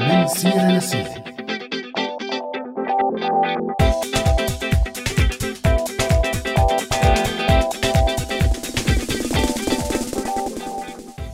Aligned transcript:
من 0.00 0.26
سيرة 0.26 0.76
لسيرة 0.76 1.24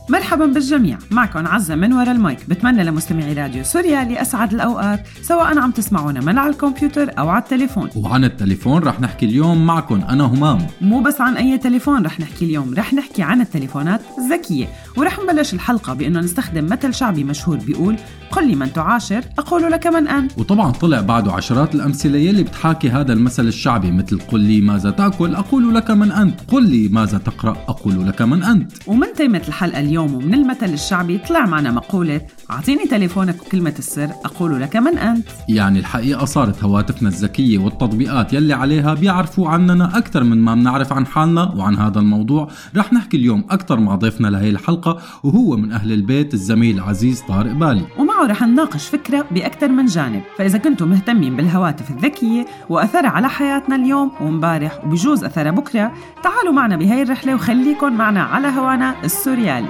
مرحبا 0.09 0.45
بالجميع. 0.45 0.97
معكم 1.11 1.47
عزة 1.47 1.75
من 1.75 1.93
وراء 1.93 2.11
المايك. 2.11 2.49
بتمنى 2.49 2.83
لمستمعي 2.83 3.33
راديو 3.33 3.63
سوريالي 3.63 4.21
أسعد 4.21 4.53
الأوقات 4.53 5.03
سواء 5.21 5.59
عم 5.59 5.71
تسمعونا 5.71 6.19
من 6.19 6.37
على 6.37 6.49
الكمبيوتر 6.49 7.19
أو 7.19 7.29
على 7.29 7.43
التليفون. 7.43 7.89
وعن 7.95 8.23
التليفون 8.23 8.83
رح 8.83 8.99
نحكي 8.99 9.25
اليوم 9.25 9.65
معكم 9.65 10.01
أنا 10.01 10.23
همام. 10.23 10.67
مو 10.81 11.01
بس 11.01 11.21
عن 11.21 11.37
أي 11.37 11.57
تليفون 11.57 12.05
رح 12.05 12.19
نحكي 12.19 12.45
اليوم 12.45 12.73
رح 12.73 12.93
نحكي 12.93 13.21
عن 13.23 13.41
التليفونات 13.41 14.01
الذكية. 14.17 14.67
ورح 14.97 15.19
نبلش 15.19 15.53
الحلقة 15.53 15.93
بأنه 15.93 16.19
نستخدم 16.19 16.65
مثل 16.65 16.93
شعبي 16.93 17.23
مشهور 17.23 17.57
بيقول 17.57 17.95
قل 18.31 18.47
لي 18.47 18.55
من 18.55 18.73
تعاشر 18.73 19.23
أقول 19.39 19.71
لك 19.71 19.87
من 19.87 20.07
أنت 20.07 20.37
وطبعا 20.37 20.71
طلع 20.71 21.01
بعده 21.01 21.31
عشرات 21.31 21.75
الأمثلة 21.75 22.17
يلي 22.17 22.43
بتحاكي 22.43 22.89
هذا 22.89 23.13
المثل 23.13 23.47
الشعبي 23.47 23.91
مثل 23.91 24.19
قل 24.19 24.39
لي 24.39 24.61
ماذا 24.61 24.91
تأكل 24.91 25.35
أقول 25.35 25.75
لك 25.75 25.91
من 25.91 26.11
أنت. 26.11 26.39
قل 26.47 26.69
لي 26.69 26.87
ماذا 26.87 27.17
تقرأ 27.17 27.57
أقول 27.67 28.07
لك 28.07 28.21
من 28.21 28.43
أنت. 28.43 28.71
ومن 28.87 29.07
تيمة 29.15 29.41
الحلقة 29.47 29.79
اليوم 29.79 30.13
ومن 30.15 30.33
المثل 30.33 30.73
الشعبي 30.73 31.17
طلع 31.17 31.45
معنا 31.45 31.71
مقولة 31.71 32.21
أعطيني 32.51 32.85
تليفونك 32.85 33.41
وكلمة 33.41 33.73
السر 33.79 34.09
أقول 34.25 34.61
لك 34.61 34.75
من 34.75 34.97
أنت. 34.97 35.27
يعني 35.49 35.79
الحقيقة 35.79 36.25
صارت 36.25 36.63
هواتفنا 36.63 37.09
الذكية 37.09 37.57
والتطبيقات 37.57 38.33
يلي 38.33 38.53
عليها 38.53 38.93
بيعرفوا 38.93 39.49
عننا 39.49 39.97
أكثر 39.97 40.23
من 40.23 40.37
ما 40.37 40.55
بنعرف 40.55 40.93
عن 40.93 41.05
حالنا 41.05 41.43
وعن 41.43 41.75
هذا 41.75 41.99
الموضوع. 41.99 42.47
رح 42.75 42.93
نحكي 42.93 43.17
اليوم 43.17 43.45
أكثر 43.49 43.79
مع 43.79 43.95
ضيفنا 43.95 44.27
لهي 44.27 44.49
الحلقة. 44.49 44.78
وهو 45.23 45.57
من 45.57 45.71
أهل 45.71 45.91
البيت 45.91 46.33
الزميل 46.33 46.75
العزيز 46.75 47.21
طارق 47.21 47.51
بالي. 47.51 47.85
ومعه 47.97 48.25
رح 48.25 48.43
نناقش 48.43 48.87
فكرة 48.87 49.25
بأكثر 49.31 49.67
من 49.67 49.85
جانب 49.85 50.21
فإذا 50.37 50.57
كنتم 50.57 50.87
مهتمين 50.87 51.35
بالهواتف 51.35 51.91
الذكية 51.91 52.45
وأثرها 52.69 53.09
على 53.09 53.29
حياتنا 53.29 53.75
اليوم 53.75 54.11
ومبارح 54.21 54.85
وبجوز 54.85 55.23
أثرها 55.23 55.51
بكرة 55.51 55.91
تعالوا 56.23 56.53
معنا 56.53 56.75
بهاي 56.75 57.01
الرحلة 57.01 57.35
وخليكن 57.35 57.93
معنا 57.93 58.23
على 58.23 58.47
هوانا 58.47 58.95
السوريالي. 59.03 59.69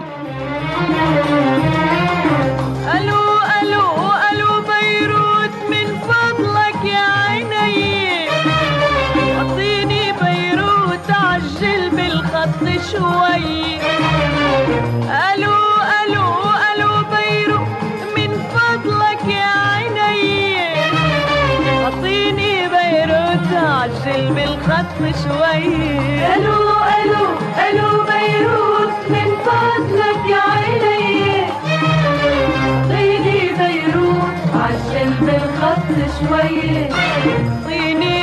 شوي. 25.23 25.65
ألو 26.35 26.59
ألو 26.99 27.25
ألو 27.67 27.89
بيروت 28.09 28.97
من 29.09 29.29
فضلك 29.45 30.21
يا 30.29 30.43
عيني. 30.51 31.43
اعطيني 32.63 33.39
بيروت 33.59 34.37
عجل 34.55 35.11
بالخط 35.21 35.89
شوي. 36.19 36.59
اعطيني 36.85 38.18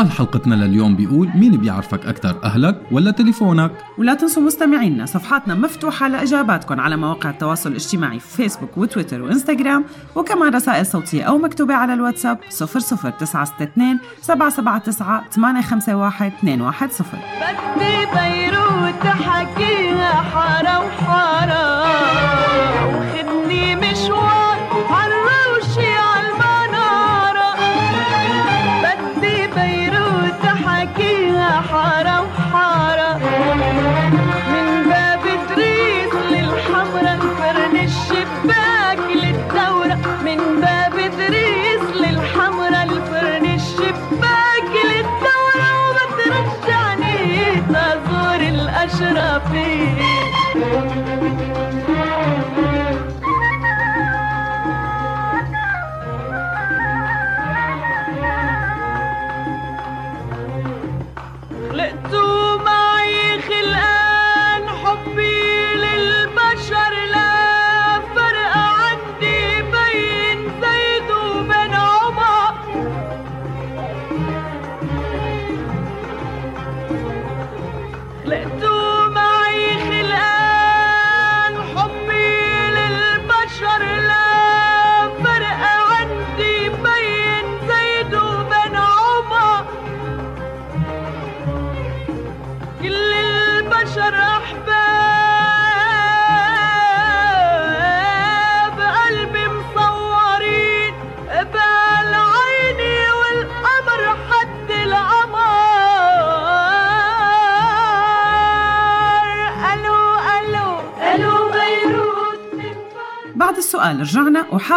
سؤال 0.00 0.12
حلقتنا 0.12 0.54
لليوم 0.54 0.96
بيقول 0.96 1.30
مين 1.34 1.56
بيعرفك 1.56 2.06
أكثر 2.06 2.36
أهلك 2.44 2.82
ولا 2.92 3.10
تليفونك؟ 3.10 3.72
ولا 3.98 4.14
تنسوا 4.14 4.42
مستمعينا 4.42 5.06
صفحاتنا 5.06 5.54
مفتوحة 5.54 6.08
لإجاباتكم 6.08 6.80
على 6.80 6.96
مواقع 6.96 7.30
التواصل 7.30 7.70
الاجتماعي 7.70 8.20
في 8.20 8.36
فيسبوك 8.36 8.78
وتويتر 8.78 9.22
وإنستغرام 9.22 9.84
وكمان 10.14 10.54
رسائل 10.54 10.86
صوتية 10.86 11.22
أو 11.22 11.38
مكتوبة 11.38 11.74
على 11.74 11.94
الواتساب 11.94 12.38
00962 12.50 13.98
779 14.20 15.20
851 15.30 16.32
210 16.42 17.04
بدي 17.40 18.06
بيروت 18.06 19.06
حكيها 19.06 20.12
حارة 20.12 20.86
وحارة 20.86 22.09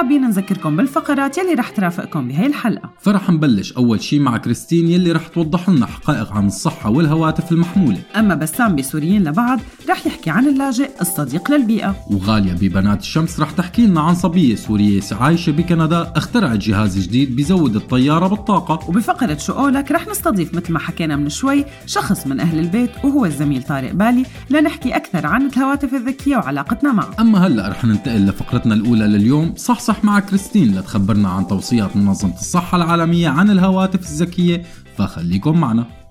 وحابين 0.03 0.21
نذكركم 0.21 0.75
بالفقرات 0.77 1.37
يلي 1.37 1.53
رح 1.53 1.69
ترافقكم 1.69 2.27
بهي 2.27 2.45
الحلقة. 2.45 2.93
فرح 2.99 3.29
نبلش 3.29 3.73
أول 3.73 4.01
شي 4.01 4.19
مع 4.19 4.37
كريستين 4.37 4.87
يلي 4.87 5.11
رح 5.11 5.27
توضح 5.27 5.69
لنا 5.69 5.85
حقائق 5.85 6.31
عن 6.31 6.47
الصحة 6.47 6.89
والهواتف 6.89 7.51
المحمولة. 7.51 7.99
أما 8.15 8.35
بسام 8.35 8.75
بسوريين 8.75 9.23
لبعض 9.23 9.59
رح 9.89 10.07
يحكي 10.07 10.29
عن 10.29 10.47
اللاجئ 10.47 10.89
الصديق 11.01 11.51
للبيئة. 11.51 11.95
وغالية 12.11 12.53
ببنات 12.53 12.99
الشمس 12.99 13.39
رح 13.39 13.51
تحكي 13.51 13.87
لنا 13.87 14.01
عن 14.01 14.15
صبية 14.15 14.55
سورية 14.55 15.01
عايشة 15.11 15.51
بكندا 15.51 16.13
اخترعت 16.15 16.57
جهاز 16.57 16.99
جديد 16.99 17.35
بيزود 17.35 17.75
الطيارة 17.75 18.27
بالطاقة. 18.27 18.89
وبفقرة 18.89 19.37
شو 19.37 19.53
قولك 19.53 19.91
رح 19.91 20.07
نستضيف 20.07 20.55
مثل 20.55 20.73
ما 20.73 20.79
حكينا 20.79 21.15
من 21.15 21.29
شوي 21.29 21.65
شخص 21.85 22.27
من 22.27 22.39
أهل 22.39 22.59
البيت 22.59 22.91
وهو 23.03 23.25
الزميل 23.25 23.63
طارق 23.63 23.91
بالي 23.91 24.25
لنحكي 24.49 24.95
أكثر 24.95 25.27
عن 25.27 25.45
الهواتف 25.45 25.93
الذكية 25.93 26.37
وعلاقتنا 26.37 26.93
معه. 26.93 27.09
أما 27.19 27.47
هلأ 27.47 27.67
رح 27.69 27.85
ننتقل 27.85 28.25
لفقرتنا 28.25 28.75
الأولى 28.75 29.07
لليوم 29.07 29.53
صحصح 29.55 30.03
مع 30.03 30.19
كريستين 30.19 30.75
لتخبرنا 30.75 31.29
عن 31.29 31.47
توصيات 31.47 31.95
منظمة 31.97 32.35
الصحة 32.35 32.75
العالمية 32.75 33.29
عن 33.29 33.49
الهواتف 33.49 33.99
الذكية 33.99 34.63
فخليكم 34.97 35.59
معنا. 35.59 36.02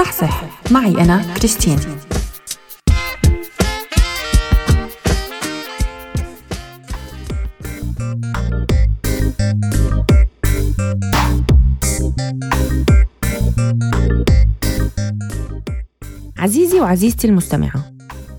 صحصح. 0.00 0.44
معي 0.70 1.04
أنا 1.04 1.34
كريستين. 1.36 1.78
عزيزي 16.38 16.80
وعزيزتي 16.80 17.28
المستمعة 17.28 17.92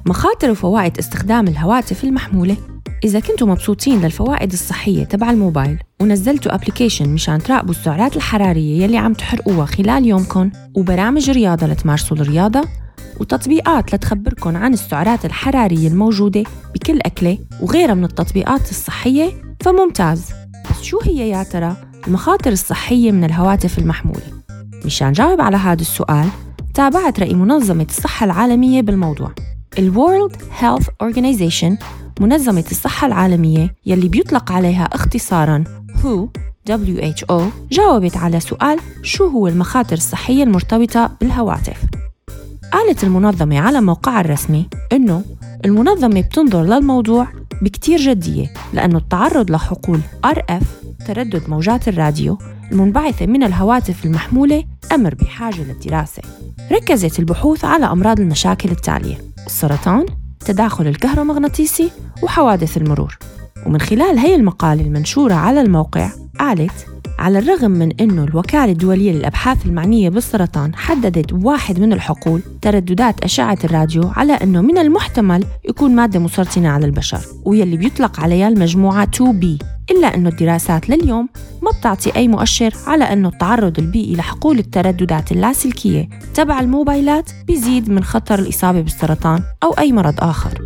مخاطر 0.06 0.52
وفوائد 0.52 0.98
استخدام 0.98 1.48
الهواتف 1.48 2.04
المحمولة 2.04 2.58
إذا 3.04 3.20
كنتوا 3.20 3.48
مبسوطين 3.48 4.02
للفوائد 4.02 4.52
الصحية 4.52 5.04
تبع 5.04 5.32
الموبايل 5.32 5.80
ونزلتوا 6.02 6.56
ابلكيشن 6.56 7.10
مشان 7.10 7.40
تراقبوا 7.40 7.72
السعرات 7.72 8.16
الحرارية 8.16 8.84
يلي 8.84 8.98
عم 8.98 9.14
تحرقوها 9.14 9.66
خلال 9.66 10.06
يومكم 10.06 10.52
وبرامج 10.76 11.30
رياضة 11.30 11.68
لتمارسوا 11.68 12.18
الرياضة 12.18 12.62
وتطبيقات 13.20 13.94
لتخبركن 13.94 14.56
عن 14.56 14.74
السعرات 14.74 15.26
الحرارية 15.26 15.88
الموجودة 15.88 16.44
بكل 16.74 17.00
أكلة 17.02 17.38
وغيرها 17.62 17.94
من 17.94 18.04
التطبيقات 18.04 18.70
الصحية 18.70 19.32
فممتاز 19.62 20.26
بس 20.70 20.82
شو 20.82 21.00
هي 21.04 21.30
يا 21.30 21.44
ترى 21.44 21.76
المخاطر 22.08 22.52
الصحية 22.52 23.12
من 23.12 23.24
الهواتف 23.24 23.80
المحمولة؟ 23.80 24.42
مشان 24.86 25.12
جاوب 25.12 25.42
على 25.42 25.58
هذا 25.58 25.82
السؤال 25.82 26.28
تابعت 26.74 27.20
رأي 27.20 27.34
منظمة 27.34 27.88
الصحة 27.90 28.26
العالمية 28.26 28.82
بالموضوع 28.82 29.32
ال 29.80 29.94
World 29.94 30.36
Health 30.36 30.86
Organization 31.04 31.84
منظمة 32.22 32.66
الصحة 32.72 33.08
العالمية 33.08 33.76
يلي 33.86 34.08
بيطلق 34.08 34.52
عليها 34.52 34.84
اختصاراً 34.84 35.64
WHO 36.04 36.28
WHO 36.70 37.42
جاوبت 37.72 38.18
على 38.18 38.40
سؤال 38.40 38.80
شو 39.04 39.28
هو 39.28 39.48
المخاطر 39.48 39.94
الصحية 39.94 40.44
المرتبطة 40.44 41.12
بالهواتف؟ 41.22 41.78
قالت 42.72 43.04
المنظمة 43.04 43.60
على 43.60 43.82
موقعها 43.82 44.22
الرسمي 44.22 44.68
إنه 44.92 45.24
المنظمة 45.66 46.22
بتنظر 46.22 46.64
للموضوع 46.64 47.28
بكتير 47.62 48.00
جدية 48.00 48.54
لأنه 48.74 48.98
التعرض 48.98 49.52
لحقول 49.52 50.00
RF 50.28 50.64
تردد 51.08 51.50
موجات 51.50 51.88
الراديو 51.88 52.38
المنبعثة 52.72 53.26
من 53.26 53.44
الهواتف 53.44 54.06
المحمولة 54.06 54.64
أمر 54.92 55.16
بحاجة 55.16 55.64
للدراسة. 55.64 56.22
ركزت 56.72 57.20
البحوث 57.20 57.66
على 57.66 57.86
أمراض 57.86 58.20
المشاكل 58.20 58.72
التالية 58.72 59.18
السرطان، 59.46 60.06
التداخل 60.42 60.88
الكهرومغناطيسي 60.88 61.92
وحوادث 62.24 62.78
المرور. 62.78 63.18
ومن 63.66 63.82
خلال 63.82 64.18
هي 64.18 64.36
المقالة 64.36 64.82
المنشورة 64.82 65.34
على 65.34 65.62
الموقع 65.62 66.10
قالت 66.40 66.88
على 67.22 67.40
الرغم 67.40 67.72
من 67.72 67.92
أنه 68.02 68.24
الوكالة 68.24 68.72
الدولية 68.72 69.12
للأبحاث 69.12 69.66
المعنية 69.66 70.10
بالسرطان 70.10 70.76
حددت 70.76 71.34
واحد 71.34 71.80
من 71.80 71.94
الحقول 71.94 72.42
ترددات 72.62 73.24
أشعة 73.24 73.58
الراديو 73.64 74.04
على 74.16 74.34
أنه 74.34 74.62
من 74.62 74.78
المحتمل 74.78 75.44
يكون 75.70 75.96
مادة 75.96 76.20
مسرطنة 76.20 76.70
على 76.70 76.86
البشر 76.86 77.20
ويلي 77.46 77.78
بيطلق 77.78 78.20
عليها 78.20 78.48
المجموعة 78.48 79.08
2B 79.18 79.46
إلا 79.92 80.16
أنه 80.16 80.30
الدراسات 80.30 80.90
لليوم 80.90 81.30
ما 81.62 81.72
بتعطي 81.80 82.16
أي 82.16 82.28
مؤشر 82.28 82.74
على 82.88 83.04
أنه 83.04 83.30
التعرض 83.30 83.80
البيئي 83.80 84.16
لحقول 84.16 84.60
الترددات 84.60 85.32
اللاسلكية 85.32 86.10
تبع 86.34 86.60
الموبايلات 86.60 87.32
بيزيد 87.48 87.90
من 87.90 88.04
خطر 88.04 88.40
الإصابة 88.40 88.82
بالسرطان 88.82 89.44
أو 89.64 89.72
أي 89.72 89.92
مرض 89.92 90.16
آخر. 90.20 90.62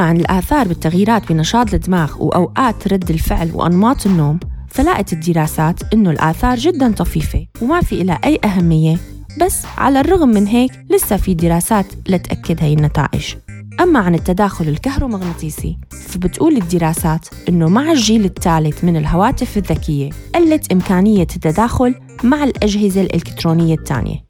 أما 0.00 0.08
عن 0.08 0.16
الآثار 0.16 0.68
بالتغييرات 0.68 1.32
بنشاط 1.32 1.74
الدماغ 1.74 2.22
وأوقات 2.22 2.92
رد 2.92 3.10
الفعل 3.10 3.50
وأنماط 3.54 4.06
النوم 4.06 4.40
فلقت 4.68 5.12
الدراسات 5.12 5.92
إنه 5.94 6.10
الآثار 6.10 6.58
جدا 6.58 6.92
طفيفة 6.92 7.46
وما 7.62 7.80
في 7.80 8.02
إلها 8.02 8.20
أي 8.24 8.38
أهمية 8.44 8.96
بس 9.40 9.62
على 9.78 10.00
الرغم 10.00 10.28
من 10.28 10.46
هيك 10.46 10.72
لسه 10.90 11.16
في 11.16 11.34
دراسات 11.34 11.86
لتأكد 12.08 12.56
هي 12.60 12.72
النتائج. 12.72 13.34
أما 13.80 13.98
عن 13.98 14.14
التداخل 14.14 14.68
الكهرومغناطيسي 14.68 15.78
فبتقول 15.90 16.56
الدراسات 16.56 17.28
إنه 17.48 17.68
مع 17.68 17.92
الجيل 17.92 18.24
الثالث 18.24 18.84
من 18.84 18.96
الهواتف 18.96 19.56
الذكية 19.56 20.10
قلت 20.34 20.72
إمكانية 20.72 21.22
التداخل 21.22 21.94
مع 22.24 22.44
الأجهزة 22.44 23.00
الإلكترونية 23.00 23.74
الثانية. 23.74 24.24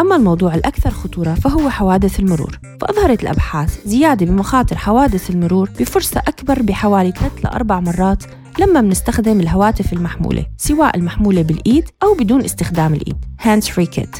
أما 0.00 0.16
الموضوع 0.16 0.54
الأكثر 0.54 0.90
خطورة 0.90 1.34
فهو 1.34 1.70
حوادث 1.70 2.20
المرور 2.20 2.58
فأظهرت 2.80 3.22
الأبحاث 3.22 3.86
زيادة 3.86 4.26
بمخاطر 4.26 4.76
حوادث 4.76 5.30
المرور 5.30 5.70
بفرصة 5.80 6.20
أكبر 6.20 6.62
بحوالي 6.62 7.12
3 7.12 7.30
ل 7.44 7.46
4 7.46 7.80
مرات 7.80 8.24
لما 8.60 8.80
بنستخدم 8.80 9.40
الهواتف 9.40 9.92
المحمولة 9.92 10.46
سواء 10.56 10.96
المحمولة 10.96 11.42
بالإيد 11.42 11.88
أو 12.02 12.14
بدون 12.14 12.44
استخدام 12.44 12.94
الإيد 12.94 13.16
hands 13.42 13.66
free 13.66 13.98
kit 13.98 14.18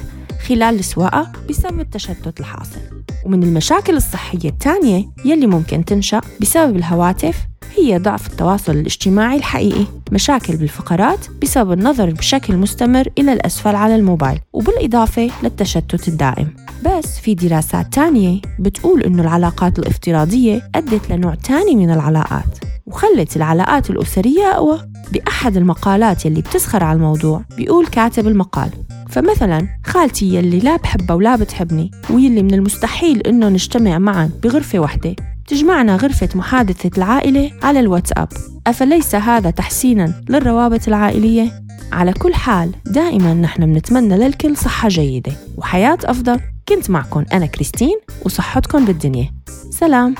خلال 0.48 0.78
السواقة 0.78 1.32
بسبب 1.48 1.80
التشتت 1.80 2.40
الحاصل. 2.40 2.80
ومن 3.26 3.42
المشاكل 3.42 3.96
الصحية 3.96 4.48
الثانية 4.48 5.08
يلي 5.24 5.46
ممكن 5.46 5.84
تنشأ 5.84 6.20
بسبب 6.40 6.76
الهواتف 6.76 7.49
هي 7.78 7.98
ضعف 7.98 8.26
التواصل 8.26 8.72
الاجتماعي 8.72 9.36
الحقيقي. 9.36 9.84
مشاكل 10.12 10.56
بالفقرات 10.56 11.26
بسبب 11.42 11.72
النظر 11.72 12.10
بشكل 12.10 12.56
مستمر 12.56 13.08
إلى 13.18 13.32
الأسفل 13.32 13.74
على 13.74 13.96
الموبايل 13.96 14.38
وبالإضافة 14.52 15.30
للتشتت 15.42 16.08
الدائم. 16.08 16.54
بس 16.86 17.18
في 17.18 17.34
دراسات 17.34 17.92
تانية 17.92 18.40
بتقول 18.58 19.02
إنه 19.02 19.22
العلاقات 19.22 19.78
الافتراضية 19.78 20.70
أدت 20.74 21.10
لنوع 21.10 21.34
تاني 21.34 21.76
من 21.76 21.90
العلاقات 21.90 22.58
وخلت 22.86 23.36
العلاقات 23.36 23.90
الأسرية 23.90 24.52
أقوى. 24.52 24.78
بأحد 25.12 25.56
المقالات 25.56 26.26
يلي 26.26 26.40
بتسخر 26.40 26.84
على 26.84 26.96
الموضوع 26.96 27.44
بيقول 27.56 27.86
كاتب 27.86 28.26
المقال 28.26 28.70
فمثلا 29.08 29.68
خالتي 29.86 30.34
يلي 30.34 30.58
لا 30.58 30.76
بحبها 30.76 31.16
ولا 31.16 31.36
بتحبني 31.36 31.90
ويلي 32.10 32.42
من 32.42 32.54
المستحيل 32.54 33.20
إنه 33.20 33.48
نجتمع 33.48 33.98
معا 33.98 34.30
بغرفة 34.42 34.78
واحدة. 34.78 35.16
تجمعنا 35.50 35.96
غرفة 35.96 36.28
محادثة 36.34 36.90
العائلة 36.98 37.50
على 37.62 37.80
الواتساب. 37.80 38.28
أفليس 38.66 39.14
هذا 39.14 39.50
تحسينا 39.50 40.22
للروابط 40.28 40.88
العائلية؟ 40.88 41.62
على 41.92 42.12
كل 42.12 42.34
حال 42.34 42.72
دائما 42.86 43.34
نحن 43.34 43.66
بنتمنى 43.66 44.16
للكل 44.16 44.56
صحة 44.56 44.88
جيدة. 44.88 45.32
وحياة 45.56 45.98
أفضل. 46.04 46.40
كنت 46.68 46.90
معكم 46.90 47.24
أنا 47.32 47.46
كريستين 47.46 48.00
وصحتكم 48.24 48.84
بالدنيا. 48.84 49.32
سلام. 49.70 50.14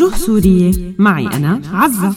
وجوه 0.00 0.16
سورية 0.16 0.94
معي 0.98 1.26
أنا 1.26 1.62
عزة. 1.72 2.14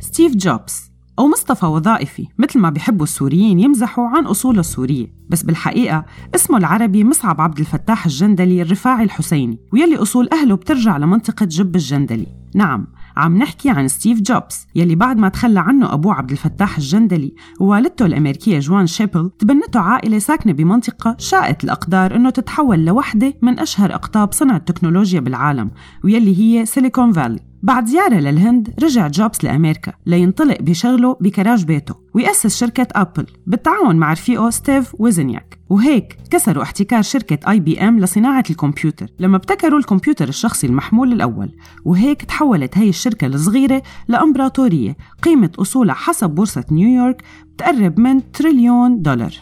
ستيف 0.00 0.36
جوبز 0.36 0.91
أو 1.18 1.28
مصطفى 1.28 1.66
وظائفي 1.66 2.26
مثل 2.38 2.58
ما 2.58 2.70
بيحبوا 2.70 3.04
السوريين 3.04 3.60
يمزحوا 3.60 4.08
عن 4.08 4.26
أصوله 4.26 4.60
السورية. 4.60 5.14
بس 5.28 5.42
بالحقيقة 5.42 6.04
اسمه 6.34 6.58
العربي 6.58 7.04
مصعب 7.04 7.40
عبد 7.40 7.58
الفتاح 7.58 8.06
الجندلي 8.06 8.62
الرفاعي 8.62 9.04
الحسيني 9.04 9.58
ويلي 9.72 9.96
أصول 9.96 10.28
أهله 10.32 10.54
بترجع 10.54 10.96
لمنطقة 10.96 11.46
جب 11.46 11.76
الجندلي. 11.76 12.26
نعم 12.54 12.86
عم 13.16 13.36
نحكي 13.38 13.70
عن 13.70 13.88
ستيف 13.88 14.20
جوبز 14.20 14.66
يلي 14.74 14.94
بعد 14.94 15.16
ما 15.16 15.28
تخلى 15.28 15.60
عنه 15.60 15.94
أبوه 15.94 16.14
عبد 16.14 16.30
الفتاح 16.30 16.76
الجندلي 16.76 17.34
ووالدته 17.60 18.06
الأمريكية 18.06 18.58
جوان 18.58 18.86
شيبل 18.86 19.30
تبنته 19.38 19.80
عائلة 19.80 20.18
ساكنة 20.18 20.52
بمنطقة 20.52 21.16
شاءت 21.18 21.64
الأقدار 21.64 22.16
أنه 22.16 22.30
تتحول 22.30 22.84
لوحدة 22.84 23.34
من 23.42 23.58
أشهر 23.58 23.94
أقطاب 23.94 24.32
صنع 24.32 24.56
التكنولوجيا 24.56 25.20
بالعالم 25.20 25.70
ويلي 26.04 26.38
هي 26.38 26.66
Silicon 26.66 27.12
Valley 27.12 27.51
بعد 27.62 27.86
زيارة 27.86 28.14
للهند 28.14 28.74
رجع 28.82 29.08
جوبز 29.08 29.38
لأمريكا 29.42 29.92
لينطلق 30.06 30.62
بشغله 30.62 31.16
بكراج 31.20 31.64
بيته 31.64 31.94
ويأسس 32.14 32.56
شركة 32.56 32.86
أبل 32.92 33.26
بالتعاون 33.46 33.96
مع 33.96 34.12
رفيقه 34.12 34.50
ستيف 34.50 34.94
ويزنياك. 34.98 35.58
وهيك 35.70 36.16
كسروا 36.30 36.62
احتكار 36.62 37.02
شركة 37.02 37.50
IBM 37.50 38.00
لصناعة 38.00 38.44
الكمبيوتر 38.50 39.06
لما 39.18 39.36
ابتكروا 39.36 39.78
الكمبيوتر 39.78 40.28
الشخصي 40.28 40.66
المحمول 40.66 41.12
الأول. 41.12 41.56
وهيك 41.84 42.22
تحولت 42.22 42.78
هي 42.78 42.88
الشركة 42.88 43.26
الصغيرة 43.26 43.82
لإمبراطورية 44.08 44.96
قيمة 45.22 45.50
أصولها 45.58 45.94
حسب 45.94 46.30
بورصة 46.30 46.64
نيويورك 46.70 47.22
بتقرب 47.54 48.00
من 48.00 48.32
تريليون 48.32 49.02
دولار. 49.02 49.34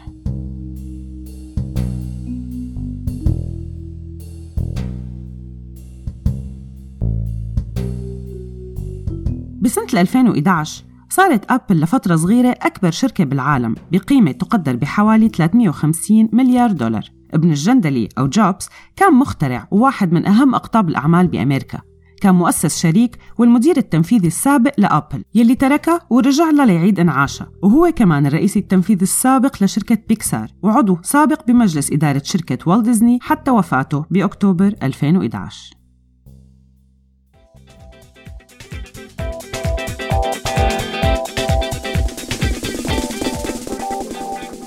بسنة 9.60 10.00
2011 10.00 10.84
صارت 11.08 11.50
أبل 11.50 11.80
لفترة 11.80 12.16
صغيرة 12.16 12.54
أكبر 12.62 12.90
شركة 12.90 13.24
بالعالم 13.24 13.74
بقيمة 13.92 14.32
تقدر 14.32 14.76
بحوالي 14.76 15.28
350 15.28 16.28
مليار 16.32 16.72
دولار. 16.72 17.04
ابن 17.34 17.50
الجندلي 17.50 18.08
أو 18.18 18.26
جوبز 18.26 18.68
كان 18.96 19.14
مخترع 19.14 19.68
وواحد 19.70 20.12
من 20.12 20.26
أهم 20.26 20.54
أقطاب 20.54 20.88
الأعمال 20.88 21.26
بأمريكا. 21.26 21.80
كان 22.20 22.34
مؤسس 22.34 22.78
شريك 22.78 23.18
والمدير 23.38 23.76
التنفيذي 23.76 24.26
السابق 24.26 24.72
لأبل 24.78 25.24
يلي 25.34 25.54
تركها 25.54 26.00
ورجع 26.10 26.50
لها 26.50 26.66
ليعيد 26.66 27.00
إنعاشها 27.00 27.50
وهو 27.62 27.92
كمان 27.96 28.26
الرئيس 28.26 28.56
التنفيذي 28.56 29.02
السابق 29.02 29.62
لشركة 29.62 29.98
بيكسار 30.08 30.48
وعضو 30.62 30.98
سابق 31.02 31.46
بمجلس 31.46 31.92
إدارة 31.92 32.22
شركة 32.24 32.58
والت 32.70 32.84
ديزني 32.84 33.18
حتى 33.22 33.50
وفاته 33.50 34.04
بأكتوبر 34.10 34.74
2011 34.82 35.79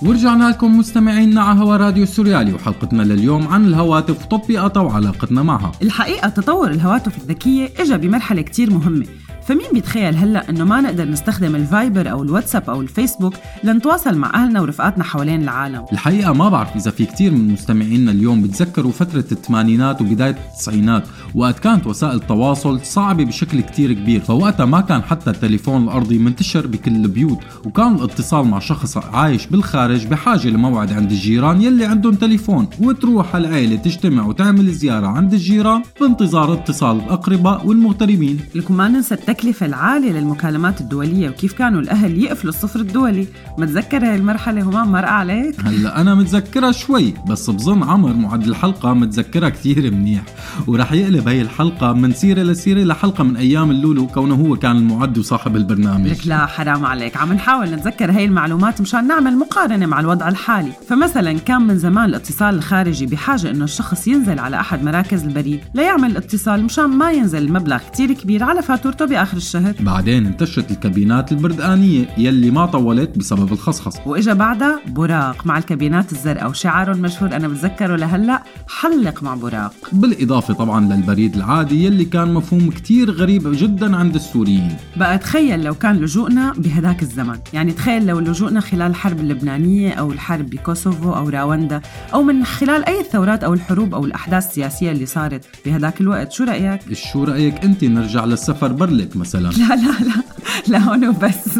ورجعنا 0.05 0.49
لكم 0.49 0.77
مستمعينا 0.77 1.41
على 1.41 1.59
هوا 1.59 1.77
راديو 1.77 2.05
سوريالي 2.05 2.53
وحلقتنا 2.53 3.03
لليوم 3.03 3.47
عن 3.47 3.65
الهواتف. 3.65 4.25
وتطبيقاتها 4.25 4.81
وعلاقتنا 4.81 5.43
معها. 5.43 5.71
الحقيقة 5.81 6.29
تطور 6.29 6.71
الهواتف 6.71 7.17
الذكية 7.17 7.69
إجا 7.79 7.97
بمرحلة 7.97 8.41
كتير 8.41 8.69
مهمة. 8.69 9.05
فمين 9.47 9.67
بيتخيل 9.73 10.15
هلأ 10.15 10.49
إنه 10.49 10.63
ما 10.63 10.81
نقدر 10.81 11.05
نستخدم 11.05 11.55
الفايبر 11.55 12.11
أو 12.11 12.23
الواتساب 12.23 12.69
أو 12.69 12.81
الفيسبوك 12.81 13.33
لنتواصل 13.63 14.17
مع 14.17 14.31
أهلنا 14.33 14.61
ورفقاتنا 14.61 15.03
حوالين 15.03 15.43
العالم؟ 15.43 15.85
الحقيقة 15.91 16.33
ما 16.33 16.49
بعرف 16.49 16.75
إذا 16.75 16.91
في 16.91 17.05
كتير 17.05 17.31
من 17.31 17.53
مستمعينا 17.53 18.11
اليوم 18.11 18.41
بتذكروا 18.41 18.91
فترة 18.91 19.25
الثمانينات 19.31 20.01
وبداية 20.01 20.37
التسعينات 20.53 21.07
وقت 21.35 21.59
كانت 21.59 21.87
وسائل 21.87 22.15
التواصل 22.15 22.85
صعبة 22.85 23.25
بشكل 23.25 23.61
كتير 23.61 23.93
كبير. 23.93 24.21
فوقتها 24.21 24.65
ما 24.65 24.81
كان 24.81 25.03
حتى 25.03 25.29
التليفون 25.29 25.83
الأرضي 25.83 26.17
منتشر 26.17 26.67
بكل 26.67 26.91
البيوت 26.91 27.39
وكان 27.65 27.95
الاتصال 27.95 28.45
مع 28.45 28.59
شخص 28.59 28.97
عايش 28.97 29.47
بالخارج 29.47 30.07
بحاجة 30.07 30.47
لموعد 30.47 30.93
عند 30.93 31.11
الجيران 31.11 31.61
يلي 31.61 31.85
عندهم 31.85 32.13
تليفون 32.13 32.67
وتروح 32.79 33.35
العيلة 33.35 33.75
تجتمع 33.75 34.25
وتعمل 34.25 34.71
زيارة 34.71 35.07
عند 35.07 35.33
الجيران 35.33 35.81
بانتظار 36.01 36.53
اتصال 36.53 36.97
الأقرباء 36.97 37.67
والمغتربين. 37.67 38.39
لكم 38.55 38.77
ما 38.77 38.87
ننسى 38.87 39.15
التكلفة 39.33 39.65
العالية 39.65 40.11
للمكالمات 40.11 40.81
الدولية 40.81 41.29
وكيف 41.29 41.53
كانوا 41.53 41.81
الأهل 41.81 42.23
يقفلوا 42.23 42.53
الصفر 42.53 42.79
الدولي. 42.79 43.27
متذكر 43.57 44.05
هاي 44.05 44.15
المرحلة 44.15 44.61
همام 44.61 44.91
مرقة 44.91 45.11
عليك؟ 45.11 45.55
هلا 45.59 46.01
أنا 46.01 46.15
متذكرها 46.15 46.71
شوي 46.71 47.13
بس 47.27 47.49
بظن 47.49 47.83
عمر 47.83 48.13
معد 48.13 48.47
الحلقة 48.47 48.93
متذكرها 48.93 49.49
كثير 49.49 49.91
منيح. 49.91 50.23
ورح 50.67 50.91
يقلب 50.91 51.27
هي 51.27 51.41
الحلقة 51.41 51.93
من 51.93 52.13
سيرة 52.13 52.43
لسيرة 52.43 52.83
لحلقة 52.83 53.23
من 53.23 53.37
أيام 53.37 53.71
اللولو 53.71 54.07
كونه 54.07 54.35
هو 54.35 54.55
كان 54.55 54.77
المعد 54.77 55.17
وصاحب 55.17 55.55
البرنامج. 55.55 56.07
لك 56.07 56.27
لا 56.27 56.45
حرام 56.45 56.85
عليك. 56.85 57.17
عم 57.17 57.33
نحاول 57.33 57.69
نتذكر 57.69 58.11
هاي 58.11 58.25
المعلومات 58.25 58.81
مشان 58.81 59.07
نعمل 59.07 59.37
مقارنة 59.37 59.85
مع 59.85 59.99
الوضع 59.99 60.27
الحالي. 60.27 60.71
فمثلا 60.89 61.33
كان 61.39 61.61
من 61.61 61.77
زمان 61.77 62.05
الاتصال 62.09 62.55
الخارجي 62.55 63.05
بحاجة 63.05 63.49
إنه 63.49 63.63
الشخص 63.63 64.07
ينزل 64.07 64.39
على 64.39 64.59
أحد 64.59 64.83
مراكز 64.83 65.23
البريد. 65.23 65.59
ليعمل 65.75 66.11
الاتصال 66.11 66.63
مشان 66.63 66.85
ما 66.85 67.11
ينزل 67.11 67.41
المبلغ 67.41 67.77
كتير 67.77 68.13
كبير 68.13 68.43
على 68.43 68.61
فاتورته 68.61 69.05
باخر 69.23 69.37
الشهر. 69.37 69.75
بعدين 69.79 70.25
انتشرت 70.25 70.71
الكابينات 70.71 71.31
البردقانيه 71.31 72.05
يلي 72.17 72.51
ما 72.51 72.65
طولت 72.65 73.17
بسبب 73.17 73.53
الخصخص 73.53 73.97
وإجا 74.05 74.33
بعدها 74.33 74.79
براق 74.87 75.45
مع 75.47 75.57
الكابينات 75.57 76.11
الزرقاء 76.11 76.49
وشعاره 76.49 76.91
المشهور 76.91 77.35
أنا 77.35 77.47
بتذكره 77.47 77.95
لهلأ 77.95 78.43
حلق 78.67 79.23
مع 79.23 79.35
براق. 79.35 79.73
بالإضافة 79.91 80.53
طبعا 80.53 80.93
للبريد 80.93 81.35
العادي 81.35 81.85
يلي 81.85 82.05
كان 82.05 82.33
مفهوم 82.33 82.69
كتير 82.69 83.11
غريب 83.11 83.51
جدا 83.51 83.95
عند 83.95 84.15
السوريين. 84.15 84.75
بقى 84.97 85.17
تخيل 85.17 85.63
لو 85.63 85.73
كان 85.73 85.95
لجوءنا 85.95 86.53
بهداك 86.57 87.01
الزمن. 87.01 87.39
يعني 87.53 87.71
تخيل 87.71 88.05
لو 88.05 88.19
لجوءنا 88.19 88.59
خلال 88.59 88.91
الحرب 88.91 89.19
اللبنانية 89.19 89.93
أو 89.93 90.11
الحرب 90.11 90.49
بكوسوفو 90.49 91.13
أو 91.13 91.29
راوندا 91.29 91.81
أو 92.13 92.23
من 92.23 92.45
خلال 92.45 92.85
أي 92.85 92.99
الثورات 92.99 93.43
أو 93.43 93.53
الحروب 93.53 93.93
أو 93.93 94.05
الأحداث 94.05 94.47
السياسية 94.47 94.91
اللي 94.91 95.05
صارت 95.05 95.45
بهداك 95.65 96.01
الوقت. 96.01 96.31
شو 96.31 96.43
رأيك؟ 96.43 96.93
شو 96.93 97.23
رأيك 97.23 97.63
أنت؟ 97.63 97.83
نرجع 97.83 98.25
للسفر 98.25 98.73
مثلا. 99.17 99.49
لا 99.49 99.75
لا 99.75 99.75
لا 99.75 100.23
لا 100.67 100.77
هون 100.77 101.07
وبس. 101.07 101.59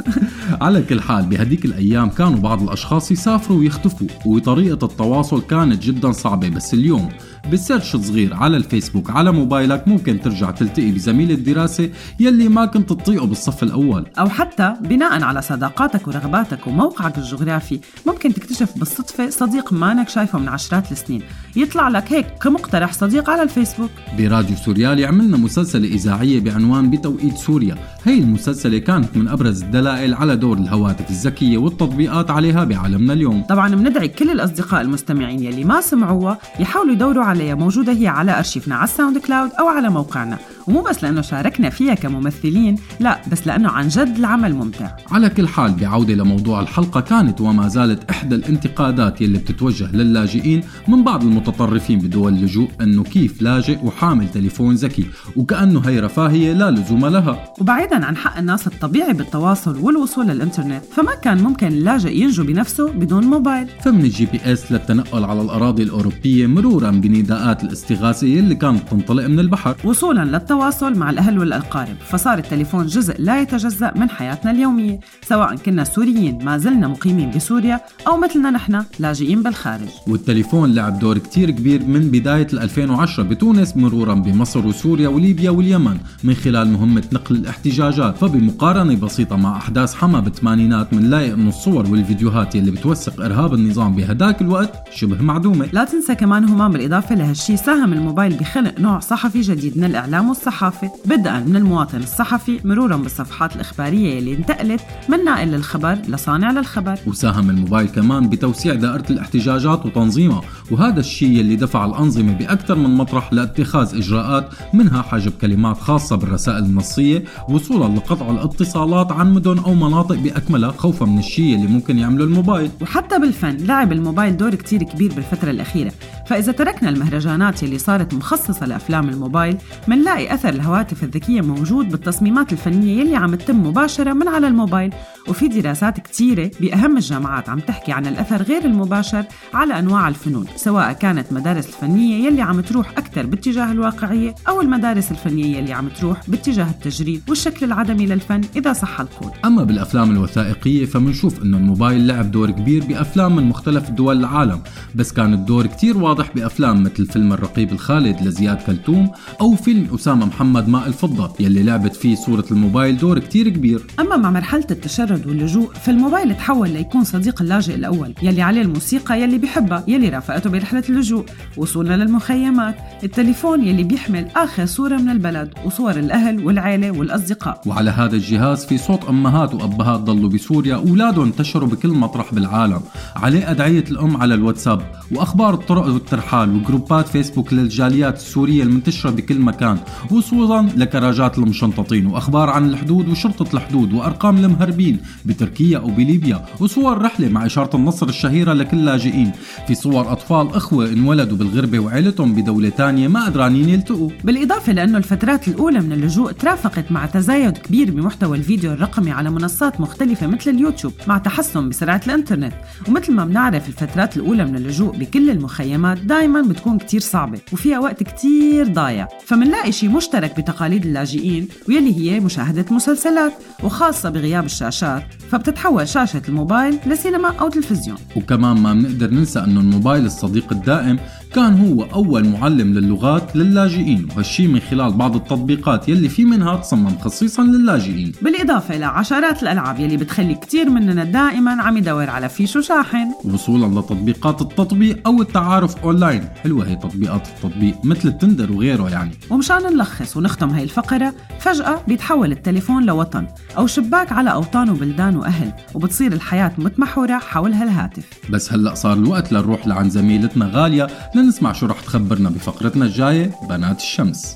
على 0.61 0.81
كل 0.81 1.01
حال 1.01 1.25
بهديك 1.25 1.65
الأيام 1.65 2.09
كانوا 2.09 2.39
بعض 2.39 2.63
الأشخاص 2.63 3.11
يسافروا 3.11 3.59
ويختفوا 3.59 4.07
وطريقة 4.25 4.85
التواصل 4.85 5.41
كانت 5.41 5.83
جدا 5.83 6.11
صعبة 6.11 6.49
بس 6.49 6.73
اليوم 6.73 7.09
ب 7.51 7.58
search 7.58 7.95
صغير 7.95 8.33
على 8.33 8.57
الفيسبوك 8.57 9.09
على 9.09 9.31
موبايلك 9.31 9.87
ممكن 9.87 10.21
ترجع 10.21 10.51
تلتقي 10.51 10.91
بزميل 10.91 11.31
الدراسة 11.31 11.89
يلي 12.19 12.49
ما 12.49 12.65
كنت 12.65 12.89
تطيقه 12.89 13.25
بالصف 13.25 13.63
الأول. 13.63 14.05
أو 14.19 14.29
حتى 14.29 14.73
بناء 14.81 15.23
على 15.23 15.41
صداقاتك 15.41 16.07
ورغباتك 16.07 16.67
وموقعك 16.67 17.17
الجغرافي 17.17 17.79
ممكن 18.07 18.33
تكتشف 18.33 18.77
بالصدفة 18.77 19.29
صديق 19.29 19.73
مانك 19.73 20.09
شايفه 20.09 20.39
من 20.39 20.47
عشرات 20.47 20.91
السنين. 20.91 21.21
يطلع 21.55 21.89
لك 21.89 22.13
هيك 22.13 22.25
كمقترح 22.41 22.93
صديق 22.93 23.29
على 23.29 23.43
الفيسبوك. 23.43 23.89
براديو 24.17 24.55
سوريالي 24.55 25.05
عملنا 25.05 25.37
مسلسلة 25.37 25.87
إذاعية 25.87 26.39
بعنوان 26.39 26.89
بتوقيت 26.89 27.35
سوريا. 27.35 27.75
هي 28.03 28.19
المسلسلة 28.19 28.77
كانت 28.77 29.17
من 29.17 29.27
أبرز 29.27 29.63
الدلائل 29.63 30.13
على 30.13 30.35
دور 30.35 30.57
الهواتف 30.57 31.09
الذكية 31.09 31.57
والتطبيقات 31.57 32.31
عليها 32.31 32.63
بعالمنا 32.63 33.13
اليوم. 33.13 33.43
طبعا 33.43 33.75
بندعي 33.75 34.07
كل 34.07 34.31
الأصدقاء 34.31 34.81
المستمعين 34.81 35.43
يلي 35.43 35.63
ما 35.63 35.81
سمعوها 35.81 36.37
يحاولوا 36.59 36.93
يدوروا 36.93 37.23
عليها 37.23 37.55
موجودة 37.55 37.93
هي 37.93 38.07
على 38.07 38.37
أرشيفنا 38.37 38.75
على 38.75 38.83
ال 38.83 39.17
SoundCloud 39.17 39.51
أو 39.59 39.67
على 39.67 39.89
موقعنا. 39.89 40.37
ومو 40.67 40.81
بس 40.81 41.03
لأنه 41.03 41.21
شاركنا 41.21 41.69
فيها 41.69 41.93
كممثلين 41.93 42.75
لا 42.99 43.21
بس 43.31 43.47
لأنه 43.47 43.69
عن 43.69 43.87
جد 43.87 44.17
العمل 44.17 44.55
ممتع. 44.55 44.91
على 45.11 45.29
كل 45.29 45.47
حال 45.47 45.71
بعودة 45.71 46.13
لموضوع 46.13 46.61
الحلقة 46.61 47.01
كانت 47.01 47.41
وما 47.41 47.67
زالت 47.67 48.09
إحدى 48.09 48.35
الانتقادات 48.35 49.21
يلي 49.21 49.37
بتتوجه 49.37 49.95
للاجئين 49.95 50.63
من 50.87 51.03
بعض 51.03 51.23
المتطرفين 51.23 51.99
بدول 51.99 52.33
اللجوء 52.33 52.67
أنه 52.81 53.03
كيف 53.03 53.41
لاجئ 53.41 53.77
وحامل 53.83 54.29
تليفون 54.29 54.75
ذكي 54.75 55.05
وكأنه 55.35 55.81
هي 55.85 55.99
رفاهية 55.99 56.53
لا 56.53 56.71
لزوم 56.71 57.05
لها. 57.05 57.53
وبعيدا 57.61 58.05
عن 58.05 58.17
حق 58.17 58.37
الناس 58.37 58.67
الطبيعي 58.67 59.13
بالتواصل 59.13 59.77
والوصول 59.77 60.27
للإنترنت 60.27 60.83
فما 60.91 61.15
كان 61.15 61.43
ممكن 61.43 61.67
اللاجئ 61.67 62.17
ينجو 62.17 62.43
بنفسه 62.43 62.91
بدون 62.91 63.23
موبايل. 63.23 63.67
فمن 63.81 64.01
ال 64.01 64.25
GPS 64.25 64.71
للتنقل 64.71 65.23
على 65.23 65.41
الأراضي 65.41 65.83
الأوروبية 65.83 66.47
مرورا 66.47 66.91
بنداءات 66.91 67.63
الاستغاثة 67.63 68.27
يلي 68.27 68.55
كانت 68.55 68.89
تنطلق 68.91 69.27
من 69.27 69.39
البحر. 69.39 69.75
وصولا 69.83 70.25
للتواصل 70.53 70.97
مع 70.97 71.09
الأهل 71.09 71.39
والأقارب 71.39 71.95
فصار 72.09 72.37
التليفون 72.37 72.85
جزء 72.85 73.15
لا 73.19 73.41
يتجزأ 73.41 73.91
من 73.95 74.09
حياتنا 74.09 74.51
اليومية 74.51 74.99
سواء 75.27 75.55
كنا 75.55 75.83
سوريين 75.83 76.45
ما 76.45 76.57
زلنا 76.57 76.87
مقيمين 76.87 77.31
بسوريا 77.31 77.81
أو 78.07 78.17
مثلنا 78.17 78.51
نحن 78.51 78.83
لاجئين 78.99 79.43
بالخارج. 79.43 79.89
والتليفون 80.07 80.73
لعب 80.73 80.99
دور 80.99 81.17
كتير 81.17 81.51
كبير 81.51 81.83
من 81.83 82.11
بداية 82.11 82.47
2010 82.53 83.23
بتونس 83.23 83.77
مرورا 83.77 84.13
بمصر 84.13 84.67
وسوريا 84.67 85.07
وليبيا 85.07 85.49
واليمن 85.49 85.97
من 86.23 86.33
خلال 86.33 86.71
مهمة 86.71 87.03
نقل 87.13 87.35
الاحتجاجات 87.35 88.17
فبمقارنة 88.17 88.95
بسيطة 88.95 89.35
مع 89.35 89.57
أحداث 89.57 89.95
حما 89.95 90.19
بالثمانينات 90.19 90.93
منلاقي 90.93 91.33
أنه 91.33 91.49
الصور 91.49 91.91
والفيديوهات 91.91 92.55
يلي 92.55 92.71
بتوثق 92.71 93.21
إرهاب 93.21 93.53
النظام 93.53 93.95
بهداك 93.95 94.41
الوقت 94.41 94.71
شبه 94.95 95.21
معدومة. 95.21 95.69
لا 95.73 95.83
تنسى 95.83 96.15
كمان 96.15 96.49
همام 96.49 96.71
بالإضافة 96.71 97.15
لهالشي 97.15 97.57
ساهم 97.57 97.93
الموبايل 97.93 98.33
بخلق 98.33 98.79
نوع 98.79 98.99
صحفي 98.99 99.41
جديد 99.41 99.77
من 99.77 99.83
الإعلام 99.83 100.29
والصحافة. 100.29 100.42
الصحافة. 100.47 100.91
بدءا 101.05 101.39
من 101.39 101.55
المواطن 101.55 101.97
الصحفي 101.97 102.59
مرورا 102.63 102.97
بالصفحات 102.97 103.55
الإخبارية 103.55 104.19
اللي 104.19 104.33
انتقلت 104.33 104.81
من 105.09 105.23
ناقل 105.23 105.47
للخبر 105.47 105.97
لصانع 106.07 106.51
للخبر. 106.51 106.99
وساهم 107.07 107.49
الموبايل 107.49 107.87
كمان 107.87 108.29
بتوسيع 108.29 108.73
دائرة 108.73 109.05
الاحتجاجات 109.09 109.85
وتنظيمها 109.85 110.41
وهذا 110.73 110.99
الشيء 110.99 111.39
اللي 111.39 111.55
دفع 111.55 111.85
الأنظمة 111.85 112.33
بأكثر 112.33 112.75
من 112.75 112.97
مطرح 112.97 113.33
لاتخاذ 113.33 113.97
إجراءات 113.97 114.49
منها 114.73 115.01
حجب 115.01 115.31
كلمات 115.41 115.77
خاصة 115.77 116.15
بالرسائل 116.15 116.63
النصية 116.63 117.23
وصولا 117.49 117.95
لقطع 117.95 118.31
الاتصالات 118.31 119.11
عن 119.11 119.33
مدن 119.33 119.57
أو 119.57 119.73
مناطق 119.73 120.15
بأكملها 120.15 120.71
خوفا 120.71 121.05
من 121.05 121.19
الشيء 121.19 121.55
اللي 121.55 121.67
ممكن 121.67 121.97
يعمله 121.97 122.23
الموبايل. 122.23 122.71
وحتى 122.81 123.19
بالفن 123.19 123.57
لعب 123.57 123.91
الموبايل 123.91 124.37
دور 124.37 124.55
كتير 124.55 124.83
كبير 124.83 125.13
بالفترة 125.13 125.51
الأخيرة. 125.51 125.91
فإذا 126.27 126.51
تركنا 126.51 126.89
المهرجانات 126.89 127.63
اللي 127.63 127.77
صارت 127.77 128.13
مخصصة 128.13 128.65
لأفلام 128.65 129.09
الموبايل 129.09 129.57
منلاقي 129.87 130.33
أثر 130.33 130.49
الهواتف 130.49 131.03
الذكية 131.03 131.41
موجود 131.41 131.89
بالتصميمات 131.89 132.53
الفنية 132.53 133.01
يلي 133.01 133.15
عم 133.15 133.35
تتم 133.35 133.67
مباشرة 133.67 134.13
من 134.13 134.27
على 134.27 134.47
الموبايل. 134.47 134.93
وفي 135.27 135.47
دراسات 135.47 135.99
كتيرة 135.99 136.51
بأهم 136.61 136.97
الجامعات 136.97 137.49
عم 137.49 137.59
تحكي 137.59 137.91
عن 137.91 138.07
الأثر 138.07 138.41
غير 138.41 138.65
المباشر 138.65 139.23
على 139.53 139.79
أنواع 139.79 140.07
الفنون. 140.07 140.45
سواء 140.63 140.93
كانت 140.93 141.33
مدارس 141.33 141.67
الفنية 141.67 142.27
يلي 142.27 142.41
عم 142.41 142.61
تروح 142.61 142.91
أكثر 142.97 143.25
باتجاه 143.25 143.71
الواقعية 143.71 144.35
أو 144.47 144.61
المدارس 144.61 145.11
الفنية 145.11 145.57
يلي 145.57 145.73
عم 145.73 145.89
تروح 145.89 146.29
باتجاه 146.29 146.69
التجريد 146.69 147.21
والشكل 147.29 147.65
العدمي 147.65 148.05
للفن 148.05 148.41
إذا 148.55 148.73
صح 148.73 148.99
القول 148.99 149.31
أما 149.45 149.63
بالأفلام 149.63 150.11
الوثائقية 150.11 150.85
فمنشوف 150.85 151.43
إنه 151.43 151.57
الموبايل 151.57 152.07
لعب 152.07 152.31
دور 152.31 152.51
كبير 152.51 152.83
بأفلام 152.85 153.35
من 153.35 153.43
مختلف 153.43 153.89
دول 153.89 154.19
العالم 154.19 154.61
بس 154.95 155.13
كان 155.13 155.33
الدور 155.33 155.67
كتير 155.67 155.97
واضح 155.97 156.31
بأفلام 156.35 156.83
مثل 156.83 157.05
فيلم 157.05 157.33
الرقيب 157.33 157.71
الخالد 157.71 158.21
لزياد 158.21 158.57
كلثوم 158.57 159.11
أو 159.41 159.55
فيلم 159.55 159.87
أسامة 159.95 160.25
محمد 160.25 160.67
ماء 160.67 160.87
الفضة 160.87 161.33
يلي 161.39 161.63
لعبت 161.63 161.95
فيه 161.95 162.15
صورة 162.15 162.45
الموبايل 162.51 162.97
دور 162.97 163.19
كتير 163.19 163.49
كبير. 163.49 163.81
أما 163.99 164.17
مع 164.17 164.31
مرحلة 164.31 164.67
التشرد 164.71 165.27
واللجوء 165.27 165.73
فالموبايل 165.73 166.35
تحول 166.35 166.69
ليكون 166.69 167.03
صديق 167.03 167.41
اللاجئ 167.41 167.75
الأول 167.75 168.13
يلي 168.21 168.41
عليه 168.41 168.61
الموسيقى 168.61 169.21
يلي 169.21 169.37
بيحبها 169.37 169.83
يلي 169.87 170.09
رافقته 170.09 170.42
برحلة 170.47 170.83
اللجوء. 170.89 171.25
وصولنا 171.57 171.93
للمخيمات. 171.93 172.75
التليفون 173.03 173.63
يلي 173.63 173.83
بيحمل 173.83 174.27
آخر 174.35 174.65
صورة 174.65 174.97
من 174.97 175.09
البلد 175.09 175.53
وصور 175.65 175.91
الأهل 175.91 176.45
والعيلة 176.45 176.91
والأصدقاء. 176.91 177.61
وعلى 177.65 177.89
هذا 177.89 178.15
الجهاز 178.15 178.65
في 178.65 178.77
صوت 178.77 179.03
أمهات 179.09 179.53
وأبهات 179.53 179.99
ضلوا 179.99 180.29
بسوريا 180.29 180.75
أولادهم 180.75 181.25
انتشروا 181.25 181.69
بكل 181.69 181.89
مطرح 181.89 182.33
بالعالم. 182.33 182.81
عليه 183.15 183.51
أدعية 183.51 183.83
الأم 183.91 184.17
على 184.17 184.33
الواتساب. 184.33 184.81
وأخبار 185.11 185.53
الطرق 185.53 185.85
والترحال 185.85 186.55
وجروبات 186.55 187.07
فيسبوك 187.07 187.53
للجاليات 187.53 188.15
السورية 188.15 188.63
المنتشرة 188.63 189.09
بكل 189.09 189.39
مكان. 189.39 189.77
وصولا 190.11 190.69
لكراجات 190.75 191.37
المشنططين. 191.37 192.07
وأخبار 192.07 192.49
عن 192.49 192.69
الحدود 192.69 193.09
وشرطة 193.09 193.55
الحدود 193.55 193.93
وأرقام 193.93 194.37
المهربين 194.37 194.99
بتركيا 195.25 195.77
أو 195.77 195.87
بليبيا. 195.87 196.45
وصور 196.59 197.01
رحلة 197.01 197.29
مع 197.29 197.45
إشارة 197.45 197.75
النصر 197.75 198.07
الشهيرة 198.07 198.53
لكل 198.53 198.85
لاجئين 198.85 199.31
في 199.67 199.75
صور 199.75 200.11
أطفال 200.11 200.32
أخوة 200.41 200.89
انولدوا 200.89 201.37
بالغربة 201.37 201.79
وعيلتهم 201.79 202.33
بدولة 202.33 202.69
تانية 202.69 203.07
ما 203.07 203.25
قدرانين 203.25 203.69
يلتقوا 203.69 204.09
بالإضافة 204.23 204.73
لأنه 204.73 204.97
الفترات 204.97 205.47
الأولى 205.47 205.81
من 205.81 205.91
اللجوء 205.91 206.31
ترافقت 206.31 206.91
مع 206.91 207.05
تزايد 207.05 207.57
كبير 207.57 207.91
بمحتوى 207.91 208.37
الفيديو 208.37 208.73
الرقمي 208.73 209.11
على 209.11 209.29
منصات 209.29 209.81
مختلفة 209.81 210.27
مثل 210.27 210.51
اليوتيوب 210.51 210.93
مع 211.07 211.17
تحسن 211.17 211.69
بسرعة 211.69 212.01
الإنترنت. 212.07 212.53
ومثل 212.87 213.13
ما 213.13 213.25
بنعرف 213.25 213.67
الفترات 213.67 214.17
الأولى 214.17 214.45
من 214.45 214.55
اللجوء 214.55 214.97
بكل 214.97 215.29
المخيمات 215.29 215.97
دايما 215.97 216.41
بتكون 216.41 216.77
كتير 216.77 216.99
صعبة 216.99 217.39
وفيها 217.53 217.79
وقت 217.79 218.03
كتير 218.03 218.67
ضايع. 218.67 219.07
فمنلاقي 219.25 219.71
شيء 219.71 219.89
مشترك 219.89 220.39
بتقاليد 220.39 220.85
اللاجئين 220.85 221.47
ويلي 221.69 222.11
هي 222.11 222.19
مشاهدة 222.19 222.65
مسلسلات 222.71 223.33
وخاصة 223.63 224.09
بغياب 224.09 224.45
الشاشات 224.45 225.03
فبتتحول 225.31 225.87
شاشة 225.87 226.21
الموبايل 226.29 226.79
لسينما 226.85 227.27
أو 227.27 227.49
تلفزيون. 227.49 227.97
وكمان 228.15 228.57
ما 228.57 228.73
بنقدر 228.73 229.09
ننسى 229.11 229.39
إنه 229.39 229.59
الموبايل 229.59 230.05
الصديق 230.23 230.51
الدائم 230.51 230.99
كان 231.35 231.67
هو 231.67 231.83
أول 231.83 232.29
معلم 232.29 232.73
للغات 232.73 233.35
للاجئين 233.35 234.07
وهالشي 234.11 234.47
من 234.47 234.59
خلال 234.59 234.93
بعض 234.93 235.15
التطبيقات 235.15 235.89
يلي 235.89 236.09
في 236.09 236.25
منها 236.25 236.55
تصمم 236.55 236.97
خصيصا 236.97 237.43
للاجئين. 237.43 238.11
بالإضافة 238.21 238.77
لعشرات 238.77 239.43
الألعاب 239.43 239.79
يلي 239.79 239.97
بتخلي 239.97 240.35
كتير 240.35 240.69
مننا 240.69 241.03
دائما 241.03 241.61
عم 241.63 241.77
يدور 241.77 242.09
على 242.09 242.29
فيش 242.29 242.55
وشاحن 242.55 243.07
وصولا 243.25 243.79
لتطبيقات 243.79 244.41
التطبيق 244.41 244.99
أو 245.05 245.21
التعارف 245.21 245.83
أونلاين. 245.83 246.23
حلوة 246.43 246.67
هي 246.67 246.75
تطبيقات 246.75 247.27
التطبيق 247.27 247.75
مثل 247.83 248.07
التندر 248.07 248.51
وغيره 248.51 248.89
يعني. 248.89 249.11
ومشان 249.29 249.57
نلخص 249.57 250.17
ونختم 250.17 250.49
هاي 250.49 250.63
الفقرة 250.63 251.13
فجأة 251.39 251.79
بيتحول 251.87 252.31
التليفون 252.31 252.85
لوطن 252.85 253.27
أو 253.57 253.67
شباك 253.67 254.11
على 254.11 254.31
أوطان 254.31 254.69
وبلدان 254.69 255.15
وأهل 255.15 255.51
وبتصير 255.73 256.13
الحياة 256.13 256.51
متمحورة 256.57 257.17
حول 257.17 257.53
هالهاتف. 257.53 258.03
بس 258.29 258.53
هلأ 258.53 258.73
صار 258.73 258.93
الوقت 258.93 259.31
لنروح 259.31 259.67
لعند 259.67 259.91
زميلتنا 259.91 260.49
غالية 260.53 260.87
لنسمع 261.23 261.53
شو 261.53 261.65
رح 261.65 261.79
تخبرنا 261.81 262.29
بفقرتنا 262.29 262.85
الجاية 262.85 263.31
بنات 263.49 263.77
الشمس. 263.77 264.35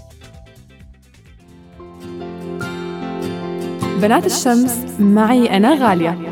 بنات 4.01 4.25
الشمس 4.25 4.99
معي 4.99 5.57
أنا 5.57 5.73
غالية. 5.73 6.27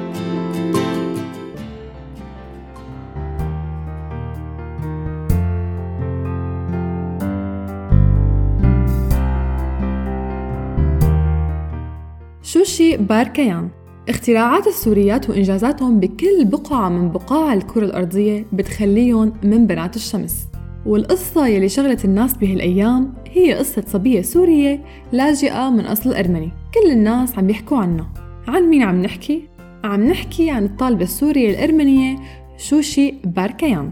شوشي 12.44 12.98
باركيان 12.98 13.70
اختراعات 14.10 14.68
السوريات 14.68 15.30
وإنجازاتهم 15.30 16.00
بكل 16.00 16.46
بقعة 16.46 16.90
من 16.90 17.12
بقاع 17.12 17.54
الكرة 17.54 17.86
الأرضية 17.86 18.46
بتخليهم 18.54 19.34
من 19.44 19.68
بنات 19.68 19.96
الشمس. 19.96 20.48
والقصة 20.86 21.48
يلي 21.48 21.70
شغلت 21.70 22.06
الناس 22.06 22.34
بهالأيام 22.34 23.14
هي 23.32 23.54
قصة 23.54 23.84
صبية 23.88 24.22
سورية 24.22 24.82
لاجئة 25.12 25.70
من 25.70 25.86
أصل 25.86 26.14
أرمني. 26.14 26.52
كل 26.74 26.92
الناس 26.92 27.38
عم 27.38 27.50
يحكوا 27.50 27.78
عنها. 27.78 28.14
عن 28.48 28.64
مين 28.64 28.82
عم 28.82 29.02
نحكي؟ 29.02 29.48
عم 29.84 30.08
نحكي 30.08 30.50
عن 30.50 30.66
الطالبة 30.66 31.04
السورية 31.04 31.50
الأرمنية 31.50 32.18
شوشي 32.58 33.14
باركيان. 33.24 33.92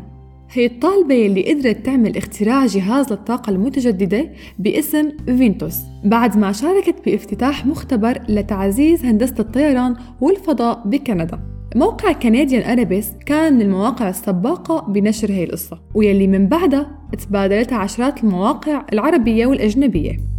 هي 0.55 0.65
الطالبة 0.65 1.15
يلي 1.15 1.53
قدرت 1.53 1.85
تعمل 1.85 2.17
اختراع 2.17 2.65
جهاز 2.65 3.11
للطاقة 3.11 3.49
المتجددة 3.49 4.29
باسم 4.59 5.11
فينتوس 5.25 5.77
بعد 6.03 6.37
ما 6.37 6.51
شاركت 6.51 6.95
بافتتاح 7.05 7.65
مختبر 7.65 8.21
لتعزيز 8.29 9.05
هندسة 9.05 9.35
الطيران 9.39 9.95
والفضاء 10.21 10.83
بكندا. 10.85 11.39
موقع 11.75 12.11
كنديان 12.11 12.71
أرابيس 12.71 13.11
كان 13.25 13.53
من 13.53 13.61
المواقع 13.61 14.09
السباقة 14.09 14.91
بنشر 14.91 15.31
هي 15.31 15.43
القصة 15.43 15.79
ويلي 15.95 16.27
من 16.27 16.47
بعدها 16.47 16.91
تبادلتها 17.27 17.77
عشرات 17.77 18.23
المواقع 18.23 18.85
العربية 18.93 19.45
والأجنبية. 19.45 20.32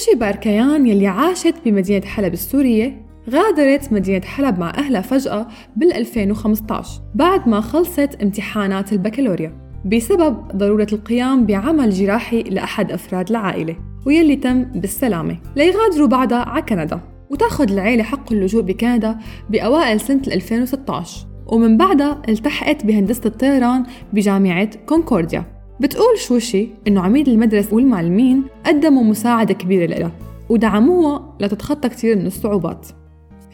شوشي 0.00 0.14
باركيان 0.14 0.86
يلي 0.86 1.06
عاشت 1.06 1.54
بمدينة 1.64 2.06
حلب 2.06 2.32
السورية 2.32 3.06
غادرت 3.30 3.92
مدينة 3.92 4.24
حلب 4.24 4.58
مع 4.58 4.70
أهلها 4.70 5.00
فجأة 5.00 5.46
بال 5.76 5.92
2015 5.92 7.02
بعد 7.14 7.48
ما 7.48 7.60
خلصت 7.60 8.18
امتحانات 8.22 8.92
البكالوريا 8.92 9.52
بسبب 9.84 10.48
ضرورة 10.56 10.86
القيام 10.92 11.46
بعمل 11.46 11.90
جراحي 11.90 12.42
لأحد 12.42 12.92
أفراد 12.92 13.30
العائلة 13.30 13.76
ويلي 14.06 14.36
تم 14.36 14.64
بالسلامة. 14.64 15.36
ليغادروا 15.56 16.08
بعدها 16.08 16.38
على 16.38 16.62
كندا 16.62 17.00
وتأخذ 17.30 17.72
العيلة 17.72 18.02
حق 18.02 18.32
اللجوء 18.32 18.62
بكندا 18.62 19.18
بأوائل 19.50 20.00
سنة 20.00 20.22
2016 20.26 21.26
ومن 21.46 21.76
بعدها 21.76 22.22
التحقت 22.28 22.86
بهندسة 22.86 23.22
الطيران 23.26 23.86
بجامعة 24.12 24.70
كونكورديا. 24.86 25.59
بتقول 25.80 26.18
شوشي 26.18 26.68
إنه 26.88 27.00
عميد 27.00 27.28
المدرسة 27.28 27.74
والمعلمين 27.74 28.42
قدموا 28.66 29.04
مساعدة 29.04 29.54
كبيرة 29.54 29.86
لها 29.86 30.12
ودعموها 30.48 31.36
لتتخطى 31.40 31.88
كثير 31.88 32.16
من 32.16 32.26
الصعوبات. 32.26 32.86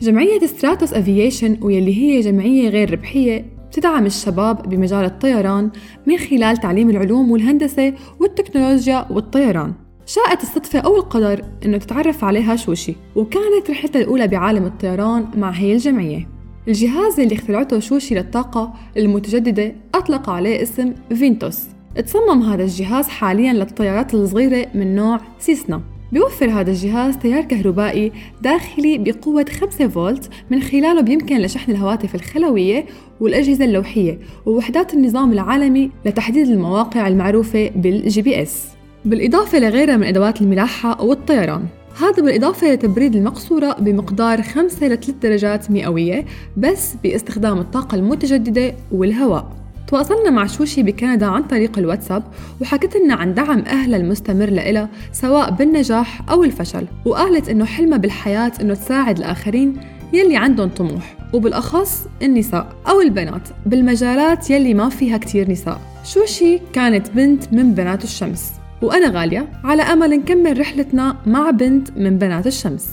جمعية 0.02 0.46
ستراتوس 0.46 0.92
أفييشن 0.92 1.58
واللي 1.62 1.94
هي 1.96 2.20
جمعية 2.20 2.68
غير 2.68 2.92
ربحية 2.92 3.44
بتدعم 3.68 4.06
الشباب 4.06 4.68
بمجال 4.68 5.04
الطيران 5.04 5.70
من 6.06 6.16
خلال 6.16 6.56
تعليم 6.56 6.90
العلوم 6.90 7.30
والهندسة 7.30 7.94
والتكنولوجيا 8.20 9.06
والطيران. 9.10 9.72
شاءت 10.06 10.42
الصدفة 10.42 10.78
أو 10.78 10.96
القدر 10.96 11.44
إنه 11.64 11.78
تتعرف 11.78 12.24
عليها 12.24 12.56
شوشي 12.56 12.94
وكانت 13.16 13.70
رحلتها 13.70 14.02
الأولى 14.02 14.28
بعالم 14.28 14.64
الطيران 14.64 15.26
مع 15.36 15.50
هي 15.50 15.72
الجمعية. 15.72 16.28
الجهاز 16.68 17.20
اللي 17.20 17.34
اخترعته 17.34 17.78
شوشي 17.78 18.14
للطاقة 18.14 18.72
المتجددة 18.96 19.74
أطلق 19.94 20.30
عليه 20.30 20.62
اسم 20.62 20.94
فينتوس 21.14 21.75
تصمم 22.02 22.42
هذا 22.42 22.62
الجهاز 22.62 23.08
حاليا 23.08 23.52
للطيارات 23.52 24.14
الصغيرة 24.14 24.66
من 24.74 24.94
نوع 24.94 25.20
سيسنا. 25.38 25.82
بيوفر 26.12 26.50
هذا 26.50 26.70
الجهاز 26.70 27.16
تيار 27.16 27.42
كهربائي 27.42 28.12
داخلي 28.42 28.98
بقوة 28.98 29.46
5 29.60 29.88
فولت 29.88 30.30
من 30.50 30.62
خلاله 30.62 31.00
بيمكن 31.00 31.38
لشحن 31.38 31.72
الهواتف 31.72 32.14
الخلوية 32.14 32.86
والأجهزة 33.20 33.64
اللوحية 33.64 34.18
ووحدات 34.46 34.94
النظام 34.94 35.32
العالمي 35.32 35.90
لتحديد 36.04 36.48
المواقع 36.48 37.08
المعروفة 37.08 37.70
بال 37.76 38.22
GPS. 38.22 38.66
بالإضافة 39.04 39.58
لغيرها 39.58 39.96
من 39.96 40.04
أدوات 40.06 40.40
الملاحة 40.40 41.04
والطيران. 41.04 41.64
هذا 42.00 42.22
بالإضافة 42.22 42.72
لتبريد 42.72 43.16
المقصورة 43.16 43.76
بمقدار 43.80 44.42
5 44.42 44.86
ل 44.86 44.96
3 44.96 45.12
درجات 45.22 45.70
مئوية 45.70 46.24
بس 46.56 46.94
باستخدام 47.02 47.58
الطاقة 47.58 47.94
المتجددة 47.94 48.74
والهواء. 48.92 49.65
تواصلنا 49.86 50.30
مع 50.30 50.46
شوشي 50.46 50.82
بكندا 50.82 51.26
عن 51.26 51.42
طريق 51.42 51.78
الواتساب 51.78 52.22
وحكت 52.60 52.96
لنا 52.96 53.14
عن 53.14 53.34
دعم 53.34 53.58
أهلها 53.58 53.98
المستمر 53.98 54.50
لإلها 54.50 54.88
سواء 55.12 55.50
بالنجاح 55.50 56.30
أو 56.30 56.44
الفشل. 56.44 56.86
وقالت 57.04 57.48
إنه 57.48 57.64
حلمها 57.64 57.98
بالحياة 57.98 58.52
إنه 58.60 58.74
تساعد 58.74 59.18
الآخرين 59.18 59.76
يلي 60.12 60.36
عندهم 60.36 60.68
طموح. 60.68 61.16
وبالأخص 61.32 62.06
النساء 62.22 62.72
أو 62.88 63.00
البنات 63.00 63.48
بالمجالات 63.66 64.50
يلي 64.50 64.74
ما 64.74 64.88
فيها 64.88 65.18
كتير 65.18 65.50
نساء. 65.50 65.80
شوشي 66.04 66.60
كانت 66.72 67.10
بنت 67.10 67.52
من 67.52 67.74
بنات 67.74 68.04
الشمس. 68.04 68.52
وأنا 68.82 69.20
غالية 69.20 69.48
على 69.64 69.82
أمل 69.82 70.10
نكمل 70.10 70.60
رحلتنا 70.60 71.16
مع 71.26 71.50
بنت 71.50 71.90
من 71.96 72.18
بنات 72.18 72.46
الشمس. 72.46 72.86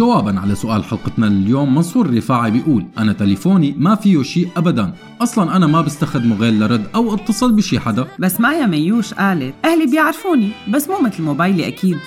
وجوابا 0.00 0.40
على 0.40 0.54
سؤال 0.54 0.84
حلقتنا 0.84 1.26
اليوم 1.26 1.74
منصور 1.74 2.14
رفاعي 2.14 2.50
بيقول 2.50 2.86
أنا 2.98 3.12
تليفوني 3.12 3.74
ما 3.78 3.94
فيه 3.94 4.22
شيء 4.22 4.48
أبدا. 4.56 4.94
أصلا 5.20 5.56
أنا 5.56 5.66
ما 5.66 5.80
بستخدمه 5.80 6.36
غير 6.36 6.52
لرد 6.52 6.86
أو 6.94 7.14
اتصل 7.14 7.52
بشي 7.52 7.80
حدا. 7.80 8.06
بس 8.18 8.40
مايا 8.40 8.66
ميوش 8.66 9.14
قالت 9.14 9.54
أهلي 9.64 9.86
بيعرفوني 9.86 10.48
بس 10.68 10.88
مو 10.88 11.00
مثل 11.00 11.22
موبايلي 11.22 11.66
أكيد. 11.66 11.98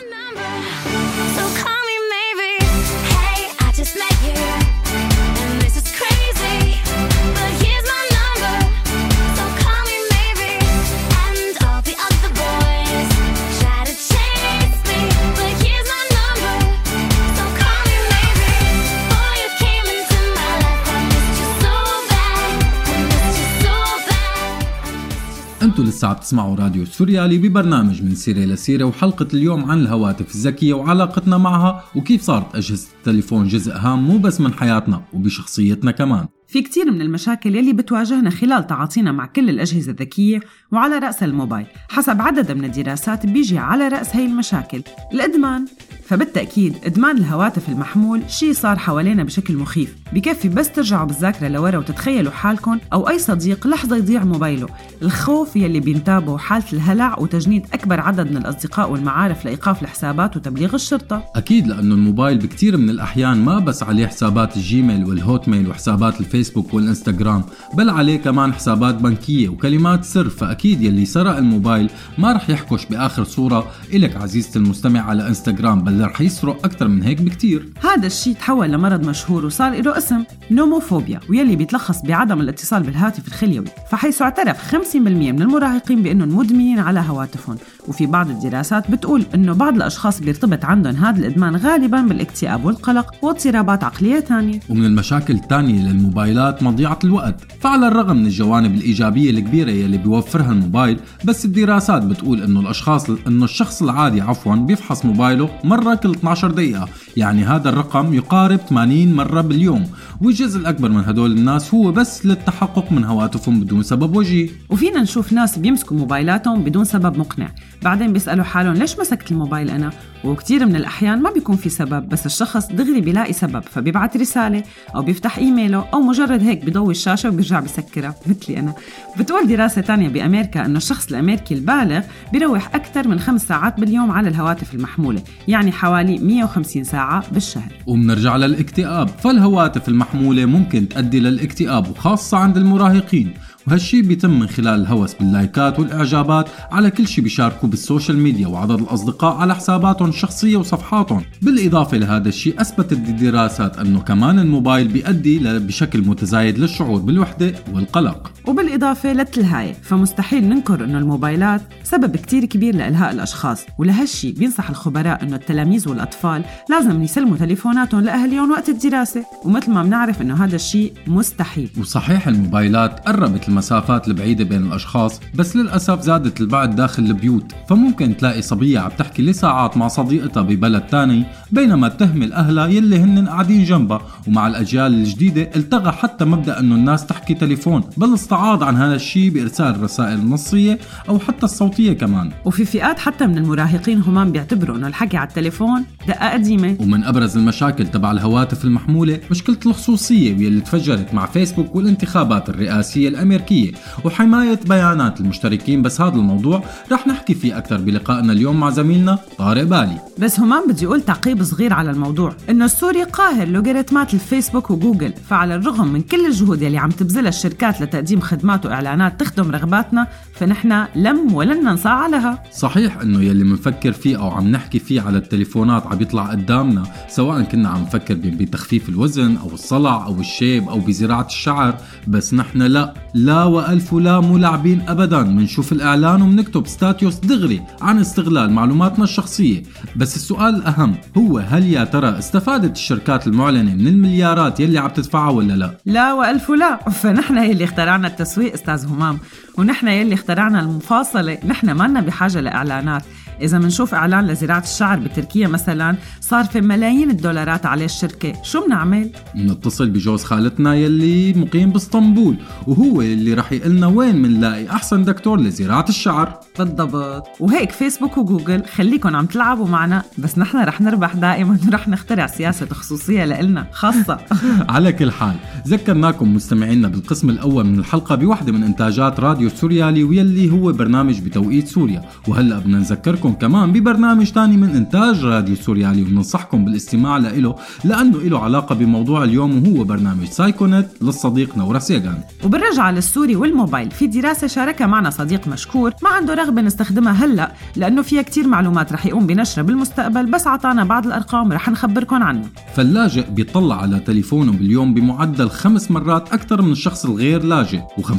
عم 26.04 26.14
تسمعوا 26.14 26.56
راديو 26.56 26.86
سوريالي 26.86 27.38
ببرنامج 27.38 28.04
من 28.04 28.16
سيرة 28.16 28.46
لسيرة 28.46 28.84
وحلقة 28.86 29.28
اليوم 29.34 29.72
عن 29.72 29.80
الهواتف 29.80 30.36
الذكية 30.36 30.74
وعلاقتنا 30.74 31.38
معها 31.38 31.84
وكيف 31.96 32.22
صارت 32.22 32.56
أجهزة 32.56 32.88
التليفون 32.98 33.48
جزء 33.48 33.74
هام 33.76 34.08
مو 34.08 34.18
بس 34.18 34.42
من 34.42 34.54
حياتنا 34.54 35.02
وبشخصيتنا 35.14 35.92
كمان. 35.92 36.28
في 36.54 36.62
كتير 36.62 36.92
من 36.92 37.02
المشاكل 37.02 37.56
يلي 37.56 37.74
بتواجهنا 37.74 38.30
خلال 38.30 38.68
تعاطينا 38.68 39.12
مع 39.12 39.26
كل 39.26 39.50
الأجهزة 39.50 39.92
الذكية 39.92 40.40
وعلى 40.72 40.98
رأس 41.00 41.24
الموبايل 41.24 41.66
حسب 41.90 42.22
عدد 42.22 42.52
من 42.52 42.66
الدراسات 42.66 43.26
بيجي 43.26 43.58
على 43.58 43.88
رأس 43.88 44.16
هاي 44.16 44.26
المشاكل. 44.26 44.82
الإدمان 45.14 45.66
فبالتأكيد 46.04 46.76
إدمان 46.86 47.18
الهواتف 47.18 47.70
المحمول 47.70 48.22
شيء 48.28 48.54
صار 48.54 48.78
حوالينا 48.78 49.24
بشكل 49.24 49.58
مخيف. 49.58 49.96
بكفي 50.14 50.50
بس 50.50 50.72
ترجعوا 50.72 51.08
بالذاكرة 51.08 51.48
لورا 51.48 51.78
وتتخيلوا 51.78 52.32
حالكم 52.32 52.80
أو 52.94 53.10
أي 53.10 53.20
صديق 53.20 53.68
لحظة 53.68 53.96
يضيع 53.96 54.24
موبايله. 54.24 54.68
الخوف 55.02 55.56
يلي 55.56 55.80
بينتابه 55.80 56.38
حالة 56.38 56.66
الهلع 56.74 57.20
وتجنيد 57.20 57.66
أكبر 57.74 58.00
عدد 58.00 58.32
من 58.32 58.38
الأصدقاء 58.38 58.92
والمعارف 58.92 59.46
لإيقاف 59.46 59.82
الحسابات 59.84 60.38
وتبليغ 60.38 60.76
الشرطة. 60.76 61.24
أكيد 61.36 61.68
لأنه 61.68 61.96
الموبايل 61.96 62.38
بكتير 62.38 62.78
من 62.78 62.90
الأحيان 62.90 63.46
ما 63.46 63.60
بس 63.60 63.84
عليه 63.84 64.08
حسابات 64.08 64.58
الجيميل 64.58 65.06
والهوت 65.06 65.50
ميل 65.50 65.68
وحسابات 65.70 66.22
الفيسبوك 66.44 66.74
والإنستغرام 66.74 67.44
بل 67.74 67.90
عليه 67.90 68.18
كمان 68.18 68.54
حسابات 68.54 68.96
بنكية 68.96 69.50
وكلمات 69.50 70.06
سر 70.06 70.30
فأكيد 70.30 70.82
يلي 70.82 71.06
سرق 71.06 71.38
الموبايل 71.38 71.90
ما 72.18 72.34
رح 72.34 72.50
يحركش 72.50 72.86
بآخر 72.86 73.24
صورة. 73.24 73.72
إلك 73.94 74.16
عزيزتي 74.16 74.60
المستمع 74.60 75.02
على 75.02 75.28
إنستغرام 75.28 75.84
بل 75.84 76.06
رح 76.06 76.22
يسرق 76.22 76.66
أكتر 76.66 76.88
من 76.88 77.04
هيك 77.04 77.22
بكتير. 77.22 77.70
هذا 77.82 78.08
الشيء 78.08 78.34
تحول 78.34 78.72
لمرض 78.72 79.08
مشهور 79.08 79.46
وصار 79.46 79.82
له 79.82 79.98
اسم 79.98 80.24
نوموفوبيا 80.52 81.20
ويلي 81.30 81.56
بيتلخص 81.56 82.02
بعدم 82.02 82.42
الاتصال 82.42 82.84
بالهاتف 82.84 83.28
الخليوي. 83.28 83.66
فحيث 83.92 84.22
اعترف 84.22 84.76
50% 84.76 84.96
من 84.96 85.42
المراهقين 85.42 86.04
بأنهم 86.04 86.38
مدمنين 86.38 86.80
على 86.80 87.00
هواتفهم. 87.00 87.58
وفي 87.88 88.06
بعض 88.06 88.30
الدراسات 88.30 88.92
بتقول 88.92 89.26
أنه 89.36 89.54
بعض 89.54 89.76
الأشخاص 89.76 90.20
بيرتبط 90.20 90.66
عندهم 90.66 90.96
هذا 90.96 91.20
الإدمان 91.20 91.56
غالبا 91.56 92.02
بالاكتئاب 92.02 92.66
والقلق 92.66 93.16
واضطرابات 93.22 93.84
عقلية 93.84 94.20
تانية. 94.20 94.60
ومن 94.70 94.86
المشاكل 94.86 95.34
الثانية 95.34 95.82
للموبايل 95.82 96.24
الموبايلات 96.24 96.64
مضيعة 96.64 97.00
الوقت. 97.04 97.36
فعلى 97.62 97.88
الرغم 97.88 98.18
من 98.18 98.26
الجوانب 98.26 98.76
الإيجابية 98.76 99.30
الكبيرة 99.30 99.72
يلي 99.72 99.98
بيوفرها 99.98 100.52
الموبايل 100.52 101.00
بس 101.26 101.46
الدراسات 101.46 102.04
بتقول 102.04 102.44
إنه 102.44 102.60
الأشخاص 102.60 103.10
إنه 103.10 103.46
الشخص 103.46 103.82
العادي 103.82 104.22
عفوا 104.22 104.56
بيفحص 104.56 105.06
موبايله 105.06 105.50
مرة 105.64 105.96
كل 105.96 106.12
12 106.12 106.52
دقيقة. 106.52 106.88
يعني 107.18 107.46
هذا 107.46 107.70
الرقم 107.70 108.14
يقارب 108.14 108.60
80 108.60 109.14
مرة 109.14 109.42
باليوم. 109.42 109.86
والجزء 110.22 110.60
الأكبر 110.60 110.90
من 110.90 111.04
هدول 111.04 111.32
الناس 111.32 111.74
هو 111.74 111.92
بس 111.92 112.26
للتحقق 112.26 112.92
من 112.92 113.04
هواتفهم 113.04 113.60
بدون 113.60 113.84
سبب 113.84 114.16
وجيه. 114.16 114.50
وفينا 114.70 115.02
نشوف 115.02 115.34
ناس 115.34 115.60
بيمسكوا 115.60 115.98
موبايلاتهم 115.98 116.64
بدون 116.64 116.86
سبب 116.86 117.18
مقنع. 117.18 117.52
بعدين 117.84 118.14
بيسألوا 118.14 118.44
حالهم 118.44 118.74
ليش 118.74 119.00
مسكت 119.00 119.32
الموبايل 119.32 119.70
أنا؟ 119.70 119.92
وكتير 120.24 120.66
من 120.66 120.76
الأحيان 120.76 121.22
ما 121.22 121.32
بيكون 121.32 121.56
في 121.56 121.70
سبب 121.70 122.10
بس 122.10 122.26
الشخص 122.26 122.66
دغري 122.68 123.02
بيلاقي 123.02 123.34
سبب 123.34 123.64
فبيبعت 123.64 124.18
رسالة 124.18 124.64
أو 124.96 125.02
بيفتح 125.02 125.38
إيميله 125.38 125.86
أو 125.94 126.02
مجرد 126.02 126.44
هيك 126.44 126.66
بيضوي 126.66 126.92
الشاشة 126.92 127.30
وبيرجع 127.30 127.60
بيسكرها 127.60 128.16
مثلي 128.28 128.60
أنا. 128.60 128.74
بتقول 129.20 129.48
دراسة 129.48 129.82
تانية 129.82 130.10
بأمريكا 130.10 130.66
أنه 130.66 130.78
الشخص 130.78 131.08
الأمريكي 131.08 131.54
البالغ 131.54 132.02
بيروح 132.34 132.76
أكثر 132.76 133.08
من 133.08 133.20
خمس 133.20 133.48
ساعات 133.48 133.80
باليوم 133.80 134.12
على 134.12 134.30
الهواتف 134.30 134.74
المحمولة 134.74 135.22
يعني 135.48 135.72
حوالي 135.72 136.18
150 136.18 136.84
ساعة 136.84 137.24
بالشهر. 137.32 137.72
وبنرجع 137.88 138.36
للاكتئاب. 138.36 139.08
فالهواتف 139.08 139.90
المحمولة 139.90 140.46
ممكن 140.46 140.90
تؤدي 140.90 141.20
للاكتئاب 141.20 141.90
وخاصة 141.90 142.38
عند 142.38 142.58
المراهقين. 142.58 143.34
وهالشي 143.68 144.02
بيتم 144.02 144.40
من 144.40 144.48
خلال 144.48 144.82
الهوس 144.82 145.14
بال 145.14 145.33
likes 145.33 145.80
والإعجابات 145.80 146.50
على 146.72 146.92
كل 146.92 147.08
شي 147.08 147.22
بيشاركوه 147.22 147.70
بال 147.70 147.82
social 147.82 148.18
media 148.18 148.48
وعدد 148.48 148.82
الأصدقاء 148.82 149.36
على 149.36 149.56
حساباتهم 149.56 150.10
الشخصية 150.10 150.58
وصفحاتهم. 150.58 151.24
بالإضافة 151.42 151.98
لهذا 151.98 152.30
الشيء 152.30 152.62
أثبتت 152.62 152.94
الدراسات 152.94 153.78
إنه 153.78 154.00
كمان 154.00 154.40
الموبايل 154.40 154.88
بيؤدي 154.88 155.40
بشكل 155.60 156.02
متزايد 156.02 156.60
للشعور 156.60 157.00
بالوحدة 157.00 157.54
والقلق. 157.74 158.32
وبالإضافة 158.48 159.14
للتلهاية 159.14 159.74
فمستحيل 159.74 160.44
ننكر 160.50 160.84
أنه 160.84 161.00
الموبايلات 161.00 161.62
سبب 161.84 162.16
كتير 162.16 162.46
كبير 162.46 162.76
لإلهاء 162.76 163.12
الأشخاص. 163.12 163.66
ولهالشي 163.78 164.32
بينصح 164.32 164.70
الخبراء 164.70 165.24
أنه 165.24 165.36
التلاميذ 165.36 165.90
والأطفال 165.90 166.44
لازم 166.70 167.04
يسلموا 167.04 167.38
تليفوناتهم 167.38 168.02
لأهلهم 168.02 168.52
وقت 168.52 168.70
الدراسة. 168.70 169.26
ومثل 169.46 169.72
ما 169.72 169.84
بنعرف 169.84 170.22
أنه 170.22 170.46
هذا 170.46 170.56
الشيء 170.56 170.94
مستحيل. 171.08 171.70
وصحيح 171.80 172.28
الموبايلات 172.28 173.00
قربت 173.08 173.50
المسافات 173.54 174.08
البعيدة 174.08 174.44
بين 174.44 174.64
الأشخاص 174.64 175.20
بس 175.36 175.56
للأسف 175.56 176.02
زادت 176.02 176.42
البعد 176.42 176.76
داخل 176.76 177.04
البيوت. 177.04 177.52
فممكن 177.70 178.18
تلاقي 178.18 178.42
صبية 178.42 178.80
عم 178.80 178.90
تحكي 178.98 179.22
لساعات 179.22 179.78
مع 179.78 179.88
صديقتها 179.88 180.44
ببلد 180.44 180.82
تاني 180.82 181.24
بينما 181.52 181.88
تهمل 181.88 182.34
أهلها 182.34 182.68
يلي 182.68 183.00
هن 183.00 183.28
قاعدين 183.28 183.64
جنبها. 183.64 184.02
ومع 184.28 184.48
الأجيال 184.48 184.94
الجديدة 184.94 185.50
التغى 185.56 185.92
حتى 185.92 186.26
مبدأ 186.26 186.60
أنه 186.60 186.76
الناس 186.76 187.06
تحكي 187.06 187.34
تليفون 187.34 187.84
بل 187.98 188.14
استعاض 188.14 188.64
عن 188.64 188.76
هذا 188.76 188.96
الشيء 188.96 189.30
بإرسال 189.30 189.68
الرسائل 189.68 190.14
النصية 190.20 190.80
أو 191.10 191.20
حتى 191.20 191.46
الصوتية 191.46 191.94
كمان. 191.94 192.32
وفي 192.46 192.66
فئات 192.66 193.00
حتى 193.00 193.28
من 193.28 193.38
المراهقين 193.38 194.02
همان 194.02 194.32
بيعتبروا 194.32 194.78
أنه 194.78 194.88
الحكي 194.88 195.18
على 195.18 195.28
التليفون 195.28 195.86
دقة 196.08 196.30
قديمة. 196.30 196.78
ومن 196.80 197.04
أبرز 197.04 197.38
المشاكل 197.38 197.88
تبع 197.88 198.12
الهواتف 198.12 198.66
المحمولة 198.66 199.20
مشكلة 199.32 199.58
الخصوصية 199.66 200.34
واللي 200.34 200.62
تفجرت 200.62 201.14
مع 201.14 201.26
فيسبوك 201.26 201.76
والانتخابات 201.76 202.50
الرئاسية 202.50 203.10
الأمريكية. 203.52 203.72
وحماية 204.04 204.60
بيانات 204.66 205.20
المشتركين 205.20 205.82
بس 205.82 206.02
هذا 206.02 206.16
الموضوع 206.16 206.64
رح 206.92 207.08
نحكي 207.08 207.34
فيه 207.34 207.58
أكثر 207.58 207.78
بلقائنا 207.78 208.34
اليوم 208.34 208.60
مع 208.60 208.70
زميلنا 208.70 209.20
طارق 209.38 209.64
بالي. 209.64 209.98
بس 210.20 210.40
هما 210.40 210.68
بدي 210.68 210.86
أقول 210.86 211.02
تعقيب 211.02 211.44
صغير 211.44 211.74
على 211.74 211.92
الموضوع 211.92 212.34
إنه 212.50 212.66
السوري 212.66 213.04
قاهر 213.04 213.48
لوغاريتمات 213.48 214.14
الفيسبوك 214.14 214.72
وجوجل 214.72 215.14
فعلى 215.30 215.56
الرغم 215.56 215.88
من 215.88 216.02
كل 216.02 216.26
الجهود 216.26 216.62
يلي 216.62 216.78
عم 216.78 216.90
تبذلها 216.90 217.30
الشركات 217.30 217.82
لتقديم 217.82 218.20
خدمات 218.20 218.66
وإعلانات 218.66 219.20
تخدم 219.20 219.52
رغباتنا 219.52 220.08
فنحن 220.34 220.86
لم 220.96 221.34
ولن 221.34 221.64
ننصاع 221.64 222.08
لها 222.08 222.44
صحيح 222.52 222.98
إنه 223.02 223.22
يلي 223.22 223.44
منفكر 223.44 223.92
فيه 223.92 224.18
أو 224.18 224.30
عم 224.30 224.48
نحكي 224.48 224.80
فيه 224.80 225.02
على 225.02 225.18
التليفونات 225.18 225.88
عم 225.88 226.02
يطلع 226.02 226.26
قدامنا 226.32 226.84
سواء 227.10 227.42
كنا 227.42 227.70
عم 227.70 227.82
نفكر 227.82 228.14
بتخفيف 228.14 228.90
الوزن 228.90 229.38
أو 229.38 229.54
الصلع 229.54 230.06
أو 230.06 230.20
الشيب 230.20 230.70
أو 230.70 230.80
بزراعة 230.80 231.26
الشعر 231.26 231.76
بس 232.08 232.34
نحن 232.34 232.62
لا 232.62 232.94
لا 233.14 233.33
وألف 233.34 233.94
لا 233.94 234.20
مو 234.20 234.38
لاعبين 234.38 234.82
ابدا 234.88 235.24
منشوف 235.24 235.72
الإعلان 235.72 236.22
وبنكتب 236.22 236.68
status 236.68 237.16
دغري 237.16 237.62
عن 237.82 238.00
استغلال 238.00 238.52
معلوماتنا 238.52 239.04
الشخصية. 239.04 239.64
بس 239.96 240.16
السؤال 240.16 240.56
الأهم 240.56 240.96
هو 241.18 241.38
هل 241.38 241.64
يا 241.64 241.84
ترى 241.84 242.20
استفادت 242.20 242.76
الشركات 242.76 243.28
المعلنة 243.28 243.74
من 243.76 243.88
المليارات 243.88 244.60
يلي 244.60 244.78
عم 244.78 244.90
تدفعها 244.90 245.30
ولا 245.32 245.54
لا؟ 245.54 245.78
لا 245.86 246.14
وألف 246.14 246.50
لا. 246.50 246.76
فنحن 247.02 247.38
يلي 247.38 247.64
اخترعنا 247.64 248.08
التسويق 248.08 248.54
أستاذ 248.54 248.88
همام. 248.88 249.20
ونحن 249.58 249.88
يلي 249.88 250.14
اخترعنا 250.14 250.60
المفاصلة. 250.60 251.38
نحن 251.48 251.72
ما 251.72 251.84
لنا 251.84 252.02
بحاجة 252.02 252.42
لإعلانات. 252.42 253.04
إذا 253.44 253.60
منشوف 253.60 253.94
إعلان 253.94 254.28
لزراعة 254.28 254.64
الشعر 254.64 255.00
بتركيا 255.00 255.48
مثلا 255.48 255.96
صارفة 256.22 256.62
ملايين 256.62 257.10
الدولارات 257.10 257.66
عليه 257.66 257.86
الشركة. 257.86 258.34
شو 258.44 258.66
بنعمل؟ 258.66 259.10
نتصل 259.36 259.90
بجوز 259.90 260.24
خالتنا 260.24 260.76
يلي 260.76 261.34
مقيم 261.34 261.70
باسطنبول 261.70 262.36
وهو 262.68 263.02
اللي 263.02 263.34
رح 263.34 263.52
يقلنا 263.52 263.88
وين 263.88 264.16
منلاقي 264.16 264.70
أحسن 264.70 265.04
دكتور 265.04 265.40
لزراعة 265.40 265.86
الشعر. 265.90 266.40
بالضبط. 266.60 267.28
وهيك 267.40 267.72
فيسبوك 267.72 268.18
وجوجل 268.18 268.66
خليكن 268.66 269.16
عم 269.16 269.26
تلعبوا 269.26 269.68
معنا 269.68 270.04
بس 270.18 270.38
نحن 270.38 270.58
رح 270.58 270.82
نربح 270.82 271.16
دائما 271.16 271.58
ورح 271.68 271.88
نخترع 271.88 272.28
سياسة 272.28 272.66
خصوصية 272.66 273.26
لإلنا. 273.26 273.68
خاصة. 273.72 274.20
على 274.70 274.92
كل 274.94 275.12
حال 275.12 275.36
ذكرناكم 275.68 276.36
مستمعينا 276.36 276.88
بالقسم 276.88 277.30
الأول 277.30 277.64
من 277.66 277.80
الحلقة 277.80 278.16
بوحدة 278.16 278.52
من 278.52 278.64
إنتاجات 278.64 279.20
راديو 279.20 279.50
سوريالي 279.50 280.04
واللي 280.04 280.52
هو 280.52 280.72
برنامج 280.72 281.20
بتوقيت 281.20 281.68
سوريا. 281.68 282.02
وهلأ 282.28 282.60
بدنا 282.60 282.78
نذكركم 282.80 283.33
كمان 283.34 283.72
ببرنامج 283.72 284.32
تاني 284.32 284.58
من 284.58 284.70
إنتاج 284.76 285.26
راديو 285.26 285.56
سوريالي 285.56 286.02
وبننصحكم 286.02 286.66
بالاستماع 286.66 287.18
له 287.18 287.56
لأنه 287.84 288.18
له 288.22 288.40
علاقة 288.40 288.76
بموضوع 288.76 289.24
اليوم 289.24 289.68
وهو 289.68 289.84
برنامج 289.84 290.26
سايكونت 290.26 290.88
للصديق 291.02 291.58
نورس 291.58 291.92
ياغان 291.92 292.18
وبالرجعة 292.44 292.92
للسوري 292.92 293.36
والموبايل 293.36 293.92
في 293.92 294.08
دراسة 294.08 294.48
شاركها 294.48 294.88
معنا 294.88 295.10
صديق 295.10 295.48
مشكور 295.48 295.94
ما 296.04 296.10
عنده 296.10 296.34
رغبة 296.34 296.62
نستخدمها 296.62 297.26
هلأ 297.26 297.52
لأنه 297.76 298.02
فيها 298.02 298.22
كتير 298.22 298.48
معلومات 298.48 298.94
رح 298.94 299.06
يقوم 299.06 299.28
بنشرها 299.28 299.64
بالمستقبل 299.64 300.32
بس 300.32 300.48
عطانا 300.48 300.84
بعض 300.84 301.06
الأرقام 301.06 301.52
رح 301.52 301.70
نخبركم 301.70 302.24
عنها 302.24 302.50
فاللاجئ 302.76 303.30
بيطلع 303.30 303.82
على 303.82 304.00
تليفونه 304.00 304.52
باليوم 304.52 304.94
بمعدل 304.94 305.50
خمس 305.50 305.92
مرات 305.92 306.34
أكثر 306.34 306.62
من 306.62 306.72
الشخص 306.72 307.06
الغير 307.06 307.44
لاجئ 307.44 307.80
و45% 307.80 308.12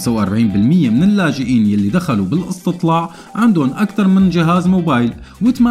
من 0.91 1.03
اللاجئين 1.03 1.67
يلي 1.67 1.89
دخلوا 1.89 2.27
بالإستطلاع 2.27 3.11
عندهم 3.35 3.71
أكثر 3.71 4.09
من 4.09 4.31
جهاز 4.31 4.67
موبايل. 4.67 4.94
و80% 5.03 5.65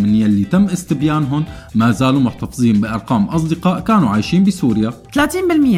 من 0.00 0.14
يلي 0.14 0.44
تم 0.44 0.64
استبيانهم 0.64 1.44
ما 1.74 1.90
زالوا 1.90 2.20
محتفظين 2.20 2.80
بأرقام 2.80 3.24
أصدقاء 3.24 3.80
كانوا 3.80 4.08
عايشين 4.08 4.44
بسوريا. 4.44 4.90
30% 4.90 5.26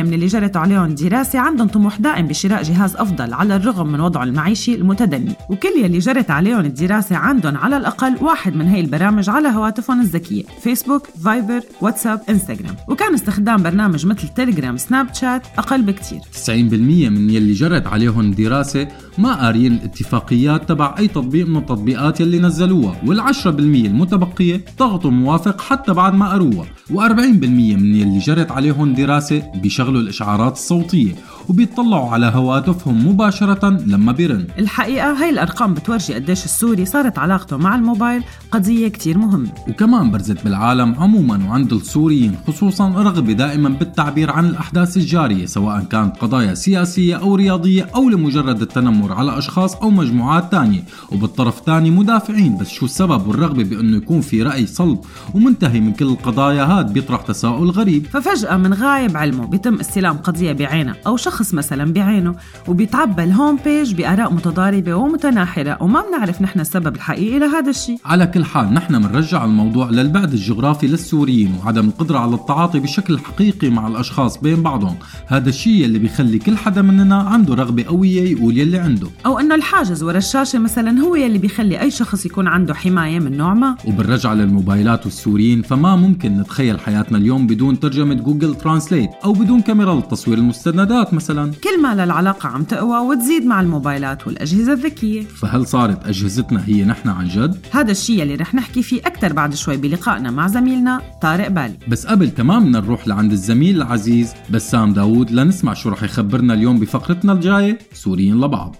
من 0.02 0.14
اللي 0.14 0.26
جرت 0.26 0.56
عليهم 0.56 0.94
دراسة 0.94 1.38
عندهم 1.38 1.68
طموح 1.68 2.00
دائم 2.00 2.26
بشراء 2.26 2.62
جهاز 2.62 2.96
أفضل 2.96 3.34
على 3.34 3.56
الرغم 3.56 3.92
من 3.92 4.00
وضعه 4.00 4.24
المعيشي 4.24 4.74
المتدني. 4.74 5.32
وكل 5.50 5.72
يلي 5.82 5.98
جرت 5.98 6.30
عليهم 6.30 6.60
الدراسة 6.60 7.16
عندهم 7.16 7.56
على 7.56 7.76
الأقل 7.76 8.16
واحد 8.20 8.56
من 8.56 8.66
هي 8.66 8.80
البرامج 8.80 9.30
على 9.30 9.48
هواتفهم 9.48 10.00
الذكية 10.00 10.42
فيسبوك، 10.62 11.06
فايبر، 11.24 11.60
واتساب، 11.80 12.20
انستغرام 12.28 12.76
وكان 12.88 13.14
استخدام 13.14 13.62
برنامج 13.62 14.06
مثل 14.06 14.28
تليجرام 14.28 14.76
سناب 14.76 15.14
شات 15.14 15.46
أقل 15.58 15.82
بكتير. 15.82 16.20
90% 16.32 17.08
من 17.08 17.30
يلي 17.30 17.52
جرت 17.52 17.86
عليهم 17.86 18.30
دراسة 18.30 18.88
ما 19.18 19.34
قاريين 19.34 19.72
الاتفاقيات 19.72 20.68
تبع 20.68 20.94
أي 20.98 21.08
تطبيق 21.08 21.46
من 21.46 21.56
التطبيقات 21.56 22.20
يلي 22.20 22.38
نزلوها 22.64 23.00
وال10% 23.06 23.46
المتبقية 23.46 24.64
ضغطوا 24.78 25.10
موافق 25.10 25.60
حتى 25.60 25.92
بعد 25.92 26.14
ما 26.14 26.32
قروها 26.32 26.66
و40% 26.90 26.94
من 27.40 27.94
يلي 27.94 28.18
جرت 28.18 28.50
عليهم 28.50 28.94
دراسة 28.94 29.42
بيشغلوا 29.54 30.00
الإشعارات 30.00 30.52
الصوتية. 30.52 31.12
وبيطلعوا 31.48 32.10
على 32.10 32.26
هواتفهم 32.34 33.08
مباشرة 33.08 33.68
لما 33.68 34.12
بيرن. 34.12 34.46
الحقيقة 34.58 35.12
هاي 35.12 35.30
الأرقام 35.30 35.74
بتورجي 35.74 36.14
قديش 36.14 36.44
السوري 36.44 36.84
صارت 36.84 37.18
علاقته 37.18 37.56
مع 37.56 37.74
الموبايل 37.74 38.22
قضية 38.50 38.88
كتير 38.88 39.18
مهمة. 39.18 39.48
وكمان 39.68 40.10
برزت 40.10 40.44
بالعالم 40.44 40.94
عموما 40.98 41.48
وعند 41.48 41.72
السوريين 41.72 42.36
خصوصا 42.46 42.88
رغبة 42.88 43.32
دائما 43.32 43.68
بالتعبير 43.68 44.30
عن 44.30 44.46
الأحداث 44.46 44.96
الجارية 44.96 45.46
سواء 45.46 45.80
كانت 45.80 46.16
قضايا 46.16 46.54
سياسية 46.54 47.16
أو 47.16 47.34
رياضية 47.34 47.88
أو 47.94 48.08
لمجرد 48.08 48.62
التنمر 48.62 49.12
على 49.12 49.38
أشخاص 49.38 49.74
أو 49.74 49.90
مجموعات 49.90 50.52
تانية. 50.52 50.84
وبالطرف 51.12 51.58
الثاني 51.58 51.90
مدافعين 51.90 52.58
بس 52.58 52.68
شو 52.68 52.84
السبب 52.84 53.26
والرغبة 53.26 53.64
بأنه 53.64 53.96
يكون 53.96 54.20
في 54.20 54.42
رأي 54.42 54.66
صلب؟ 54.66 54.98
ومنتهي 55.34 55.80
من 55.80 55.92
كل 55.92 56.04
القضايا 56.06 56.64
هاد 56.64 56.92
بيطرح 56.92 57.22
تساؤل 57.22 57.70
غريب. 57.70 58.06
ففجأة 58.06 58.56
من 58.56 58.74
غايب 58.74 59.16
علمه 59.16 59.46
بيتم 59.46 59.80
استلام 59.80 60.16
قضية 60.16 60.52
بعينها 60.52 60.96
أو 61.06 61.16
شخص 61.16 61.33
شخص 61.34 61.54
مثلا 61.54 61.92
بعينه 61.92 62.34
وبيتعبى 62.68 63.24
الهوم 63.24 63.58
بيج 63.64 63.94
بآراء 63.94 64.32
متضاربة 64.32 64.94
ومتناحرة 64.94 65.78
وما 65.82 66.02
بنعرف 66.08 66.42
نحن 66.42 66.60
السبب 66.60 66.96
الحقيقي 66.96 67.38
لهذا 67.38 67.70
الشيء. 67.70 67.98
على 68.04 68.26
كل 68.26 68.44
حال 68.44 68.74
نحن 68.74 68.94
منرجع 68.94 69.44
الموضوع 69.44 69.90
للبعد 69.90 70.32
الجغرافي 70.32 70.86
للسوريين 70.86 71.54
وعدم 71.58 71.88
القدرة 71.88 72.18
على 72.18 72.34
التعاطي 72.34 72.80
بشكل 72.80 73.18
حقيقي 73.18 73.70
مع 73.70 73.86
الأشخاص 73.86 74.38
بين 74.38 74.62
بعضهم. 74.62 74.96
هذا 75.26 75.48
الشيء 75.48 75.84
اللي 75.84 75.98
بيخلي 75.98 76.38
كل 76.38 76.56
حدا 76.56 76.82
مننا 76.82 77.16
عنده 77.16 77.54
رغبة 77.54 77.84
قوية 77.84 78.30
يقول 78.32 78.58
يلي 78.58 78.78
عنده. 78.78 79.08
أو 79.26 79.38
إنه 79.38 79.54
الحاجز 79.54 80.02
ورا 80.02 80.18
الشاشة 80.18 80.58
مثلا 80.58 81.00
هو 81.00 81.14
يلي 81.14 81.38
بيخلي 81.38 81.80
أي 81.80 81.90
شخص 81.90 82.26
يكون 82.26 82.46
عنده 82.46 82.74
حماية 82.74 83.18
من 83.18 83.36
نوع 83.36 83.54
ما. 83.54 83.76
وبالرجعة 83.84 84.34
للموبايلات 84.34 85.04
والسوريين 85.04 85.62
فما 85.62 85.96
ممكن 85.96 86.36
نتخيل 86.36 86.80
حياتنا 86.80 87.18
اليوم 87.18 87.46
بدون 87.46 87.80
ترجمة 87.80 88.14
جوجل 88.14 88.54
translate 88.54 89.10
أو 89.24 89.32
بدون 89.32 89.60
كاميرا 89.60 89.94
لتصوير 89.94 90.38
المستندات. 90.38 91.14
مثلا 91.14 91.23
كل 91.32 91.82
ما 91.82 91.94
للعلاقة 91.94 92.48
عم 92.48 92.64
تقوى 92.64 92.98
وتزيد 92.98 93.46
مع 93.46 93.60
الموبايلات 93.60 94.26
والأجهزة 94.26 94.72
الذكية. 94.72 95.22
فهل 95.22 95.66
صارت 95.66 96.06
أجهزتنا 96.06 96.64
هي 96.66 96.84
نحن 96.84 97.08
عن 97.08 97.28
جد؟ 97.28 97.66
هذا 97.72 97.90
الشيء 97.90 98.22
اللي 98.22 98.34
رح 98.34 98.54
نحكي 98.54 98.82
فيه 98.82 99.00
أكثر 99.00 99.32
بعد 99.32 99.54
شوي 99.54 99.76
بلقائنا 99.76 100.30
مع 100.30 100.48
زميلنا 100.48 101.00
طارق 101.22 101.48
بالي 101.48 101.78
بس 101.88 102.06
قبل 102.06 102.26
بدنا 102.26 102.80
نروح 102.80 103.08
لعند 103.08 103.32
الزميل 103.32 103.76
العزيز 103.76 104.34
بسام 104.50 104.92
داوود 104.92 105.30
لنسمع 105.30 105.74
شو 105.74 105.88
رح 105.88 106.02
يخبرنا 106.02 106.54
اليوم 106.54 106.78
بفقرتنا 106.78 107.32
الجاية 107.32 107.78
سوريين 107.92 108.40
لبعض. 108.40 108.76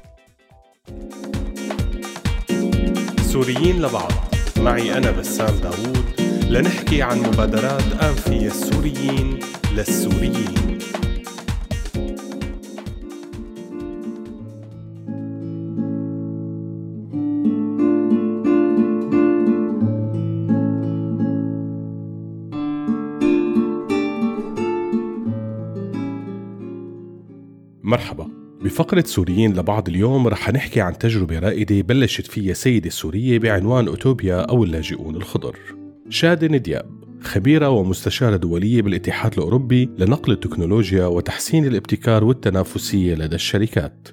سوريين 3.22 3.82
لبعض. 3.82 4.12
معي 4.60 4.98
أنا 4.98 5.10
بسام 5.10 5.54
داوود 5.62 6.04
لنحكي 6.50 7.02
عن 7.02 7.18
مبادرات 7.18 8.18
فيها 8.28 8.46
السوريين 8.46 9.38
للسوريين. 9.76 10.63
مرحبا. 27.94 28.28
بفقرة 28.64 29.04
سوريين 29.06 29.52
لبعض 29.52 29.88
اليوم 29.88 30.28
رح 30.28 30.52
نحكي 30.52 30.80
عن 30.80 30.98
تجربة 30.98 31.38
رائدة 31.38 31.80
بلشت 31.80 32.26
فيها 32.26 32.54
سيدة 32.54 32.90
سورية 32.90 33.38
بعنوان 33.38 33.88
أوتوبيا 33.88 34.40
أو 34.40 34.64
اللاجئون 34.64 35.16
الخضر. 35.16 35.56
شادن 36.08 36.62
دياب 36.62 36.90
خبيرة 37.22 37.68
ومستشارة 37.68 38.36
دولية 38.36 38.82
بالاتحاد 38.82 39.32
الأوروبي 39.32 39.90
لنقل 39.98 40.32
التكنولوجيا 40.32 41.06
وتحسين 41.06 41.64
الابتكار 41.64 42.24
والتنافسية 42.24 43.14
لدى 43.14 43.34
الشركات. 43.34 44.08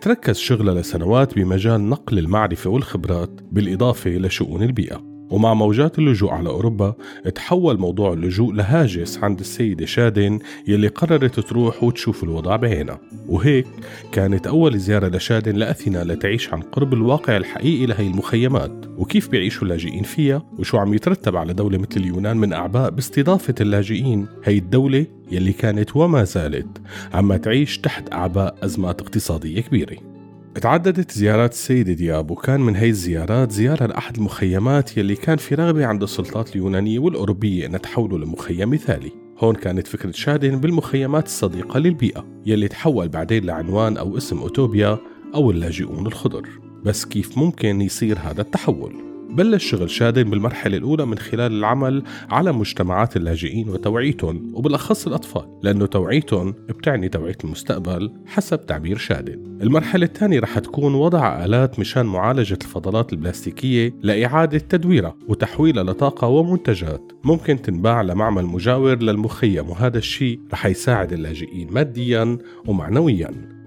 تركز 0.00 0.38
شغلها 0.38 0.74
لسنوات 0.74 1.34
بمجال 1.34 1.88
نقل 1.88 2.18
المعرفة 2.18 2.70
والخبرات 2.70 3.40
بالإضافة 3.52 4.10
لشؤون 4.10 4.62
البيئة. 4.62 5.09
ومع 5.30 5.54
موجات 5.54 5.98
اللجوء 5.98 6.30
على 6.30 6.48
أوروبا 6.48 6.94
تحول 7.34 7.78
موضوع 7.78 8.12
اللجوء 8.12 8.52
لهاجس 8.52 9.18
عند 9.18 9.40
السيدة 9.40 9.86
شادن 9.86 10.38
يلي 10.68 10.88
قررت 10.88 11.40
تروح 11.40 11.84
وتشوف 11.84 12.24
الوضع 12.24 12.56
بعينها. 12.56 13.00
وهيك 13.28 13.66
كانت 14.12 14.46
أول 14.46 14.78
زيارة 14.78 15.08
لشادن 15.08 15.56
لأثينا 15.56 16.04
لتعيش 16.04 16.52
عن 16.52 16.60
قرب 16.60 16.94
الواقع 16.94 17.36
الحقيقي 17.36 17.86
لهي 17.86 18.06
المخيمات. 18.06 18.86
وكيف 18.98 19.28
بيعيشوا 19.28 19.62
اللاجئين 19.62 20.02
فيها؟ 20.02 20.42
وشو 20.58 20.78
عم 20.78 20.94
يترتب 20.94 21.36
على 21.36 21.52
دولة 21.52 21.78
مثل 21.78 22.00
اليونان 22.00 22.36
من 22.36 22.52
أعباء 22.52 22.90
باستضافة 22.90 23.54
اللاجئين؟ 23.60 24.26
هي 24.44 24.58
الدولة 24.58 25.06
يلي 25.30 25.52
كانت 25.52 25.96
وما 25.96 26.24
زالت 26.24 26.78
عم 27.14 27.36
تعيش 27.36 27.78
تحت 27.78 28.12
أعباء 28.12 28.56
أزمات 28.62 29.00
اقتصادية 29.00 29.60
كبيرة. 29.60 30.19
تعددت 30.54 31.10
زيارات 31.12 31.52
السيدة 31.52 31.92
دياب 31.92 32.30
وكان 32.30 32.60
من 32.60 32.76
هي 32.76 32.88
الزيارات 32.88 33.52
زيارة 33.52 33.86
لأحد 33.86 34.16
المخيمات 34.16 34.96
يلي 34.96 35.16
كان 35.16 35.36
في 35.36 35.54
رغبة 35.54 35.86
عند 35.86 36.02
السلطات 36.02 36.50
اليونانية 36.50 36.98
والأوروبية 36.98 37.66
أن 37.66 37.80
تحوله 37.80 38.18
لمخيم 38.18 38.70
مثالي 38.70 39.12
هون 39.38 39.54
كانت 39.54 39.86
فكرة 39.86 40.10
شادن 40.10 40.60
بالمخيمات 40.60 41.26
الصديقة 41.26 41.78
للبيئة 41.78 42.26
يلي 42.46 42.68
تحول 42.68 43.08
بعدين 43.08 43.44
لعنوان 43.44 43.96
أو 43.96 44.16
اسم 44.16 44.38
أوتوبيا 44.38 44.98
أو 45.34 45.50
اللاجئون 45.50 46.06
الخضر 46.06 46.48
بس 46.84 47.04
كيف 47.04 47.38
ممكن 47.38 47.80
يصير 47.80 48.18
هذا 48.18 48.40
التحول؟ 48.40 49.09
بلش 49.36 49.70
شغل 49.70 49.90
شادن 49.90 50.22
بالمرحلة 50.22 50.76
الأولى 50.76 51.06
من 51.06 51.18
خلال 51.18 51.52
العمل 51.52 52.02
على 52.30 52.52
مجتمعات 52.52 53.16
اللاجئين 53.16 53.68
وتوعيتهم 53.68 54.50
وبالأخص 54.54 55.06
الأطفال 55.06 55.58
لأنه 55.62 55.86
توعيتهم 55.86 56.54
بتعني 56.68 57.08
توعية 57.08 57.36
المستقبل 57.44 58.12
حسب 58.26 58.66
تعبير 58.66 58.96
شادن 58.96 59.50
المرحلة 59.62 60.06
الثانية 60.06 60.40
رح 60.40 60.58
تكون 60.58 60.94
وضع 60.94 61.44
آلات 61.44 61.78
مشان 61.78 62.06
معالجة 62.06 62.58
الفضلات 62.62 63.12
البلاستيكية 63.12 63.94
لإعادة 64.02 64.58
تدويرها 64.58 65.16
وتحويلها 65.28 65.84
لطاقة 65.84 66.26
ومنتجات. 66.28 67.12
ممكن 67.24 67.62
تنباع 67.62 68.02
لمعمل 68.02 68.44
مجاور 68.44 69.02
للمخيم 69.02 69.70
وهذا 69.70 69.98
الشيء 69.98 70.40
رح 70.52 70.66
يساعد 70.66 71.12
اللاجئين 71.12 71.72
ماديا 71.72 72.38
ومعنويا. 72.66 73.59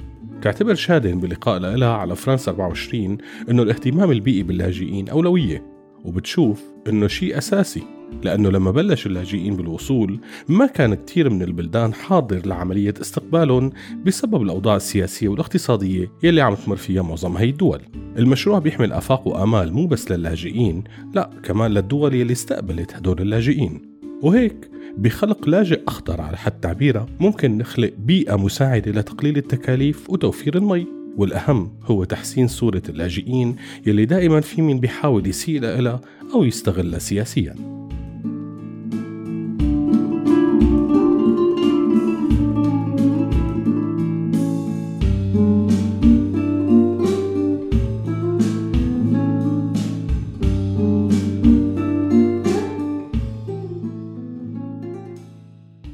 تعتبر 0.43 0.75
شادن 0.75 1.19
بلقاء 1.19 1.59
لها 1.59 1.93
على 1.93 2.15
فرنسا 2.15 2.51
24 2.51 3.17
إنه 3.49 3.63
الاهتمام 3.63 4.11
البيئي 4.11 4.43
باللاجئين 4.43 5.09
أولوية 5.09 5.65
وبتشوف 6.05 6.63
إنه 6.89 7.07
شيء 7.07 7.37
أساسي 7.37 7.83
لأنه 8.23 8.49
لما 8.49 8.71
بلش 8.71 9.05
اللاجئين 9.05 9.55
بالوصول 9.55 10.19
ما 10.47 10.65
كان 10.65 10.93
كتير 10.93 11.29
من 11.29 11.41
البلدان 11.41 11.93
حاضر 11.93 12.45
لعملية 12.45 12.93
استقبالهم 13.01 13.71
بسبب 14.05 14.41
الأوضاع 14.41 14.75
السياسية 14.75 15.27
والاقتصادية 15.27 16.11
يلي 16.23 16.41
عم 16.41 16.55
تمر 16.55 16.75
فيها 16.75 17.01
معظم 17.01 17.37
هي 17.37 17.49
الدول. 17.49 17.81
المشروع 18.17 18.59
بيحمل 18.59 18.93
آفاق 18.93 19.27
وآمال 19.27 19.73
مو 19.73 19.87
بس 19.87 20.11
للاجئين، 20.11 20.83
لا 21.13 21.29
كمان 21.43 21.71
للدول 21.71 22.13
يلي 22.13 22.33
استقبلت 22.33 22.93
هدول 22.95 23.21
اللاجئين. 23.21 23.81
وهيك 24.21 24.69
بخلق 24.97 25.49
لاجئ 25.49 25.81
أخضر 25.87 26.21
على 26.21 26.37
حد 26.37 26.51
تعبيرها 26.51 27.05
ممكن 27.19 27.57
نخلق 27.57 27.93
بيئة 27.97 28.35
مساعدة 28.35 28.91
لتقليل 28.91 29.37
التكاليف 29.37 30.09
وتوفير 30.09 30.57
المي. 30.57 30.87
والأهم 31.17 31.71
هو 31.83 32.03
تحسين 32.03 32.47
صورة 32.47 32.81
اللاجئين 32.89 33.55
يلي 33.87 34.05
دائما 34.05 34.41
في 34.41 34.61
مين 34.61 34.79
بيحاول 34.79 35.27
يسيء 35.27 35.59
لها 35.59 36.01
أو 36.33 36.43
يستغلها 36.43 36.99
سياسياً. 36.99 37.82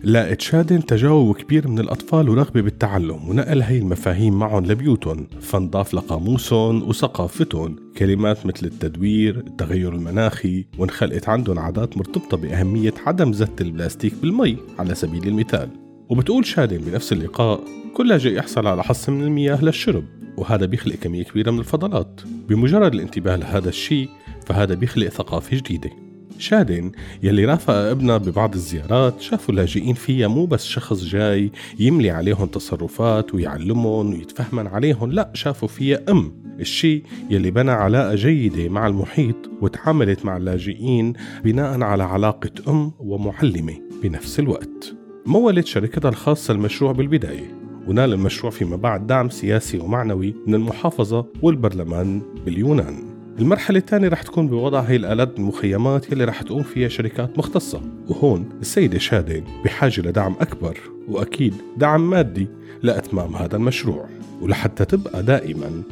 لاقت 0.09 0.41
شادن 0.41 0.85
تجاوب 0.85 1.35
كبير 1.35 1.67
من 1.67 1.79
الأطفال 1.79 2.29
ورغبة 2.29 2.61
بالتعلم 2.61 3.29
ونقل 3.29 3.61
هي 3.61 3.77
المفاهيم 3.77 4.39
معهم 4.39 4.65
لبيوتهم. 4.65 5.27
فانضاف 5.41 5.93
لقاموسهم 5.93 6.89
وثقافتهم. 6.89 7.75
كلمات 7.97 8.45
مثل 8.45 8.65
التدوير 8.65 9.37
التغير 9.37 9.93
المناخي 9.93 10.65
وانخلقت 10.77 11.29
عندهم 11.29 11.59
عادات 11.59 11.97
مرتبطة 11.97 12.37
بأهمية 12.37 12.93
عدم 13.05 13.33
زت 13.33 13.61
البلاستيك 13.61 14.13
بالمي 14.21 14.57
على 14.79 14.95
سبيل 14.95 15.27
المثال. 15.27 15.69
وبتقول 16.09 16.45
شادن 16.45 16.77
بنفس 16.77 17.13
اللقاء 17.13 17.63
كل 17.93 18.07
لاجئ 18.07 18.33
يحصل 18.33 18.67
على 18.67 18.83
حصة 18.83 19.11
من 19.11 19.23
المياه 19.23 19.63
للشرب 19.63 20.03
وهذا 20.37 20.65
بيخلق 20.65 20.95
كمية 20.95 21.23
كبيرة 21.23 21.51
من 21.51 21.59
الفضلات. 21.59 22.21
بمجرد 22.49 22.93
الانتباه 22.93 23.35
لهذا 23.35 23.69
الشيء 23.69 24.09
فهذا 24.45 24.73
بيخلق 24.73 25.07
ثقافة 25.07 25.57
جديدة. 25.57 26.08
شادن 26.39 26.91
يلي 27.23 27.45
رافق 27.45 27.73
ابنها 27.73 28.17
ببعض 28.17 28.53
الزيارات 28.53 29.21
شافوا 29.21 29.53
اللاجئين 29.53 29.93
فيها 29.93 30.27
مو 30.27 30.45
بس 30.45 30.65
شخص 30.65 31.03
جاي 31.03 31.51
يملي 31.79 32.09
عليهم 32.09 32.47
تصرفات 32.47 33.35
ويعلمهم 33.35 34.13
ويتفهمن 34.13 34.67
عليهم 34.67 35.11
لا 35.11 35.31
شافوا 35.33 35.67
فيها 35.67 35.99
أم 36.09 36.49
الشيء 36.59 37.03
يلي 37.29 37.51
بنى 37.51 37.71
علاقة 37.71 38.15
جيدة 38.15 38.69
مع 38.69 38.87
المحيط 38.87 39.35
وتعاملت 39.61 40.25
مع 40.25 40.37
اللاجئين 40.37 41.13
بناء 41.43 41.81
على 41.81 42.03
علاقة 42.03 42.51
أم 42.67 42.91
ومعلمة 42.99 43.73
بنفس 44.03 44.39
الوقت. 44.39 44.95
مولت 45.25 45.67
شركتها 45.67 46.09
الخاصة 46.09 46.53
المشروع 46.53 46.91
بالبداية. 46.91 47.59
ونال 47.87 48.13
المشروع 48.13 48.51
فيما 48.51 48.75
بعد 48.75 49.07
دعم 49.07 49.29
سياسي 49.29 49.79
ومعنوي 49.79 50.35
من 50.47 50.55
المحافظة 50.55 51.25
والبرلمان 51.41 52.21
باليونان. 52.45 53.08
المرحلة 53.39 53.79
الثانية 53.79 54.07
رح 54.07 54.21
تكون 54.21 54.47
بوضع 54.47 54.79
هي 54.79 54.95
الآلات 54.95 55.35
بالمخيمات 55.35 56.11
يلي 56.11 56.23
رح 56.25 56.41
تقوم 56.41 56.63
فيها 56.63 56.87
شركات 56.87 57.37
مختصة. 57.37 57.81
وهون 58.07 58.49
السيدة 58.61 58.97
شادن 58.97 59.43
بحاجة 59.65 60.01
لدعم 60.01 60.35
أكبر 60.39 60.77
وأكيد 61.07 61.53
دعم 61.77 62.09
مادي 62.09 62.47
لأتمام 62.83 63.35
هذا 63.35 63.55
المشروع. 63.55 64.05
ولحتى 64.41 64.85
تبقى 64.85 65.23
دائما 65.23 65.83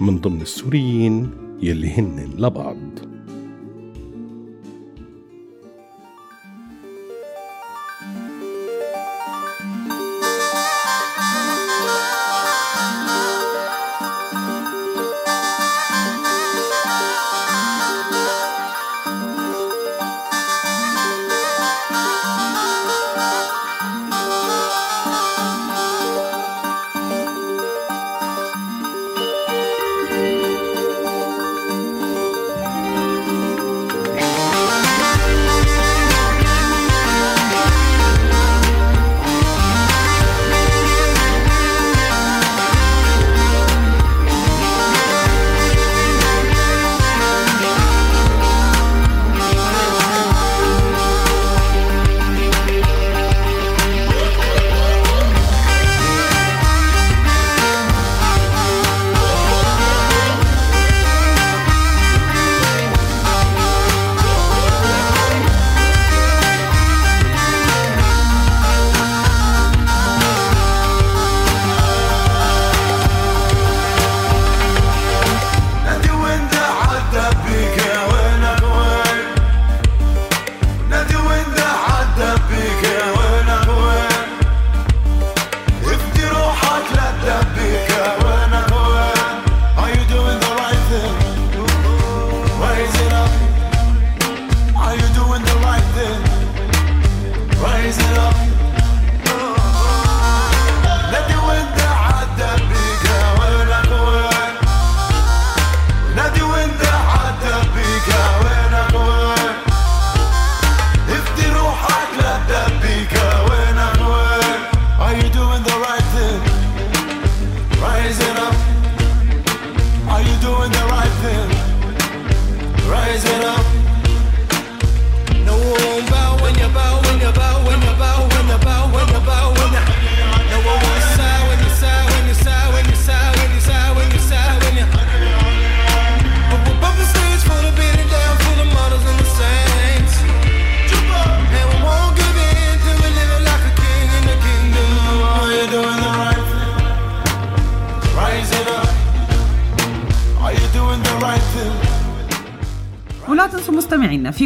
من 0.00 0.18
ضمن 0.18 0.40
السوريين 0.40 1.30
يلي 1.62 1.90
هن 1.90 2.30
لبعض. 2.38 3.13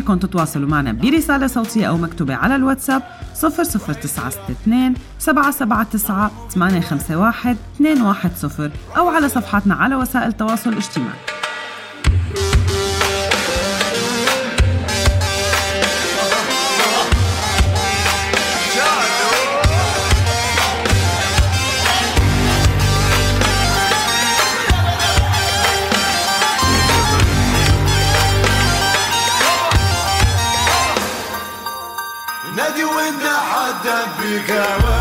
فيكم 0.09 0.18
تتواصلوا 0.18 0.68
معنا 0.68 0.92
برسالة 0.92 1.46
صوتية 1.46 1.86
أو 1.88 1.96
مكتوبة 1.96 2.34
على 2.34 2.56
الواتساب 2.56 3.02
00962 3.34 4.94
779 5.18 6.30
851 6.50 7.56
210 7.80 8.70
أو 8.96 9.09
على 9.09 9.28
صفحاتنا 9.28 9.74
على 9.74 9.96
وسائل 9.96 10.28
التواصل 10.28 10.70
الاجتماعي. 10.70 11.28
حدا 34.39 34.97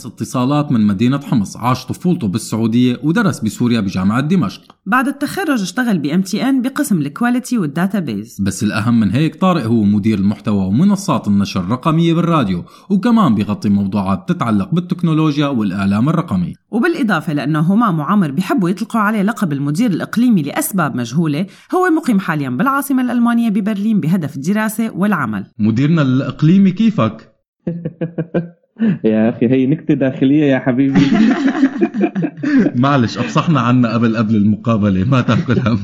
مهندس 0.00 0.06
اتصالات 0.06 0.72
من 0.72 0.86
مدينة 0.86 1.20
حمص. 1.20 1.56
عاش 1.56 1.86
طفولته 1.86 2.28
بالسعودية 2.28 3.00
ودرس 3.02 3.40
بسوريا 3.40 3.80
بجامعة 3.80 4.20
دمشق. 4.20 4.62
بعد 4.86 5.08
التخرج 5.08 5.62
اشتغل 5.62 5.98
ب 5.98 6.22
MTN 6.22 6.62
بقسم 6.62 6.98
ال 6.98 7.05
quality 7.05 7.58
وال 7.58 7.74
database 7.74 8.40
بس 8.40 8.62
الأهم 8.62 9.00
من 9.00 9.10
هيك 9.10 9.34
طارق 9.34 9.64
هو 9.64 9.82
مدير 9.82 10.18
المحتوى 10.18 10.66
ومنصات 10.66 11.28
النشر 11.28 11.60
الرقمية 11.60 12.14
بالراديو 12.14 12.64
وكمان 12.90 13.34
بيغطي 13.34 13.68
موضوعات 13.68 14.28
تتعلق 14.28 14.74
بالتكنولوجيا 14.74 15.46
والإعلام 15.46 16.08
الرقمي 16.08 16.54
وبالإضافة 16.70 17.32
لأنه 17.32 17.60
همام 17.60 17.98
وعمر 17.98 18.30
بيحبوا 18.30 18.70
يطلقوا 18.70 19.00
عليه 19.00 19.22
لقب 19.22 19.52
المدير 19.52 19.90
الإقليمي 19.90 20.42
لأسباب 20.42 20.96
مجهولة 20.96 21.46
هو 21.74 21.90
مقيم 21.90 22.20
حاليا 22.20 22.50
بالعاصمة 22.50 23.02
الألمانية 23.02 23.48
ببرلين 23.48 24.00
بهدف 24.00 24.36
الدراسة 24.36 24.90
والعمل. 24.90 25.46
مديرنا 25.58 26.02
الإقليمي 26.02 26.70
كيفك؟ 26.70 27.30
يا 29.04 29.28
أخي 29.28 29.48
هي 29.48 29.66
نكتة 29.66 29.94
داخلية 29.94 30.44
يا 30.44 30.58
حبيبي. 30.58 31.00
معلش 32.82 33.18
أفصحنا 33.18 33.60
عنا 33.60 33.94
قبل 33.94 34.16
قبل 34.16 34.36
المقابلة 34.36 35.04
ما 35.04 35.20
تأكل 35.20 35.58
هم. 35.58 35.78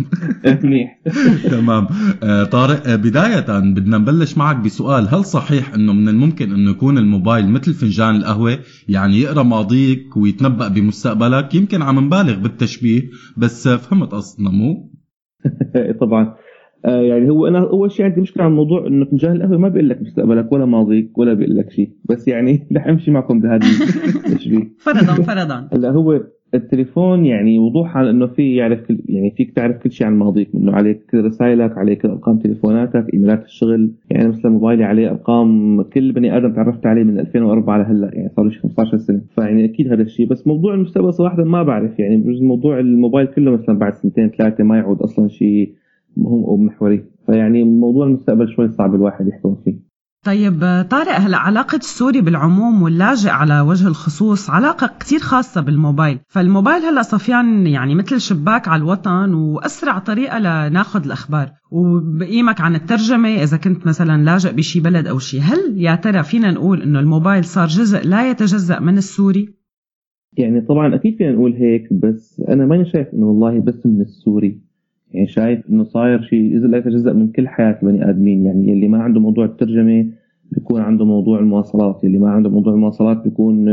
منيح. 0.64 1.00
تمام. 1.50 1.86
آه، 2.22 2.44
طارق 2.44 2.88
آه، 2.88 2.96
بداية 2.96 3.58
بدنا 3.58 3.98
نبلش 3.98 4.36
معك 4.38 4.56
بسؤال. 4.56 5.08
هل 5.14 5.24
صحيح 5.24 5.74
إنه 5.74 5.92
من 5.92 6.08
الممكن 6.08 6.54
إنه 6.54 6.70
يكون 6.70 6.98
الموبايل 6.98 7.48
مثل 7.48 7.74
فنجان 7.74 8.16
القهوة؟ 8.16 8.58
يعني 8.88 9.20
يقرأ 9.20 9.42
ماضيك 9.42 10.16
ويتنبأ 10.16 10.68
بمستقبلك؟ 10.68 11.54
يمكن 11.54 11.82
عم 11.82 12.00
نبالغ 12.00 12.34
بالتشبيه 12.34 13.02
بس 13.36 13.68
فهمت 13.68 14.12
قصدنا 14.12 14.50
مو؟ 14.50 14.92
طبعا. 16.00 16.34
آه 16.86 17.00
يعني 17.02 17.30
هو 17.30 17.46
أنا 17.46 17.58
أول 17.58 17.90
شيء 17.92 18.06
عندي 18.06 18.20
مشكلة 18.20 18.42
على 18.42 18.50
الموضوع 18.50 18.86
إنه 18.86 19.04
فنجان 19.04 19.36
القهوة 19.36 19.58
ما 19.58 19.68
بيقول 19.68 19.88
لك 19.88 20.02
مستقبلك 20.02 20.52
ولا 20.52 20.64
ماضيك 20.64 21.18
ولا 21.18 21.34
بيقول 21.34 21.56
لك 21.56 21.70
شيء. 21.70 21.90
بس 22.04 22.28
يعني 22.28 22.66
رح 22.76 22.86
أمشي 22.86 23.10
معكم 23.10 23.40
بهذا 23.40 23.66
التشبيه. 24.26 24.68
فرضا 24.78 25.14
فرضا. 25.22 25.68
هلأ 25.72 25.90
هو 25.90 26.20
التليفون 26.54 27.24
يعني 27.26 27.58
وضوح 27.58 27.96
على 27.96 28.10
إنه 28.10 28.26
في 28.26 28.56
يعرف 28.56 28.80
كل 28.80 28.98
يعني 29.08 29.30
فيك 29.30 29.56
تعرف 29.56 29.76
كل 29.76 29.92
شيء 29.92 30.06
عن 30.06 30.18
ماضيك 30.18 30.48
إنه 30.54 30.72
عليك 30.72 31.14
رسائلك 31.14 31.78
عليك 31.78 32.04
أرقام 32.04 32.38
تليفوناتك 32.38 33.06
إيميلات 33.14 33.44
الشغل 33.44 33.92
يعني 34.10 34.28
مثلا 34.28 34.50
موبايلي 34.50 34.84
عليه 34.84 35.10
أرقام 35.10 35.82
كل 35.82 36.12
بني 36.12 36.36
آدم 36.36 36.52
تعرفت 36.52 36.86
عليه 36.86 37.04
من 37.04 37.18
2004 37.18 37.78
لهلأ 37.78 38.10
يعني 38.14 38.28
صار 38.36 38.50
شي 38.50 38.60
15 38.60 38.96
سنة. 38.98 39.20
فيعني 39.34 39.64
أكيد 39.64 39.92
هذا 39.92 40.02
الشيء. 40.02 40.28
بس 40.28 40.46
موضوع 40.46 40.74
المستقبل 40.74 41.14
صراحة 41.14 41.44
ما 41.44 41.62
بعرف 41.62 41.98
يعني 41.98 42.16
موضوع 42.40 42.80
الموبايل 42.80 43.26
كله 43.26 43.50
مثلا 43.50 43.78
بعد 43.78 43.94
سنتين 43.94 44.30
ثلاثة 44.30 44.64
ما 44.64 44.76
يعود 44.76 45.02
أصلا 45.02 45.28
شيء 45.28 45.72
مهم 46.16 46.44
أو 46.44 46.56
محوري. 46.56 47.04
فيعني 47.26 47.64
موضوع 47.64 48.06
المستقبل 48.06 48.48
شوي 48.56 48.72
صعب 48.72 48.94
الواحد 48.94 49.28
يحكم 49.28 49.56
فيه. 49.64 49.86
طيب 50.24 50.86
طارق 50.90 51.16
هلا 51.16 51.36
علاقة 51.36 51.76
السوري 51.76 52.20
بالعموم 52.20 52.82
واللاجئ 52.82 53.30
على 53.30 53.60
وجه 53.60 53.88
الخصوص 53.88 54.50
علاقة 54.50 54.90
كتير 55.00 55.18
خاصة 55.18 55.60
بالموبايل؟ 55.60 56.18
فالموبايل 56.28 56.82
هلا 56.82 57.02
صفيان 57.02 57.66
يعني 57.66 57.94
مثل 57.94 58.20
شباك 58.20 58.68
على 58.68 58.82
الوطن 58.82 59.34
وأسرع 59.34 59.98
طريقة 59.98 60.38
لناخذ 60.38 61.04
الأخبار. 61.04 61.52
وبقيمك 61.70 62.60
عن 62.60 62.74
الترجمة 62.74 63.28
إذا 63.28 63.56
كنت 63.56 63.86
مثلا 63.86 64.24
لاجئ 64.24 64.52
بشي 64.52 64.80
بلد 64.80 65.06
أو 65.06 65.18
شي 65.18 65.40
هل 65.40 65.74
يا 65.76 65.94
ترى 65.94 66.22
فينا 66.22 66.50
نقول 66.50 66.82
إنه 66.82 67.00
الموبايل 67.00 67.44
صار 67.44 67.66
جزء 67.66 68.08
لا 68.08 68.30
يتجزأ 68.30 68.80
من 68.80 68.96
السوري؟ 68.96 69.54
يعني 70.38 70.60
طبعا 70.60 70.94
أكيد 70.94 71.16
فينا 71.16 71.32
نقول 71.32 71.52
هيك 71.52 71.92
بس 71.92 72.42
أنا 72.48 72.66
ماني 72.66 72.84
شايف 72.84 73.08
إنه 73.14 73.26
والله 73.26 73.60
بس 73.60 73.86
من 73.86 74.00
السوري. 74.00 74.65
يعني 75.16 75.28
شايف 75.28 75.70
إنه 75.70 75.84
صاير 75.84 76.22
شيء 76.22 76.54
جزء 76.54 76.66
لا 76.66 76.78
يتجزا 76.78 77.12
من 77.12 77.28
كل 77.28 77.48
حياة 77.48 77.78
البني 77.82 78.10
آدمين. 78.10 78.46
يعني 78.46 78.72
اللي 78.72 78.88
ما 78.88 78.98
عنده 78.98 79.20
موضوع 79.20 79.44
الترجمة 79.44 80.06
بيكون 80.52 80.80
عنده 80.80 81.04
موضوع 81.04 81.38
المواصلات 81.38 82.04
اللي 82.04 82.18
ما 82.18 82.30
عنده 82.30 82.50
موضوع 82.50 82.74
المواصلات 82.74 83.24
بيكون 83.24 83.68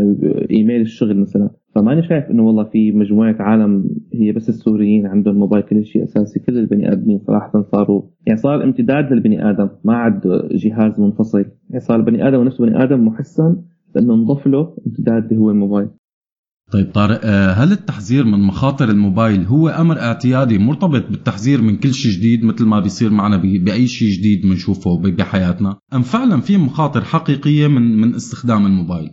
إيميل 0.52 0.82
الشغل 0.82 1.18
مثلا. 1.18 1.50
فماني 1.76 2.04
شايف 2.04 2.32
إنه 2.32 2.48
والله 2.48 2.64
في 2.64 2.92
مجموعة 2.92 3.36
عالم 3.40 3.90
هي 4.14 4.32
بس 4.32 4.50
السوريين 4.50 5.06
عندهم 5.06 5.36
موبايل 5.36 5.64
كل 5.64 5.86
شيء 5.86 6.04
أساسي 6.04 6.40
كل 6.40 6.58
البني 6.58 6.92
آدمين 6.92 7.20
صراحة 7.20 7.62
صاروا. 7.62 8.02
يعني 8.28 8.40
صار 8.40 8.64
امتداد 8.64 9.14
للبني 9.14 9.50
آدم 9.50 9.70
ما 9.84 9.96
عاد 9.96 10.22
جهاز 10.52 11.00
منفصل. 11.00 11.46
يعني 11.70 11.80
صار 11.80 12.00
البني 12.00 12.28
آدم 12.28 12.44
نفسه 12.44 12.66
بني 12.66 12.84
آدم 12.84 13.06
محسن 13.06 13.56
لأنه 13.96 14.14
انضاف 14.14 14.48
له 14.48 14.74
امتداد 14.88 15.24
اللي 15.24 15.38
هو 15.38 15.52
الموبايل. 15.52 15.88
طيب 16.72 16.92
طارق 16.92 17.20
آه، 17.24 17.52
هل 17.52 17.72
التحذير 17.72 18.26
من 18.26 18.40
مخاطر 18.40 18.90
الموبايل 18.90 19.44
هو 19.46 19.70
أمر 19.70 20.00
اعتيادي 20.00 20.58
مرتبط 20.58 21.10
بالتحذير 21.10 21.62
من 21.62 21.78
كل 21.78 21.94
شيء 21.94 22.12
جديد 22.12 22.46
مثل 22.46 22.66
ما 22.66 22.80
بيصير 22.80 23.12
معنا 23.12 23.38
بأي 23.38 23.88
شيء 23.88 24.08
جديد 24.08 24.42
بنشوفه 24.42 24.98
بحياتنا؟ 24.98 25.78
أم 25.94 26.02
فعلا 26.02 26.42
في 26.42 26.58
مخاطر 26.58 27.02
حقيقية 27.02 27.68
من 27.68 27.98
من 28.02 28.16
استخدام 28.16 28.66
الموبايل؟ 28.66 29.10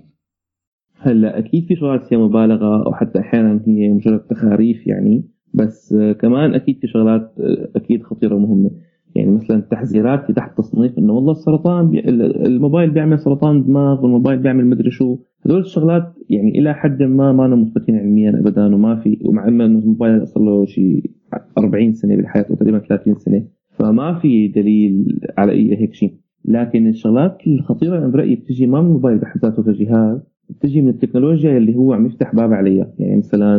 هلأ 1.02 1.38
أكيد 1.38 1.66
في 1.68 1.76
شغلات 1.76 2.06
فيها 2.08 2.18
مبالغة 2.18 2.86
أو 2.86 2.94
حتى 2.94 3.18
أحيانا 3.18 3.62
هي 3.66 3.88
مجرد 3.88 4.20
تخاريف 4.20 4.86
يعني 4.86 5.24
بس 5.54 5.92
آه، 5.92 6.12
كمان 6.12 6.54
أكيد 6.54 6.78
في 6.80 6.86
شغلات 6.86 7.34
آه، 7.40 7.70
أكيد 7.76 8.02
خطيرة 8.02 8.34
ومهمة. 8.34 8.70
يعني 9.14 9.30
مثلا 9.30 9.56
التحذيرات 9.56 10.24
في 10.26 10.32
تحت 10.32 10.58
تصنيف 10.58 10.98
إنه 10.98 11.12
والله 11.12 11.32
السرطان 11.32 11.90
بي... 11.90 12.08
الموبايل 12.46 12.90
بيعمل 12.90 13.18
سرطان 13.18 13.64
دماغ 13.64 14.02
والموبايل 14.02 14.38
بيعمل 14.38 14.66
مدري 14.66 14.90
شو. 14.90 15.18
هدول 15.46 15.60
الشغلات 15.60 16.14
يعني 16.30 16.58
إلى 16.58 16.74
حد 16.74 17.02
ما 17.02 17.32
ما 17.32 17.56
مثبتين 17.56 17.96
علميا 17.96 18.30
ابدا 18.30 18.74
وما 18.74 18.96
في 18.96 19.18
ومع 19.24 19.48
إنه 19.48 19.64
الموبايل 19.64 20.26
صار 20.26 20.44
له 20.44 20.64
شيء 20.66 21.10
40 21.58 21.92
سنة 21.92 22.16
بالحياة 22.16 22.46
أو 22.50 22.54
تقريبا 22.54 22.78
30 22.78 23.14
سنة 23.14 23.44
فما 23.70 24.18
في 24.18 24.48
دليل 24.48 25.20
على 25.38 25.52
أي 25.52 25.80
هيك 25.80 25.94
شيء. 25.94 26.14
لكن 26.44 26.86
الشغلات 26.86 27.38
الخطيرة 27.46 27.98
أنا 27.98 28.08
برأيي 28.08 28.34
بتجي 28.34 28.66
ما 28.66 28.80
من 28.80 28.86
الموبايل 28.86 29.18
بحد 29.18 29.40
ذاته 29.42 29.62
كجهاز 29.62 30.20
بتجي 30.50 30.82
من 30.82 30.88
التكنولوجيا 30.88 31.56
اللي 31.56 31.76
هو 31.76 31.92
عم 31.92 32.06
يفتح 32.06 32.34
باب 32.34 32.52
عليها. 32.52 32.92
يعني 32.98 33.16
مثلا 33.16 33.58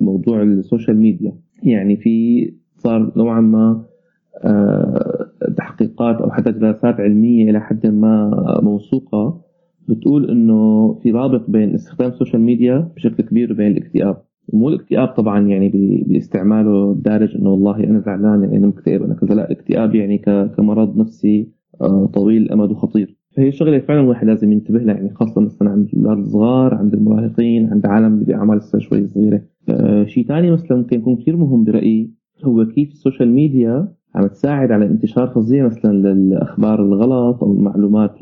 موضوع 0.00 0.42
ال 0.42 0.50
social 0.50 0.96
media. 0.96 1.32
يعني 1.62 1.96
في 1.96 2.44
صار 2.76 3.12
نوعا 3.16 3.40
ما 3.40 3.84
تحقيقات 5.56 6.16
أو 6.16 6.30
حتى 6.30 6.52
دراسات 6.52 7.00
علمية 7.00 7.50
إلى 7.50 7.60
حد 7.60 7.86
ما 7.86 8.30
موثوقة 8.62 9.40
بتقول 9.88 10.30
إنه 10.30 10.92
في 11.02 11.10
رابط 11.10 11.50
بين 11.50 11.74
استخدام 11.74 12.08
ال 12.08 12.13
social 12.13 12.42
media 12.42 12.92
بشكل 12.96 13.22
كبير 13.22 13.52
وبين 13.52 13.66
الاكتئاب. 13.66 14.16
ومو 14.48 14.68
الاكتئاب 14.68 15.08
طبعا 15.08 15.48
يعني 15.48 15.68
باستعماله 16.06 16.92
الدارج 16.92 17.36
إنه 17.36 17.50
والله 17.50 17.84
أنا 17.84 18.00
زعلان 18.00 18.42
يعني 18.42 18.56
أنا 18.56 18.66
مكتئب 18.66 19.02
أنا 19.02 19.14
كذا. 19.14 19.34
لا 19.34 19.50
الاكتئاب 19.50 19.94
يعني 19.94 20.18
كمرض 20.56 20.96
نفسي 20.96 21.48
آه، 21.80 22.06
طويل 22.06 22.42
الامد 22.42 22.70
وخطير. 22.70 23.16
فهي 23.36 23.52
شغله 23.52 23.78
فعلا 23.78 24.00
الواحد 24.00 24.26
لازم 24.26 24.52
ينتبه 24.52 24.78
لها 24.78 24.94
يعني 24.94 25.14
خاصة 25.14 25.40
مثلا 25.40 25.70
عند 25.70 25.88
الأولاد 25.94 26.18
الصغار 26.18 26.74
عند 26.74 26.94
المراهقين 26.94 27.70
عند 27.70 27.86
عالم 27.86 28.18
باعمار 28.20 28.56
لسه 28.56 28.78
شوي 28.78 29.06
صغيرة. 29.08 29.42
آه، 29.68 30.04
شيء 30.04 30.26
ثاني 30.26 30.50
مثلا 30.50 30.76
ممكن 30.76 30.96
يكون 30.96 31.16
كثير 31.16 31.36
مهم 31.36 31.64
برأيي 31.64 32.10
هو 32.44 32.66
كيف 32.66 32.88
ال 32.88 32.94
social 32.94 33.28
media 33.28 33.88
عم 34.14 34.26
تساعد 34.26 34.72
على 34.72 34.86
انتشار 34.86 35.26
فظيع 35.28 35.66
مثلا 35.66 35.92
للأخبار 35.92 36.82
الغلط 36.82 37.44
أو 37.44 37.52
المعلومات 37.52 38.14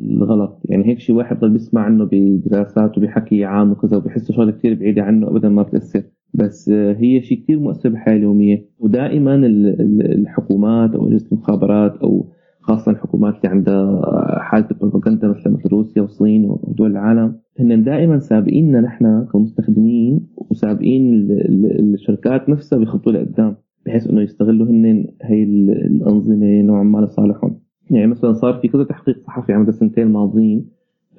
الغلط. 0.00 0.60
يعني 0.64 0.86
هيك 0.86 0.98
شيء 0.98 1.16
واحد 1.16 1.40
ضل 1.40 1.50
بيسمع 1.50 1.80
عنه 1.80 2.08
بدراسات 2.12 2.98
وبحكي 2.98 3.44
عام 3.44 3.70
وكذا 3.70 3.96
وبحسه 3.96 4.34
شغلة 4.34 4.50
كثير 4.52 4.74
بعيدة 4.74 5.02
عنه 5.02 5.28
ابدا 5.28 5.48
ما 5.48 5.62
بتأثر. 5.62 6.02
بس 6.34 6.70
هي 6.70 7.22
شيء 7.22 7.42
كثير 7.42 7.58
مؤثر 7.60 7.88
بالحياة 7.88 8.16
اليوميه 8.16 8.66
ودائما 8.78 9.34
ال- 9.34 9.80
ال- 9.80 10.18
الحكومات 10.20 10.94
أو 10.94 11.08
اجهزه 11.08 11.26
المخابرات 11.32 11.96
أو 11.96 12.26
خاصة 12.60 12.92
الحكومات 12.92 13.34
اللي 13.36 13.48
عندها 13.48 14.02
حالة 14.40 14.66
البروباغندا 14.70 15.28
مثل 15.28 15.50
مثل 15.50 15.68
روسيا 15.68 16.02
والصين 16.02 16.44
ودول 16.48 16.90
العالم 16.90 17.36
هن 17.60 17.82
دائما 17.84 18.18
سابقيننا 18.18 18.80
نحن 18.80 19.26
كمستخدمين 19.32 20.26
وسابقين 20.36 21.14
ال- 21.14 21.32
ال- 21.48 21.94
الشركات 21.94 22.48
نفسها 22.48 22.78
بيخطوا 22.78 23.12
لقدام. 23.12 23.56
بحيث 23.92 24.06
إنه 24.10 24.20
يستغلوا 24.22 24.66
هن 24.66 25.06
هي 25.22 25.42
ال- 25.42 25.70
الأنظمة 25.70 26.62
نوعا 26.62 26.82
ما 26.82 26.98
لصالحهم. 26.98 27.58
يعني 27.90 28.06
مثلا 28.06 28.32
صار 28.32 28.54
في 28.54 28.68
كذا 28.68 28.84
تحقيق 28.84 29.18
صحفي 29.18 29.52
عمل 29.52 29.68
السنتين 29.68 30.06
الماضيين 30.06 30.66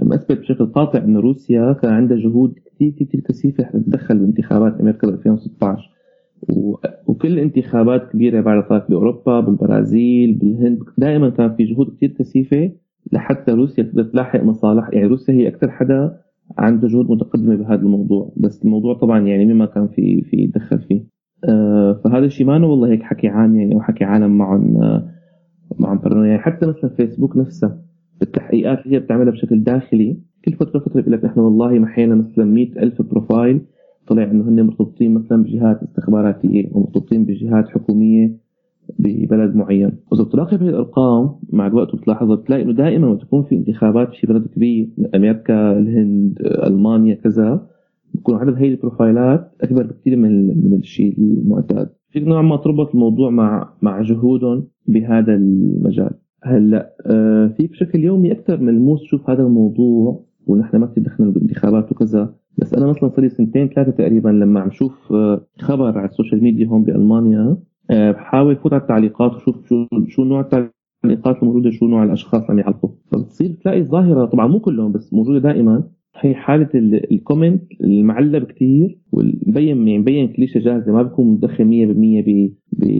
أثبت 0.01 0.39
بشكل 0.39 0.65
قاطع 0.65 1.03
إنه 1.03 1.19
روسيا 1.19 1.73
كان 1.73 1.93
عندها 1.93 2.17
جهود 2.17 2.53
كثير 2.65 2.91
كثير 2.99 3.21
كثيفة 3.21 3.63
تتدخل 3.63 4.19
بانتخابات 4.19 4.79
أمريكا 4.81 5.07
ب 5.07 5.09
2016 5.09 5.89
و- 6.49 6.75
وكل 7.07 7.39
انتخابات 7.39 8.11
كبيرة 8.11 8.41
بعد 8.41 8.63
صارت 8.69 8.89
بأوروبا 8.89 9.39
بالبرازيل 9.39 10.33
بالهند. 10.33 10.79
دائما 10.97 11.29
كان 11.29 11.55
في 11.55 11.63
جهود 11.63 11.87
كثير 11.95 12.09
كثيفة 12.19 12.71
لحتى 13.11 13.51
روسيا 13.51 13.83
تقدر 13.83 14.03
تلاحق 14.03 14.43
مصالح 14.43 14.89
يعني 14.93 15.07
روسيا 15.07 15.33
هي 15.33 15.47
أكثر 15.47 15.71
حدا 15.71 16.17
عنده 16.57 16.87
جهود 16.87 17.11
متقدمة 17.11 17.55
بهذا 17.55 17.81
الموضوع. 17.81 18.33
بس 18.37 18.63
الموضوع 18.65 18.93
طبعا 18.93 19.19
يعني 19.27 19.53
مما 19.53 19.65
كان 19.65 19.87
في 19.87 20.21
في 20.21 20.37
يتدخل 20.37 20.79
فيه. 20.79 21.12
فهذا 22.03 22.25
الشيء 22.25 22.47
ما 22.47 22.65
والله 22.65 22.91
هيك 22.91 23.03
حكي 23.03 23.27
عام 23.27 23.55
يعني 23.55 23.75
أو 23.75 23.81
حكي 23.81 24.03
عالم 24.03 24.37
معهم 24.37 24.77
آه، 24.77 25.09
معهم 25.79 26.25
يعني 26.25 26.39
حتى 26.39 26.65
مثلا 26.65 26.89
فيسبوك 26.89 27.37
نفسها 27.37 27.81
التحقيقات 28.21 28.85
اللي 28.85 28.95
هي 28.95 28.99
بتعملها 28.99 29.31
بشكل 29.31 29.63
داخلي 29.63 30.17
كل 30.45 30.53
فترة 30.53 30.79
فترة 30.79 31.01
بيقول 31.01 31.13
لك 31.13 31.25
نحن 31.25 31.39
والله 31.39 31.79
محينا 31.79 32.15
مثلا 32.15 32.45
100000 32.45 33.01
بروفايل 33.01 33.61
طلع 34.07 34.23
إنه 34.23 34.49
هن 34.49 34.61
مرتبطين 34.61 35.13
مثلا 35.13 35.43
بجهات 35.43 35.83
استخباراتية 35.83 36.71
أو 36.75 36.79
مرتبطين 36.79 37.25
بجهات 37.25 37.69
حكومية 37.69 38.37
ببلد 38.99 39.55
معين. 39.55 39.91
وإذا 40.11 40.23
بتراقب 40.23 40.63
هي 40.63 40.69
الأرقام 40.69 41.35
مع 41.49 41.67
الوقت 41.67 41.93
وبتلاحظها 41.93 42.35
بتلاقي 42.35 42.61
إنه 42.61 42.73
دائما 42.73 43.07
وقت 43.07 43.21
تكون 43.21 43.43
في 43.43 43.55
انتخابات 43.55 44.13
في 44.13 44.27
بلد 44.27 44.47
كبير 44.47 44.89
أمريكا 45.15 45.77
الهند 45.77 46.37
ألمانيا 46.41 47.15
كذا 47.15 47.67
بكون 48.13 48.35
عدد 48.35 48.57
هي 48.57 48.67
البروفايلات 48.67 49.55
أكبر 49.61 49.83
بكثير 49.83 50.15
من 50.15 50.47
من 50.47 50.73
الشيء 50.73 51.17
المعتاد. 51.17 51.89
فيك 52.09 52.23
نوعا 52.23 52.41
ما 52.41 52.57
تربط 52.57 52.89
الموضوع 52.93 53.29
مع 53.29 53.73
مع 53.81 54.01
جهودهم 54.01 54.67
بهذا 54.87 55.35
المجال. 55.35 56.13
هلأ 56.43 56.95
آه، 57.05 57.47
في 57.47 57.67
بشكل 57.67 57.99
يومي 57.99 58.31
أكثر 58.31 58.61
ملموس 58.61 59.03
شوف 59.03 59.29
هذا 59.29 59.43
الموضوع 59.43 60.25
ونحن 60.47 60.77
ما 60.77 60.87
كثير 60.87 61.03
دخلنا 61.03 61.31
بالانتخابات 61.31 61.91
وكذا 61.91 62.35
بس 62.57 62.73
أنا 62.73 62.87
مثلا 62.87 63.09
صار 63.09 63.21
لي 63.21 63.29
سنتين 63.29 63.67
ثلاثة 63.69 63.91
تقريبا 63.91 64.29
لما 64.29 64.59
عم 64.59 64.71
شوف 64.71 65.13
آه، 65.13 65.41
خبر 65.59 65.97
على 65.97 66.09
ال 66.09 66.14
social 66.14 66.43
media 66.43 66.67
هون 66.67 66.83
بألمانيا 66.83 67.57
آه، 67.91 68.11
بحاول 68.11 68.55
فوت 68.55 68.73
على 68.73 68.81
التعليقات 68.81 69.35
وشوف 69.35 69.67
شو 69.69 69.87
شو 70.07 70.23
نوع 70.23 70.41
التعليقات 70.41 71.41
الموجودة 71.41 71.69
شو 71.69 71.87
نوع 71.87 72.03
الأشخاص 72.03 72.41
اللي 72.41 72.51
عم 72.51 72.59
يعلقوا 72.59 72.89
فبتصير 73.11 73.57
تلاقي 73.63 73.83
ظاهرة 73.83 74.25
طبعا 74.25 74.47
مو 74.47 74.59
كلهم 74.59 74.91
بس 74.91 75.13
موجودة 75.13 75.39
دائما 75.39 75.83
هي 76.19 76.33
حالة 76.35 76.69
ال- 76.75 77.11
ال 77.13 77.19
comment 77.19 77.63
المعلب 77.83 78.43
كثير 78.43 78.97
والمبين 79.11 79.67
يعني 79.87 79.99
مبين 79.99 80.27
كليشة 80.27 80.59
جاهزة 80.59 80.91
ما 80.91 81.03
بيكون 81.03 81.27
مدخل 81.27 81.63
100% 81.65 82.23
ب- 82.27 82.53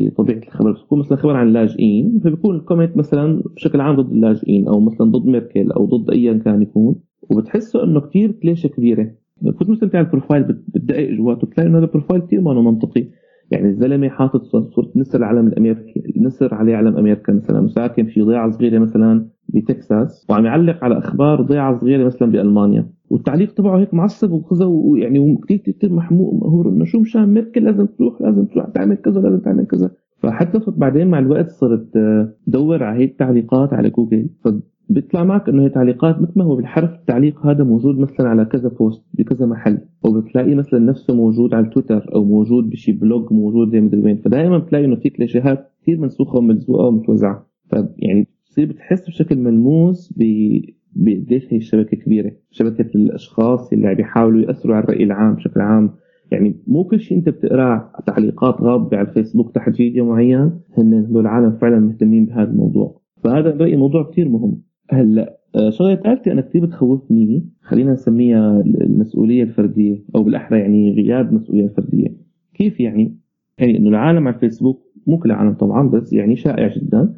بطبيعة 0.10 0.38
الخبر. 0.38 0.72
بس 0.72 0.82
بيكون 0.82 1.00
مثلا 1.00 1.18
خبر 1.18 1.36
عن 1.36 1.48
اللاجئين 1.48 2.20
فبيكون 2.24 2.56
ال 2.56 2.61
comment 2.61 2.98
مثلا 2.98 3.44
بشكل 3.56 3.82
عام 3.82 3.96
ضد 3.96 4.12
اللاجئين 4.12 4.68
أو 4.68 4.80
مثلا 4.80 5.12
ضد 5.12 5.26
ميركل 5.26 5.72
أو 5.72 5.86
ضد 5.86 6.10
ايا 6.12 6.34
كان 6.34 6.62
يكون. 6.62 6.96
وبتحسه 7.30 7.84
إنه 7.84 8.00
كثير 8.00 8.32
كليشة 8.32 8.68
كبيرة. 8.68 9.12
كنت 9.60 9.70
مثلا 9.70 9.90
على 9.94 10.06
ال 10.06 10.11
profile 10.11 10.44
بت- 10.44 10.64
بتدقق 10.76 11.10
جواته 11.10 11.48
بتلاقي 11.48 11.70
إنه 11.70 11.78
هذا 11.78 11.86
ال 11.86 11.90
profile 11.90 12.22
كثير 12.22 12.42
ما 12.42 12.62
منطقي. 12.62 13.08
يعني 13.52 13.68
الزلمة 13.70 14.10
حاطط 14.10 14.44
صورة 14.44 14.92
نسر 14.96 15.20
العلم 15.20 15.48
الامريكي 15.48 16.04
نسر 16.18 16.54
عليه 16.54 16.76
علم 16.76 16.98
أمريكا 16.98 17.34
مثلا 17.34 17.60
وساكن 17.60 18.06
في 18.06 18.22
ضيعة 18.22 18.52
صغيرة 18.52 18.80
مثلا 18.80 19.28
بتكساس 19.50 20.26
وعم 20.30 20.46
يعلق 20.46 20.84
على 20.84 20.98
أخبار 20.98 21.42
ضيعة 21.42 21.80
صغيرة 21.80 22.06
مثلا 22.06 22.32
بألمانيا. 22.32 22.90
والتعليق 23.14 23.54
تبعه 23.54 23.80
هيك 23.80 23.94
معصب 23.94 24.32
وكذا 24.32 24.66
ويعني 24.66 25.20
وكثير 25.20 25.58
كثير 25.58 25.90
متهور 25.92 26.70
إنه 26.70 26.86
شو 26.86 27.00
مشان 27.00 27.34
ميركل 27.34 27.64
لازم 27.64 27.86
تروح 27.86 28.22
لازم 28.22 28.46
تروح 28.46 28.70
تعمل 28.70 28.96
كذا 28.96 29.22
لازم 29.22 29.40
تعمل 29.40 29.66
كذا. 29.66 29.92
فحتى 30.18 30.60
بعدين 30.68 31.08
مع 31.08 31.20
الوقت 31.20 31.50
صرت 31.50 31.96
آه، 31.96 32.34
دور 32.48 32.84
على 32.84 33.00
هي 33.00 33.04
التعليقات 33.04 33.74
على 33.74 33.90
جوجل. 33.90 34.30
فبيطلع 34.44 35.24
معك 35.24 35.50
إنه 35.50 35.64
هي 35.64 35.70
تعليقات 35.70 36.22
مثل 36.22 36.32
ما 36.36 36.44
هو 36.44 36.56
بالحرف 36.56 36.94
التعليق 36.94 37.46
هذا 37.46 37.64
موجود 37.64 38.00
مثلا 38.00 38.30
على 38.30 38.46
كذا 38.46 38.70
post 38.70 39.04
بكذا 39.14 39.46
محل. 39.46 39.78
أو 40.06 40.22
بتلاقي 40.22 40.56
مثلا 40.56 40.80
نفسه 40.80 41.16
موجود 41.16 41.54
على 41.54 41.70
تويتر 41.70 42.16
أو 42.16 42.24
موجود 42.26 42.70
بشي 42.70 42.92
blog 42.92 43.34
موجود 43.34 43.70
زي 43.70 43.82
مدري 43.82 44.02
وين. 44.02 44.18
فدائما 44.18 44.58
بتلاقي 44.58 44.86
إنه 44.86 44.96
في 44.96 45.10
كليشيهات 45.10 45.72
كثير 45.82 46.00
منسوخة 46.00 46.38
وملزوقة 46.38 46.88
ومتوزعة. 46.88 47.48
فيعني 47.70 48.28
بتصير 48.46 48.66
بتحس 48.66 49.08
بشكل 49.08 49.38
ملموس 49.38 50.14
بقديش 50.96 51.54
هي 51.54 51.58
الشبكه 51.58 51.98
كبيرة، 51.98 52.32
شبكة 52.52 52.90
الأشخاص 52.96 53.74
اللي 53.74 53.88
عم 53.88 53.96
بيحاولوا 53.96 54.42
يأثروا 54.42 54.76
على 54.76 54.84
الرأي 54.84 55.04
العام 55.04 55.36
بشكل 55.36 55.62
عام، 55.62 55.90
يعني 56.32 56.56
مو 56.68 56.84
كل 56.84 57.00
شيء 57.00 57.18
أنت 57.18 57.30
بتقراه 57.30 57.92
تعليقات 58.08 58.62
غامضه 58.62 58.98
على 58.98 59.08
الفيسبوك 59.08 59.56
تحت 59.56 59.76
فيديو 59.76 60.06
معين 60.06 60.52
هن 60.78 60.94
هدول 60.94 61.22
العالم 61.22 61.58
فعلا 61.62 61.80
مهتمين 61.80 62.26
بهذا 62.26 62.50
الموضوع، 62.52 63.02
فهذا 63.24 63.52
برايي 63.52 63.76
موضوع 63.76 64.12
كثير 64.12 64.30
مهم. 64.30 64.62
هلأ 64.90 65.40
آه، 65.56 65.70
شغلة 65.70 65.96
ثالثه 65.96 66.32
أنا 66.32 66.42
كثير 66.42 66.66
بتخوفني 66.66 67.50
خلينا 67.62 67.94
نسميها 67.94 68.62
المسؤولية 68.62 69.44
الفردية 69.44 70.04
أو 70.16 70.24
بالأحرى 70.24 70.60
يعني 70.60 70.94
غياب 70.94 71.30
المسؤولية 71.30 71.66
الفردية. 71.66 72.18
كيف 72.54 72.80
يعني؟ 72.80 73.18
يعني 73.58 73.78
إنه 73.78 73.90
العالم 73.90 74.28
على 74.28 74.36
الفيسبوك 74.36 74.82
مو 75.08 75.18
كل 75.18 75.32
العالم 75.32 75.54
طبعا 75.54 75.90
بس 75.90 76.14
يعني 76.14 76.36
شائع 76.36 76.68
جدا 76.68 77.16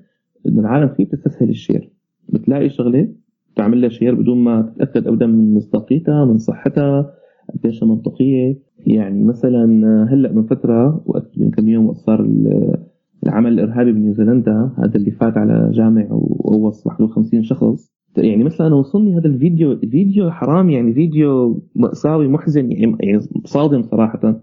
إنه 0.48 0.60
العالم 0.60 0.88
فيه 0.88 1.06
بتستسهل 1.06 1.50
ال 1.50 1.56
share 1.56 1.90
بتلاقي 2.30 2.70
شغلة 2.70 3.10
تعمل 3.56 3.82
لها 3.82 3.90
share 3.90 4.16
بدون 4.16 4.38
ما 4.38 4.62
تتأكد 4.62 5.08
ابدا 5.08 5.26
من 5.28 5.54
مصداقيتها 5.54 6.26
من 6.26 6.38
صحتها 6.38 7.12
قديش 7.54 7.84
منطقية. 7.84 8.58
يعني 8.88 9.24
مثلا 9.24 9.66
هلأ 10.14 10.32
من 10.32 10.44
فترة 10.44 11.04
وقت 11.06 11.32
من 11.38 11.52
كم 11.52 11.68
يوم 11.68 11.86
وقت 11.86 11.98
صار 11.98 12.20
ال- 12.22 12.78
العمل 13.26 13.54
الإرهابي 13.54 13.92
بنيوزيلندا 13.92 14.72
هذا 14.78 14.96
اللي 14.96 15.12
فات 15.12 15.38
على 15.38 15.70
جامع 15.74 16.08
وغوص 16.12 16.88
51 16.88 17.44
شخص. 17.44 17.96
يعني 18.18 18.44
مثلا 18.44 18.68
أنا 18.68 18.76
وصلني 18.76 19.18
هذا 19.18 19.28
الفيديو 19.28 19.72
الفيديو 19.72 20.32
حرام 20.32 20.70
يعني 20.70 20.94
فيديو 20.94 21.62
مأساوي 21.76 22.28
محزن 22.28 22.72
يعني 22.72 22.96
يعني 23.00 23.20
صادم 23.46 23.82
صراحة. 23.84 24.42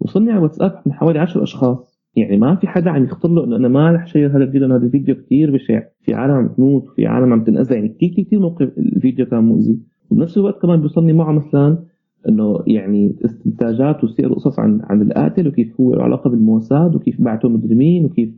وصلني 0.00 0.30
على 0.32 0.42
واتساب 0.42 0.72
من 0.86 0.92
حوالي 0.92 1.18
10 1.18 1.42
أشخاص. 1.42 1.95
يعني 2.16 2.36
ما 2.36 2.54
في 2.54 2.66
حدا 2.66 2.90
عم 2.90 3.04
يخطر 3.04 3.28
له 3.28 3.44
إنه 3.44 3.56
أنا 3.56 3.68
ما 3.68 3.92
رح 3.92 4.06
شير 4.06 4.30
هذا 4.30 4.44
الفيديو 4.44 4.68
هذا 4.68 4.86
الفيديو 4.86 5.14
كثير 5.14 5.50
بشع. 5.50 5.82
في 6.02 6.14
عالم 6.14 6.34
عم 6.34 6.48
تموت 6.48 6.88
وفي 6.88 7.06
عالم 7.06 7.32
عم 7.32 7.44
تنأذى. 7.44 7.74
يعني 7.74 7.88
كثير 7.88 8.24
كثير 8.24 8.40
موقف 8.40 8.78
الفيديو 8.78 9.26
كان 9.26 9.44
مؤذي. 9.44 9.78
وبنفس 10.10 10.38
الوقت 10.38 10.62
كمان 10.62 10.80
بيوصلني 10.80 11.12
معه 11.12 11.32
مثلا 11.32 11.78
إنه 12.28 12.58
يعني 12.66 13.16
استنتاجات 13.24 14.04
وسير 14.04 14.32
قصص 14.32 14.58
عن 14.58 14.80
عن 14.84 15.02
القاتل 15.02 15.48
وكيف 15.48 15.80
هو 15.80 15.94
له 15.94 16.02
علاقة 16.02 16.30
بالموساد 16.30 16.94
وكيف 16.94 17.20
بعته 17.20 17.48
مدري 17.48 17.74
مين 17.74 18.04
وكيف 18.04 18.30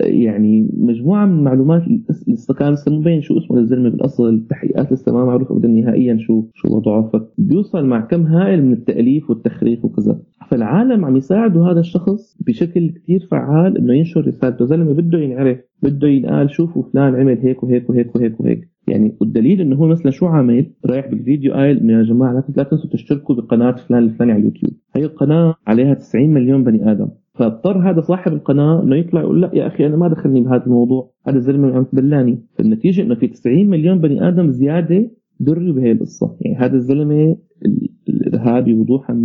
يعني 0.00 0.70
مجموعة 0.76 1.26
من 1.26 1.38
المعلومات 1.38 1.82
لسه 2.28 2.54
كان 2.54 2.72
لسه 2.72 2.92
مبين 2.92 3.20
شو 3.20 3.38
اسمه 3.38 3.58
الزلمه 3.58 3.88
بالأصل 3.88 4.28
التحقيقات 4.28 4.92
لسه 4.92 5.12
ما 5.12 5.24
معروف 5.24 5.52
ابدا 5.52 5.68
نهائيا 5.68 6.16
شو 6.16 6.44
شو 6.54 6.76
وضعه. 6.76 7.10
فبيوصل 7.38 7.86
مع 7.86 8.00
كم 8.00 8.22
هائل 8.26 8.64
من 8.64 8.72
التأليف 8.72 9.30
والتخريف 9.30 9.84
وكذا. 9.84 10.20
فالعالم 10.50 11.04
عم 11.04 11.16
يساعدوا 11.16 11.66
هذا 11.72 11.80
الشخص 11.80 12.36
بشكل 12.46 12.90
كثير 12.90 13.28
فعال 13.30 13.78
إنه 13.78 13.94
ينشر 13.94 14.26
رسالته 14.26 14.64
زلمة 14.64 14.92
بده 14.92 15.18
ينعرف 15.18 15.58
بده 15.82 16.08
ينقال 16.08 16.50
شوفوا 16.50 16.82
فلان 16.82 17.14
عمل 17.14 17.38
هيك 17.38 17.62
وهيك 17.62 17.90
وهيك 17.90 18.16
وهيك 18.16 18.40
وهيك. 18.40 18.70
يعني 18.88 19.16
والدليل 19.20 19.60
إنه 19.60 19.76
هو 19.76 19.86
مثلا 19.86 20.10
شو 20.10 20.26
عامل؟ 20.26 20.66
رايح 20.86 21.06
بالفيديو 21.06 21.52
قايل 21.52 21.78
إنه 21.78 21.92
يا 21.92 22.02
جماعة 22.02 22.44
لا 22.56 22.62
تنسوا 22.62 22.90
تشتركوا 22.90 23.34
بقناة 23.34 23.72
فلان 23.72 24.02
الفلاني 24.02 24.32
على 24.32 24.40
اليوتيوب. 24.40 24.72
هي 24.96 25.04
القناة 25.04 25.54
عليها 25.66 25.94
90 25.94 26.30
مليون 26.34 26.64
بني 26.64 26.92
آدم. 26.92 27.08
فاضطر 27.40 27.90
هذا 27.90 28.00
صاحب 28.00 28.32
القناة 28.32 28.82
إنه 28.82 28.96
يطلع 28.96 29.20
يقول 29.20 29.42
لا 29.42 29.50
يا 29.54 29.66
أخي 29.66 29.86
أنا 29.86 29.96
ما 29.96 30.08
دخلني 30.08 30.40
بهذا 30.40 30.66
الموضوع 30.66 31.10
هذا 31.26 31.36
الزلمة 31.36 31.76
عم 31.76 31.84
تبلاني 31.84 32.38
فالنتيجة 32.58 33.02
إنه 33.02 33.14
في 33.14 33.26
90 33.26 33.66
مليون 33.70 33.98
بني 33.98 34.28
آدم 34.28 34.50
زيادة 34.50 35.10
دروا 35.40 35.72
بهي 35.72 35.92
القصة. 35.92 36.36
يعني 36.40 36.56
هذا 36.56 36.74
الزلمة 36.76 37.36
ال- 37.66 37.88
الإرهابي 38.08 38.74
وضوحا 38.74 39.14
100% 39.14 39.16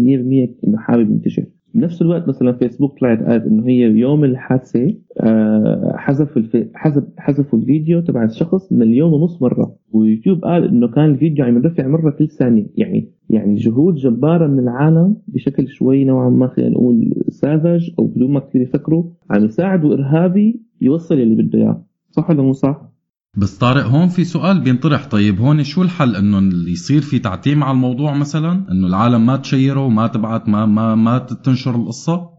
إنه 0.67 0.77
حابب 0.77 1.11
ينتشر. 1.11 1.45
بنفس 1.75 2.01
الوقت 2.01 2.27
مثلا 2.27 2.53
فيسبوك 2.53 2.99
طلعت 2.99 3.23
قالت 3.23 3.45
إنه 3.45 3.67
هي 3.67 3.81
يوم 3.81 4.23
الحادثة 4.23 4.93
آه، 5.19 5.93
حذف. 5.95 6.57
حذف 6.73 7.03
حذفوا 7.17 7.59
الفيديو 7.59 7.99
تبع 8.01 8.23
الشخص 8.23 8.71
مليون 8.73 9.13
ونص 9.13 9.41
مرة 9.41 9.75
ويوتيوب 9.93 10.45
قال 10.45 10.63
إنه 10.63 10.87
كان 10.87 11.05
الفيديو 11.05 11.45
عم 11.45 11.57
يرفع 11.57 11.87
مرة 11.87 12.09
كل 12.09 12.27
ثانية 12.27 12.65
يعني 12.75 13.11
يعني 13.29 13.55
جهود 13.55 13.95
جبارة 13.95 14.47
من 14.47 14.59
العالم 14.59 15.17
بشكل 15.27 15.67
شوي 15.67 16.03
نوعا 16.03 16.29
ما 16.29 16.47
خلينا 16.47 16.71
نقول 16.71 17.13
ساذج 17.29 17.89
أو 17.99 18.07
بدون 18.07 18.31
ما 18.31 18.39
كثير 18.39 18.61
يفكروا 18.61 19.03
عم 19.29 19.45
يساعدوا 19.45 19.93
إرهابي 19.93 20.61
يوصل 20.81 21.15
اللي 21.15 21.43
بده 21.43 21.59
إياه 21.59 21.85
صح 22.11 22.29
ولا 22.29 22.41
مو 22.41 22.53
صح؟ 22.53 22.94
بس 23.37 23.57
طارق 23.57 23.85
هون 23.85 24.07
في 24.07 24.23
سؤال 24.23 24.61
بينطرح. 24.61 25.05
طيب 25.05 25.39
هون 25.39 25.63
شو 25.63 25.81
الحل؟ 25.81 26.15
إنه 26.15 26.37
يصير 26.71 27.01
في 27.01 27.19
تعتيم 27.19 27.63
على 27.63 27.75
الموضوع 27.75 28.17
مثلا؟ 28.17 28.51
إنه 28.71 28.87
العالم 28.87 29.25
ما 29.25 29.37
تشيره 29.37 29.85
وما 29.85 30.07
تبعت 30.07 30.49
ما 30.49 30.65
ما 30.65 30.95
ما 30.95 31.17
تنشر 31.17 31.75
القصة؟ 31.75 32.29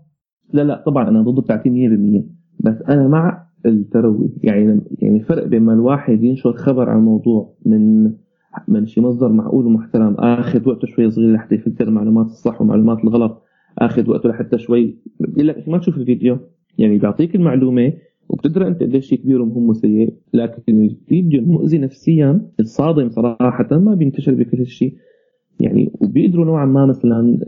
لا 0.53 0.63
لا 0.63 0.83
طبعا 0.87 1.09
أنا 1.09 1.23
ضد 1.23 1.39
التعتيم 1.39 1.73
100% 2.61 2.65
بس 2.65 2.83
أنا 2.89 3.09
مع 3.09 3.47
التروي 3.67 4.31
يعني 4.43 4.81
يعني 4.99 5.21
فرق 5.21 5.47
بين 5.47 5.63
ما 5.63 5.73
الواحد 5.73 6.25
ينشر 6.25 6.53
خبر 6.53 6.91
عن 6.91 6.99
الموضوع 6.99 7.55
من 7.67 8.13
من 8.69 8.87
شي 8.87 9.01
مصدر 9.01 9.33
معقول 9.33 9.67
ومحترم 9.67 10.15
آخذ 10.15 10.69
وقته 10.69 10.87
شوي 10.87 11.11
صغير 11.11 11.33
لحتى 11.33 11.55
يفلتر 11.55 11.91
معلومات 11.91 12.27
الصح 12.27 12.61
ومعلومات 12.61 12.99
الغلط 13.05 13.43
آخذ 13.79 14.11
وقته 14.11 14.29
لحتى 14.29 14.59
شوي. 14.59 14.99
بيقول 15.21 15.49
لك 15.49 15.69
ما 15.69 15.79
تشوف 15.79 15.97
الفيديو. 15.97 16.39
يعني 16.79 16.99
بيعطيك 16.99 17.35
المعلومة 17.35 17.93
وبتدرى 18.29 18.69
أنت 18.69 18.83
قديش 18.83 19.15
كبير 19.15 19.43
ومهم 19.43 19.69
وسيء؟ 19.69 20.15
لكن 20.35 20.85
الفيديو 20.85 21.41
المؤذي 21.41 21.79
نفسيا 21.79 22.41
الصادم 22.61 23.09
صراحة 23.09 23.79
ما 23.79 23.95
بينتشر 23.95 24.35
بكل 24.35 24.67
شيء 24.67 24.95
يعني 25.61 25.91
وبيقدروا 26.01 26.45
نوعا 26.45 26.67
ما 26.67 26.87
مثلا 26.87 27.39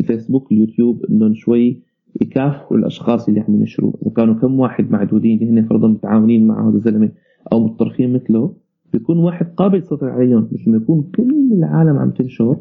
الفيسبوك 0.00 0.52
اليوتيوب 0.52 1.04
انهم 1.10 1.34
شوي 1.34 1.82
يكافئوا 2.20 2.78
الأشخاص 2.78 3.28
اللي 3.28 3.40
عم 3.40 3.54
ينشروا. 3.54 3.92
إذا 4.02 4.10
كانوا 4.10 4.34
كم 4.34 4.60
واحد 4.60 4.90
معدودين 4.90 5.38
اللي 5.42 5.60
هن 5.60 5.66
فرضا 5.66 5.88
متعاونين 5.88 6.46
مع 6.46 6.68
هذا 6.68 6.76
الزلمة 6.76 7.10
أو 7.52 7.64
متطرفين 7.64 8.12
مثله 8.12 8.54
بيكون 8.92 9.18
واحد 9.18 9.46
قابل 9.56 9.78
يسيطر 9.78 10.08
عليهم. 10.08 10.48
بس 10.52 10.68
لما 10.68 10.76
يكون 10.76 11.10
كل 11.16 11.52
العالم 11.52 11.98
عم 11.98 12.10
تنشر 12.10 12.56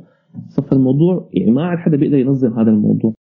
صف 0.49 0.73
الموضوع 0.73 1.29
يعني 1.33 1.51
ما 1.51 1.65
عاد 1.65 1.77
حدا 1.77 1.97
بيقدر 1.97 2.17
ينظم 2.17 2.53
هذا 2.59 2.71
الموضوع. 2.71 3.13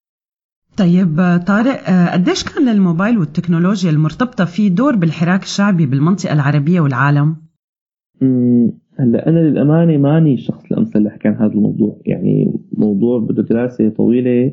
طيب 0.79 1.17
طارق 1.47 1.81
قديش 2.13 2.45
كان 2.45 2.69
للموبايل 2.69 3.19
والتكنولوجيا 3.19 3.91
المرتبطة 3.91 4.45
فيه 4.45 4.69
دور 4.69 4.97
بالحراك 4.97 5.43
الشعبي 5.43 5.87
بالمنطقة 5.87 6.33
العربية 6.33 6.81
والعالم؟ 6.81 7.37
هلأ 8.99 9.29
أنا 9.29 9.39
للأمانة 9.39 9.97
ماني 9.97 10.35
الشخص 10.35 10.65
الامثل 10.73 11.03
لأحكي 11.03 11.29
عن 11.29 11.35
هذا 11.35 11.53
الموضوع. 11.53 12.01
يعني 12.07 12.61
موضوع 12.73 13.19
بده 13.19 13.43
دراسة 13.43 13.89
طويلة 13.89 14.53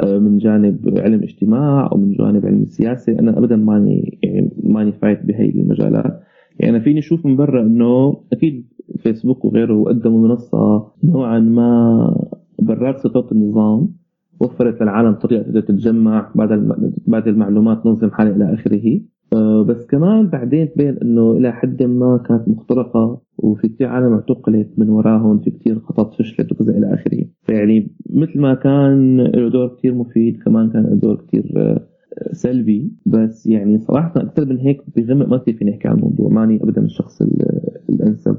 آه، 0.00 0.18
من 0.18 0.38
جانب 0.38 0.98
علم 0.98 1.22
اجتماع 1.22 1.88
أو 1.92 1.96
من 1.98 2.12
جانب 2.12 2.46
علم 2.46 2.62
السياسة 2.62 3.18
أنا 3.18 3.38
ابدا 3.38 3.56
ماني 3.56 4.18
يعني 4.22 4.50
ماني 4.62 4.92
فايت 4.92 5.26
بهي 5.26 5.48
المجالات. 5.48 6.20
يعني 6.60 6.76
أنا 6.76 6.84
فيني 6.84 6.98
أشوف 6.98 7.26
من 7.26 7.36
برا 7.36 7.62
إنه 7.62 8.20
أكيد 8.32 8.66
فيسبوك 8.98 9.44
وغيره 9.44 9.84
قدموا 9.84 10.28
منصة 10.28 10.92
نوعا 11.04 11.38
ما 11.38 12.16
برات 12.58 12.98
سيطره 12.98 13.28
النظام. 13.32 13.99
وفرت 14.40 14.82
للعالم 14.82 15.12
طريقة 15.12 15.42
تقدر 15.42 15.60
تتجمع 15.60 16.32
بعد 16.34 16.68
بعد 17.06 17.28
المعلومات 17.28 17.84
تنظم 17.84 18.10
حالها 18.10 18.36
إلى 18.36 18.54
آخره. 18.54 19.00
آه، 19.32 19.62
بس 19.64 19.86
كمان 19.86 20.26
بعدين 20.26 20.72
تبين 20.72 20.96
إنه 21.02 21.32
إلى 21.32 21.52
حد 21.52 21.82
ما 21.82 22.18
كانت 22.28 22.48
مخترقة 22.48 23.20
وفي 23.38 23.68
كثير 23.68 23.86
عالم 23.88 24.12
اعتقلت 24.12 24.68
من 24.78 24.88
وراهم 24.88 25.38
في 25.38 25.50
كثير 25.50 25.78
خطط 25.80 26.14
فشلت 26.14 26.52
وكذا 26.52 26.78
إلى 26.78 26.94
آخره. 26.94 27.24
فيعني 27.42 27.90
مثل 28.10 28.40
ما 28.40 28.54
كان 28.54 29.20
له 29.20 29.48
دور 29.50 29.68
كثير 29.78 29.94
مفيد 29.94 30.42
كمان 30.42 30.70
كان 30.70 30.82
له 30.82 30.94
دور 30.94 31.16
كثير 31.28 31.52
آه، 31.56 31.86
سلبي. 32.32 32.92
بس 33.06 33.46
يعني 33.46 33.78
صراحة 33.78 34.12
أكثر 34.16 34.46
من 34.46 34.58
هيك 34.58 34.80
بغمق 34.96 35.28
ما 35.28 35.36
كثير 35.38 35.54
فيني 35.54 35.70
احكي 35.70 35.88
عن 35.88 35.94
الموضوع. 35.94 36.28
ماني 36.28 36.62
ابدا 36.62 36.82
الشخص 36.84 37.22
ال- 37.22 37.70
الأنسب. 37.90 38.36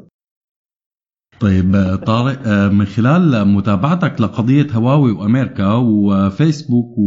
طيب 1.42 1.76
آه، 1.76 1.96
طارق 1.96 2.48
آه، 2.48 2.70
من 2.70 2.86
خلال 2.86 3.48
متابعتك 3.48 4.22
لقضية 4.22 4.68
هواوي 4.74 5.12
وأمريكا 5.12 5.74
وفيسبوك 5.74 6.98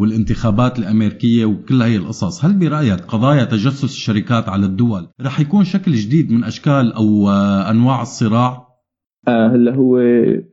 والانتخابات 0.00 0.78
الأمريكية 0.78 1.44
وكل 1.44 1.82
هاي 1.82 1.96
القصص 1.96 2.44
هل 2.44 2.58
برأيك 2.58 3.00
قضايا 3.00 3.44
تجسس 3.44 3.84
الشركات 3.84 4.48
على 4.48 4.66
الدول 4.66 5.08
رح 5.20 5.40
يكون 5.40 5.64
شكل 5.64 5.92
جديد 5.92 6.32
من 6.32 6.44
أشكال 6.44 6.92
أو 6.92 7.28
آه، 7.28 7.70
أنواع 7.70 8.02
الصراع؟ 8.02 8.64
هلا 9.28 9.74
هو 9.74 9.98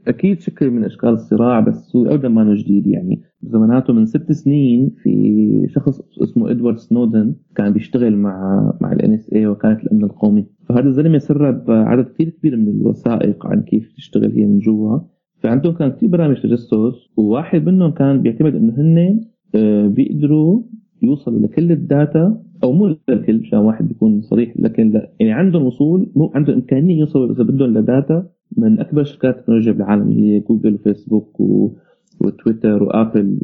أكيد 0.07 0.41
شكل 0.41 0.69
من 0.69 0.85
أشكال 0.85 1.09
الصراع 1.09 1.59
بس 1.59 1.95
هو 1.95 2.13
ابدا 2.13 2.29
ما 2.29 2.55
جديد 2.55 2.87
يعني 2.87 3.21
زماناته 3.43 3.93
من 3.93 4.05
ست 4.05 4.31
سنين 4.31 4.89
في 5.03 5.67
شخص 5.69 6.01
اسمه 6.21 6.51
إدوارد 6.51 6.77
سنودن 6.77 7.35
كان 7.55 7.73
بيشتغل 7.73 8.17
مع 8.17 8.63
مع 8.81 8.91
ال 8.91 9.13
NSA 9.13 9.47
وكاله 9.47 9.83
الأمن 9.83 10.03
القومي. 10.03 10.45
فهذا 10.69 10.87
الزلمة 10.87 11.17
سرب 11.17 11.71
عدد 11.71 12.05
كثير 12.05 12.29
كبير 12.29 12.55
من 12.55 12.67
الوثائق 12.67 13.45
عن 13.45 13.61
كيف 13.61 13.93
تشتغل 13.97 14.31
هي 14.31 14.45
من 14.45 14.59
جوا. 14.59 14.99
فعندهم 15.39 15.73
كان 15.73 15.91
كثير 15.91 16.09
برامج 16.09 16.41
تجسس 16.41 16.73
وواحد 17.17 17.65
منهم 17.65 17.91
كان 17.91 18.21
بيعتمد 18.21 18.55
إنه 18.55 18.73
هن 18.77 19.21
آه، 19.55 19.87
بيقدروا 19.87 20.61
يوصلوا 21.03 21.39
لكل 21.39 21.71
ال 21.71 21.86
data 21.86 22.43
أو 22.63 22.71
مو 22.71 22.95
للكل 23.09 23.39
مشان 23.39 23.59
واحد 23.59 23.87
بيكون 23.87 24.21
صريح 24.21 24.53
لكن 24.59 24.89
لا 24.91 25.11
يعني 25.19 25.33
عندهم 25.33 25.63
وصول 25.63 26.11
مو 26.15 26.31
عندهم 26.35 26.55
إمكانية 26.55 26.99
يوصلوا 26.99 27.33
إذا 27.33 27.43
بدهم 27.43 27.77
ل 27.77 27.87
data 27.87 28.27
من 28.57 28.79
أكبر 28.79 29.03
شركات 29.03 29.35
التكنولوجيا 29.37 29.71
بالعالم 29.71 30.11
هي 30.11 30.39
جوجل 30.39 30.73
وفيسبوك 30.73 31.39
و... 31.39 31.71
وتويتر 32.25 32.83
وآبل 32.83 33.39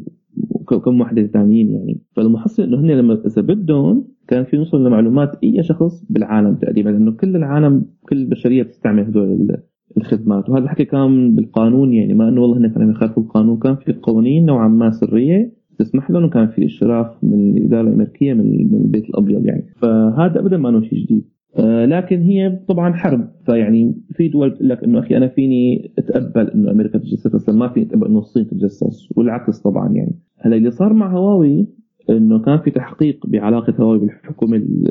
وكم 0.72 1.00
وحدة 1.00 1.26
ثانيين 1.26 1.70
يعني. 1.70 2.00
فالمحصل 2.16 2.62
إنه 2.62 2.80
هن 2.80 2.90
لما 2.90 3.14
إذا 3.26 3.42
بدهم 3.42 4.04
كان 4.28 4.44
في 4.44 4.56
يوصل 4.56 4.86
لمعلومات 4.86 5.32
أي 5.44 5.62
شخص 5.62 6.04
بالعالم 6.10 6.54
تقريبا 6.54 6.88
لأنه 6.90 7.12
كل 7.12 7.36
العالم 7.36 7.84
كل 8.08 8.16
البشرية 8.16 8.62
بتستعمل 8.62 9.02
هدول 9.02 9.28
ال- 9.32 9.62
الخدمات. 9.96 10.48
وهذا 10.48 10.64
الحكي 10.64 10.84
كان 10.84 11.34
بالقانون 11.34 11.92
يعني 11.92 12.14
ما 12.14 12.28
إنه 12.28 12.40
والله 12.42 12.58
هن 12.58 12.68
كانوا 12.68 12.90
يخالفوا 12.90 13.22
القانون. 13.22 13.58
كان 13.58 13.76
في 13.76 13.92
قوانين 13.92 14.46
نوعا 14.46 14.68
ما 14.68 14.90
سرية 14.90 15.52
تسمح 15.78 16.10
لهم 16.10 16.24
وكان 16.24 16.46
في 16.48 16.64
اشراف 16.64 17.24
من 17.24 17.56
الإدارة 17.56 17.88
الأمريكية 17.88 18.34
من 18.34 18.74
البيت 18.84 19.04
الأبيض 19.10 19.46
يعني. 19.46 19.64
فهذا 19.76 20.40
ابدا 20.40 20.56
ما 20.56 20.68
إنه 20.68 20.80
شيء 20.82 20.98
جديد. 21.04 21.24
لكن 21.64 22.22
هي 22.22 22.60
طبعا 22.68 22.92
حرب. 22.92 23.28
فيعني 23.46 23.94
في 24.12 24.28
دول 24.28 24.50
بتقول 24.50 24.68
لك 24.68 24.84
إنه 24.84 24.98
أخي 24.98 25.16
أنا 25.16 25.28
فيني 25.28 25.92
أتقبل 25.98 26.48
إنه 26.50 26.70
أمريكا 26.70 26.98
تتجسس 26.98 27.26
بس 27.34 27.48
ما 27.48 27.68
فيني 27.68 27.86
أتقبل 27.86 28.06
إنه 28.06 28.18
الصين 28.18 28.46
تتجسس 28.46 29.12
والعكس 29.16 29.60
طبعا 29.60 29.92
يعني. 29.92 30.18
هلأ 30.40 30.56
اللي 30.56 30.70
صار 30.70 30.92
مع 30.92 31.12
هواوي 31.12 31.66
إنه 32.10 32.38
كان 32.38 32.58
في 32.58 32.70
تحقيق 32.70 33.26
بعلاقة 33.26 33.74
هواوي 33.80 33.98
بالحكومة 33.98 34.56
ال- 34.56 34.90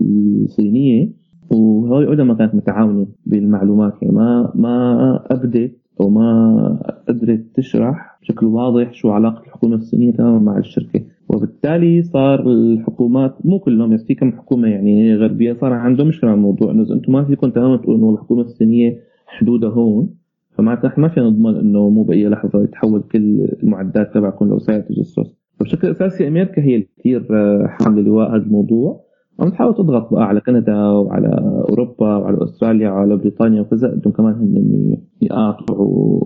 الصينية 0.00 1.10
وهواوي 1.50 2.08
ابدا 2.08 2.24
ما 2.24 2.34
كانت 2.34 2.54
متعاونة 2.54 3.06
بالمعلومات 3.26 3.92
يعني 4.02 4.14
ما 4.14 4.52
ما 4.54 5.20
ابدت 5.30 5.76
أو 6.00 6.10
ما 6.10 6.94
قدرت 7.08 7.44
تشرح 7.54 8.18
بشكل 8.22 8.46
واضح 8.46 8.92
شو 8.92 9.10
علاقة 9.10 9.42
الحكومة 9.46 9.74
الصينية 9.74 10.12
تماما 10.12 10.38
مع 10.38 10.58
الشركة. 10.58 11.00
وبالتالي 11.28 12.02
صار 12.02 12.40
الحكومات 12.50 13.34
مو 13.44 13.58
كلهم 13.58 13.94
بس 13.94 14.04
في 14.04 14.14
كم 14.14 14.32
حكومة 14.32 14.68
يعني 14.68 15.16
غربية 15.16 15.52
صار 15.52 15.72
عندهم 15.72 16.08
مشكلة 16.08 16.30
مع 16.30 16.36
الموضوع. 16.36 16.70
إنه 16.70 16.92
أنتم 16.92 17.12
ما 17.12 17.24
فيكم 17.24 17.50
تماما 17.50 17.76
تقولوا 17.76 17.98
انه 17.98 18.14
الحكومة 18.14 18.40
الصينية 18.40 19.00
حدودها 19.26 19.70
هون 19.70 20.14
فمعناتها 20.58 20.88
إحنا 20.88 21.02
ما 21.02 21.08
فينا 21.08 21.26
نضمن 21.26 21.56
إنه 21.56 21.88
مو 21.88 22.02
بأي 22.02 22.28
لحظة 22.28 22.64
يتحول 22.64 23.02
كل 23.12 23.48
المعدات 23.62 24.14
تبعكم 24.14 24.48
لوسائل 24.48 24.82
تجسس. 24.82 25.36
فبشكل 25.60 25.90
أساسي 25.90 26.28
أمريكا 26.28 26.62
هي 26.62 26.74
اللي 26.74 26.88
كثير 26.98 27.28
آه، 27.30 27.66
حامله 27.66 28.02
لواء 28.02 28.36
هذا 28.36 28.42
الموضوع. 28.42 29.03
عم 29.40 29.48
تحاول 29.48 29.74
تضغط 29.74 30.12
بقى 30.12 30.24
على 30.24 30.40
كندا 30.40 30.76
وعلى 30.88 31.28
أوروبا 31.70 32.16
وعلى 32.16 32.44
أستراليا 32.44 32.90
وعلى 32.90 33.16
بريطانيا 33.16 33.60
وكذا 33.60 33.88
بدهم 33.88 34.12
كمان 34.12 34.34
هن 34.34 34.96
يقاطعوا 35.22 36.20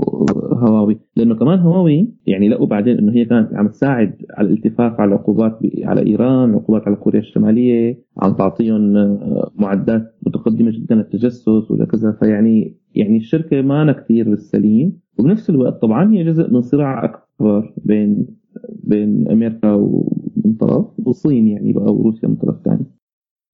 هواوي. 0.55 0.99
لأنه 1.17 1.35
كمان 1.35 1.59
هواوي 1.59 2.09
يعني 2.27 2.49
لقوا 2.49 2.67
بعدين 2.67 2.99
إنه 2.99 3.13
هي 3.13 3.25
كانت 3.25 3.55
عم 3.55 3.69
تساعد 3.69 4.15
على 4.31 4.49
الالتفاف 4.49 5.01
على 5.01 5.09
العقوبات 5.09 5.59
على 5.85 6.07
إيران 6.07 6.55
عقوبات 6.55 6.83
على 6.87 6.97
كوريا 6.97 7.21
الشمالية 7.21 7.99
عم 8.23 8.33
تعطيهم 8.33 8.97
آه، 8.97 9.51
معدات 9.57 10.15
متقدمة 10.27 10.71
جدا 10.71 10.95
للتجسس 10.95 11.71
ولكذا 11.71 12.13
فيعني 12.13 12.77
يعني 12.95 13.17
الشركة 13.17 13.63
ما 13.63 13.93
كثير 13.93 14.31
بالسليم. 14.31 15.01
وبنفس 15.19 15.51
الوقت 15.51 15.83
طبعا 15.83 16.13
هي 16.13 16.25
جزء 16.25 16.53
من 16.53 16.61
صراع 16.61 17.05
أكبر 17.05 17.75
بين 17.85 18.27
بين 18.85 19.29
أمريكا 19.29 19.73
ومن 19.73 20.55
طرف 20.61 20.87
والصين 21.07 21.49
يعني 21.49 21.73
بقى 21.73 21.95
وروسيا 21.95 22.29
من 22.29 22.37
طرف 22.37 22.57
ثاني 22.65 22.87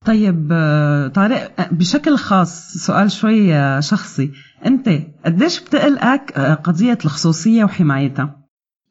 طيب 0.06 0.48
آه، 0.52 1.08
طارق 1.08 1.60
آه، 1.60 1.74
بشكل 1.74 2.16
خاص 2.16 2.72
سؤال 2.86 3.10
شوي 3.10 3.54
آه، 3.54 3.80
شخصي. 3.80 4.30
أنت 4.66 4.88
قديش 5.26 5.64
بتقلقك 5.64 6.38
آه، 6.38 6.54
قضية 6.54 6.98
الخصوصية 7.04 7.64
وحمايتها؟ 7.64 8.44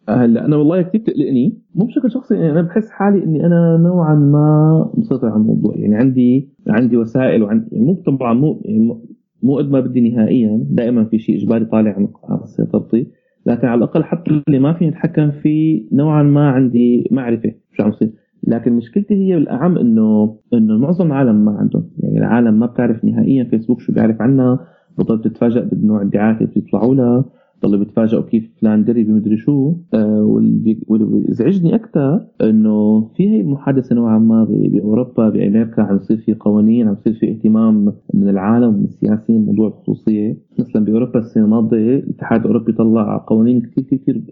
هلا 0.09 0.45
أنا 0.45 0.55
والله 0.55 0.82
كثير 0.82 1.01
بتقلقني. 1.01 1.61
مو 1.76 1.86
بشكل 1.86 2.11
شخصي 2.11 2.36
يعني 2.36 2.51
أنا 2.51 2.61
بحس 2.61 2.89
حالي 2.89 3.24
إني 3.24 3.45
أنا 3.45 3.78
نوعا 3.78 4.16
ما 4.16 4.91
مسيطر 4.97 5.28
على 5.28 5.36
الموضوع. 5.41 5.76
يعني 5.78 5.95
عندي 5.95 6.49
عندي 6.68 6.97
وسائل 6.97 7.43
وعندي 7.43 7.66
يعني 7.72 7.86
مو 7.86 8.03
طبعا 8.05 8.34
مو 8.34 8.61
يعني 8.66 9.03
مو- 9.43 9.57
قد 9.57 9.70
ما 9.70 9.80
بدي 9.80 10.09
نهائيا. 10.09 10.66
دائما 10.70 11.05
في 11.05 11.20
شيء 11.20 11.38
إجباري 11.38 11.66
طالع 11.66 11.91
عن 11.95 12.07
سيطرتي 12.45 13.07
لكن 13.45 13.68
على 13.68 13.78
الأقل 13.78 14.03
حتى 14.03 14.41
اللي 14.47 14.59
ما 14.59 14.74
فيني 14.74 14.91
أتحكم 14.91 15.32
فيه 15.32 15.88
نوعا 15.91 16.24
ما 16.24 16.49
عندي 16.49 17.07
معرفة 17.11 17.51
شو 17.78 17.84
عم 17.84 17.89
يصير. 17.89 18.11
لكن 18.48 18.74
مشكلتي 18.74 19.14
هي 19.14 19.36
بالاعم 19.36 19.78
إنه 19.78 20.36
إنه 20.54 20.78
معظم 20.78 21.08
العالم 21.08 21.46
ما 21.46 21.52
عندهم 21.52 21.89
يعني 22.00 22.18
العالم 22.18 22.60
ما 22.60 22.66
بتعرف 22.66 23.06
نهائيا 23.06 23.44
فيسبوك 23.44 23.80
شو 23.80 23.94
بيعرف 23.94 24.22
عنها 24.22 24.60
بتضل 25.00 25.22
تتفاجئ 25.22 25.66
بنوع 25.76 26.02
الدعايات 26.02 26.41
اللي 26.41 26.52
بيطلعوا 26.56 26.96
لها 26.96 27.26
ضلوا 27.66 27.80
بيتفاجئوا 27.80 28.22
كيف 28.22 28.52
فلان 28.62 28.84
دري 28.84 29.04
بمدري 29.04 29.38
شو. 29.38 29.74
آه، 29.94 30.24
واللي 30.24 30.78
بيزعجني 30.89 31.76
أكثر 31.76 32.28
إنه 32.41 33.02
في 33.16 33.30
هي 33.30 33.41
المحادثه 33.41 33.96
نوعا 33.96 34.20
ما 34.20 34.44
بأوروبا 34.50 35.30
بأمريكا 35.30 35.82
عم 35.82 35.96
يصير 35.96 36.18
في 36.18 36.34
قوانين 36.34 36.88
عم 36.88 36.94
يصير 36.94 37.14
في 37.14 37.32
اهتمام 37.32 37.94
من 38.14 38.30
العالم 38.30 38.68
ومن 38.68 38.84
السياسيين 38.84 39.46
بموضوع 39.46 39.68
الخصوصية. 39.68 40.38
مثلا 40.60 40.86
بأوروبا 40.86 41.20
السنة 41.20 41.46
الماضيه 41.46 41.96
الاتحاد 41.96 42.39
الأوروبي 42.39 42.72
طلع 42.72 43.26
قوانين 43.28 43.62
كثير 43.62 43.84
كثير 43.84 44.24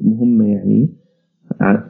مهمة 0.00 0.44
يعني. 0.44 0.88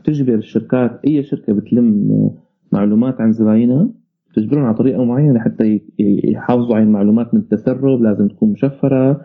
تجبر 0.05 0.35
الشركات 0.35 1.01
أي 1.07 1.23
شركة 1.23 1.53
بتلم 1.53 2.31
معلومات 2.73 3.21
عن 3.21 3.33
زباينها 3.33 3.89
تجبرهم 4.35 4.65
على 4.65 4.75
طريقة 4.75 5.05
معينة 5.05 5.41
حتى 5.41 5.81
يحافظوا 6.25 6.75
على 6.75 6.85
المعلومات 6.85 7.35
من 7.35 7.41
التسرب 7.41 8.03
لازم 8.03 8.29
تكون 8.29 8.53
مشفرة 8.53 9.21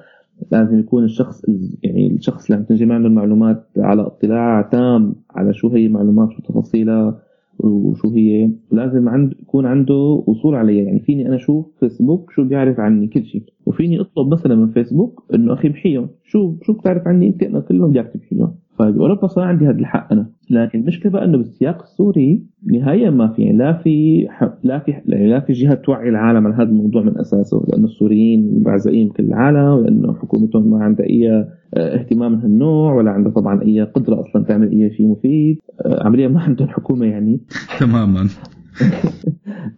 لازم 0.51 0.79
يكون 0.79 1.03
الشخص 1.03 1.41
يعني 1.83 2.07
الشخص 2.07 2.45
اللي 2.45 2.57
عم 2.57 2.63
تنجمع 2.63 2.95
عنده 2.95 3.07
المعلومات 3.07 3.65
على 3.77 4.01
اطلاع 4.01 4.61
تام 4.61 5.15
على 5.31 5.53
شو 5.53 5.69
هي 5.69 5.85
المعلومات 5.85 6.31
شو 6.31 6.41
تفاصيلها 6.41 7.19
وشو 7.59 8.09
هي. 8.09 8.51
لازم 8.71 9.09
عند 9.09 9.33
يكون 9.41 9.65
عنده 9.65 10.23
وصول 10.27 10.55
عليها 10.55 10.83
يعني 10.83 10.99
فيني 10.99 11.27
أنا 11.27 11.35
أشوف 11.35 11.65
فيسبوك 11.79 12.31
شو 12.31 12.43
بيعرف 12.43 12.79
عني 12.79 13.07
كل 13.07 13.25
شيء 13.25 13.43
وفيني 13.65 14.01
أطلب 14.01 14.33
مثلا 14.33 14.55
من 14.55 14.67
فيسبوك 14.67 15.23
إنه 15.33 15.53
أخي 15.53 15.69
محيهم 15.69 16.09
شو 16.23 16.55
شو 16.61 16.73
بتعرف 16.73 17.07
عني؟ 17.07 17.27
انت 17.27 17.43
أنا 17.43 17.59
كلهم 17.59 17.89
بدي 17.89 17.99
اكتب 17.99 18.19
فيهم 18.19 18.55
فباوروبا 18.79 19.27
صار 19.27 19.43
عندي 19.43 19.65
هذا 19.65 19.79
الحق 19.79 20.11
أنا. 20.13 20.29
لكن 20.49 20.79
المشكلة 20.79 21.11
بقى 21.11 21.25
إنه 21.25 21.37
بالسياق 21.37 21.81
السوري 21.81 22.43
نهائيا 22.65 23.09
ما 23.09 23.27
في 23.27 23.41
يعني 23.41 23.57
لا 23.57 23.73
في 23.73 24.27
لا 24.63 24.79
في 24.79 24.93
لا 25.05 25.39
في 25.39 25.53
جهة 25.53 25.73
توعي 25.73 26.09
العالم 26.09 26.47
عن 26.47 26.53
هذا 26.53 26.69
الموضوع 26.69 27.01
من 27.01 27.17
أساسه 27.17 27.65
لأنه 27.67 27.85
السوريين 27.85 28.63
بعزقين 28.63 29.07
بكل 29.07 29.23
العالم 29.23 29.57
ولأنه 29.57 30.13
حكومتهم 30.13 30.71
ما 30.71 30.83
عندها 30.83 31.05
أي 31.05 31.31
آه، 31.31 31.47
اهتمام 31.99 32.31
من 32.31 32.39
هالنوع 32.39 32.93
ولا 32.93 33.11
عندها 33.11 33.31
طبعا 33.31 33.61
أي 33.61 33.81
قدرة 33.81 34.21
أصلا 34.21 34.43
تعمل 34.43 34.71
أي 34.71 34.91
شيء 34.97 35.07
مفيد. 35.07 35.57
آه، 35.85 36.03
عمليا 36.03 36.27
ما 36.27 36.39
عندهم 36.41 36.67
حكومة 36.67 37.05
يعني. 37.05 37.39
تماما. 37.79 38.27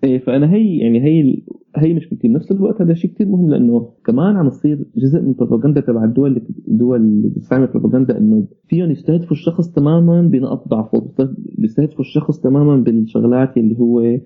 إيه 0.04 0.20
فأنا 0.20 0.54
هي 0.54 0.78
يعني 0.78 1.04
هي 1.04 1.42
هي 1.78 1.94
مشكلتي 1.94 2.28
بنفس 2.28 2.52
الوقت 2.52 2.82
هذا 2.82 2.94
شيء 2.94 3.12
كثير 3.12 3.28
مهم 3.28 3.50
لأنه 3.50 3.90
كمان 4.06 4.36
عم 4.36 4.48
يصير 4.48 4.86
جزء 4.98 5.22
من 5.22 5.30
البروباغندا 5.30 5.82
تبع 5.82 6.04
الدول 6.04 6.30
اللي 6.30 6.42
الدول 6.68 7.02
اللي 7.02 7.30
بتستعمل 7.30 7.64
البروباغندا 7.64 8.18
إنه 8.18 8.48
فيهم 8.68 8.92
يستهدفوا 8.92 9.32
الشخص 9.32 9.72
تماما 9.72 10.22
بنقط 10.22 10.68
ضعفه 10.68 11.14
بيستهدفوا 11.58 12.00
الشخص 12.00 12.40
تماما 12.40 12.78
بالشغلات 12.78 13.58
اللي 13.58 13.80
هو 13.80 14.00
آه، 14.02 14.20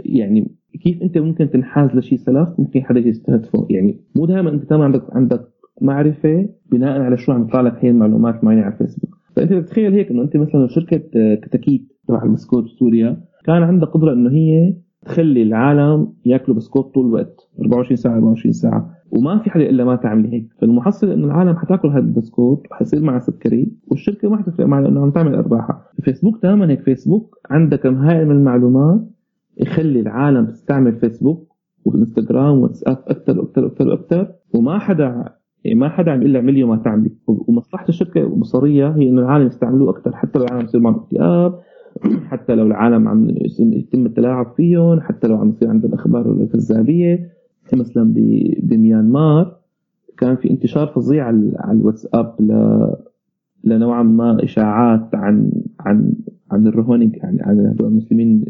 يعني 0.00 0.50
كيف 0.84 1.02
أنت 1.02 1.18
ممكن 1.18 1.50
تنحاز 1.50 1.90
لشيء 1.96 2.18
سلف 2.18 2.48
ممكن 2.58 2.82
حدا 2.82 3.00
يستهدفه. 3.00 3.66
يعني 3.70 4.00
مو 4.16 4.26
دائما 4.26 4.50
أنت 4.50 4.64
تمام 4.64 4.82
عندك 4.82 5.02
عندك 5.12 5.48
معرفة 5.80 6.48
بناء 6.72 7.00
على 7.00 7.16
شو 7.16 7.32
عم 7.32 7.42
يطلع 7.42 7.60
لك 7.60 7.84
هي 7.84 7.90
المعلومات 7.90 8.44
معينة 8.44 8.62
على 8.62 8.72
الفيسبوك 8.72 9.18
فأنت 9.36 9.52
تتخيل 9.52 9.92
هيك 9.92 10.10
إنه 10.10 10.22
أنت 10.22 10.36
مثلا 10.36 10.66
شركة 10.68 11.02
آه، 11.16 11.34
كتاكيت 11.34 11.92
تبع 12.08 12.22
البسكوت 12.22 12.64
بسوريا 12.64 13.20
كان 13.48 13.62
عندها 13.62 13.88
قدرة 13.88 14.12
إنه 14.12 14.30
هي 14.30 14.76
تخلي 15.04 15.42
العالم 15.42 16.12
ياكلوا 16.26 16.56
بسكوت 16.56 16.94
طول 16.94 17.06
الوقت 17.06 17.50
24 17.60 17.96
ساعة 17.96 18.14
24 18.14 18.52
ساعة. 18.52 18.90
وما 19.10 19.38
في 19.38 19.50
حدا 19.50 19.70
إلا 19.70 19.84
ما 19.84 19.96
تعمل 19.96 20.26
هيك. 20.26 20.48
فالمحصله 20.60 21.14
إنه 21.14 21.26
العالم 21.26 21.56
حتاكل 21.56 21.88
هذا 21.88 21.98
البسكوت 21.98 22.66
وحيصير 22.70 23.02
معها 23.02 23.18
سكري 23.18 23.72
والشركة 23.90 24.28
ما 24.30 24.36
حتفرق 24.36 24.66
معها 24.66 24.82
لأنه 24.82 25.00
عم 25.00 25.10
تعمل 25.10 25.34
أرباحها. 25.34 25.84
فيسبوك 26.02 26.42
تماما 26.42 26.70
هيك 26.70 26.80
فيسبوك 26.80 27.38
عندها 27.50 27.78
كم 27.78 27.94
هائل 27.94 28.26
من 28.26 28.36
المعلومات 28.36 29.00
يخلي 29.58 30.00
العالم 30.00 30.46
تستعمل 30.46 30.96
فيسبوك 30.96 31.48
وإنستغرام 31.84 32.58
واتساب 32.58 32.98
أكثر 33.08 33.40
وأكثر 33.40 33.64
وأكثر 33.64 33.88
وأكثر 33.88 34.32
وما 34.54 34.78
حدا 34.78 35.24
يعني 35.64 35.80
ما 35.80 35.88
حدا 35.88 36.12
عم 36.12 36.20
يقول 36.20 36.32
لها 36.32 36.40
اعملي 36.40 36.64
وما 36.64 36.76
تعملي 36.76 37.10
ومصلحة 37.26 37.88
الشركة 37.88 38.20
البصريه 38.20 38.88
هي 38.88 39.08
إنه 39.08 39.20
العالم 39.20 39.46
يستعملوه 39.46 39.90
أكثر 39.90 40.16
حتى 40.16 40.38
لو 40.38 40.44
العالم 40.44 40.64
يصير 40.64 40.80
معهم 40.80 40.94
اكتئاب 40.94 41.60
حتى 42.30 42.54
لو 42.54 42.66
العالم 42.66 43.08
عم 43.08 43.28
يتم 43.58 44.06
التلاعب 44.06 44.46
فيهم 44.56 45.00
حتى 45.00 45.26
لو 45.26 45.36
عم 45.36 45.48
يصير 45.48 45.68
عندهم 45.68 45.94
أخبار 45.94 46.32
الكذابيه 46.32 47.30
مثلا 47.72 48.14
بميانمار 48.62 49.56
كان 50.18 50.36
في 50.36 50.50
انتشار 50.50 50.86
فظيع 50.86 51.24
على 51.24 51.72
الواتساب 51.72 52.34
ل 52.40 52.52
لنوعا 53.64 54.02
ما 54.02 54.44
إشاعات 54.44 55.14
عن 55.14 55.52
عن 55.80 56.12
عن 56.50 56.66
الروهينجا 56.66 57.16
يعني 57.16 57.42
عن 57.42 57.76
المسلمين 57.80 58.44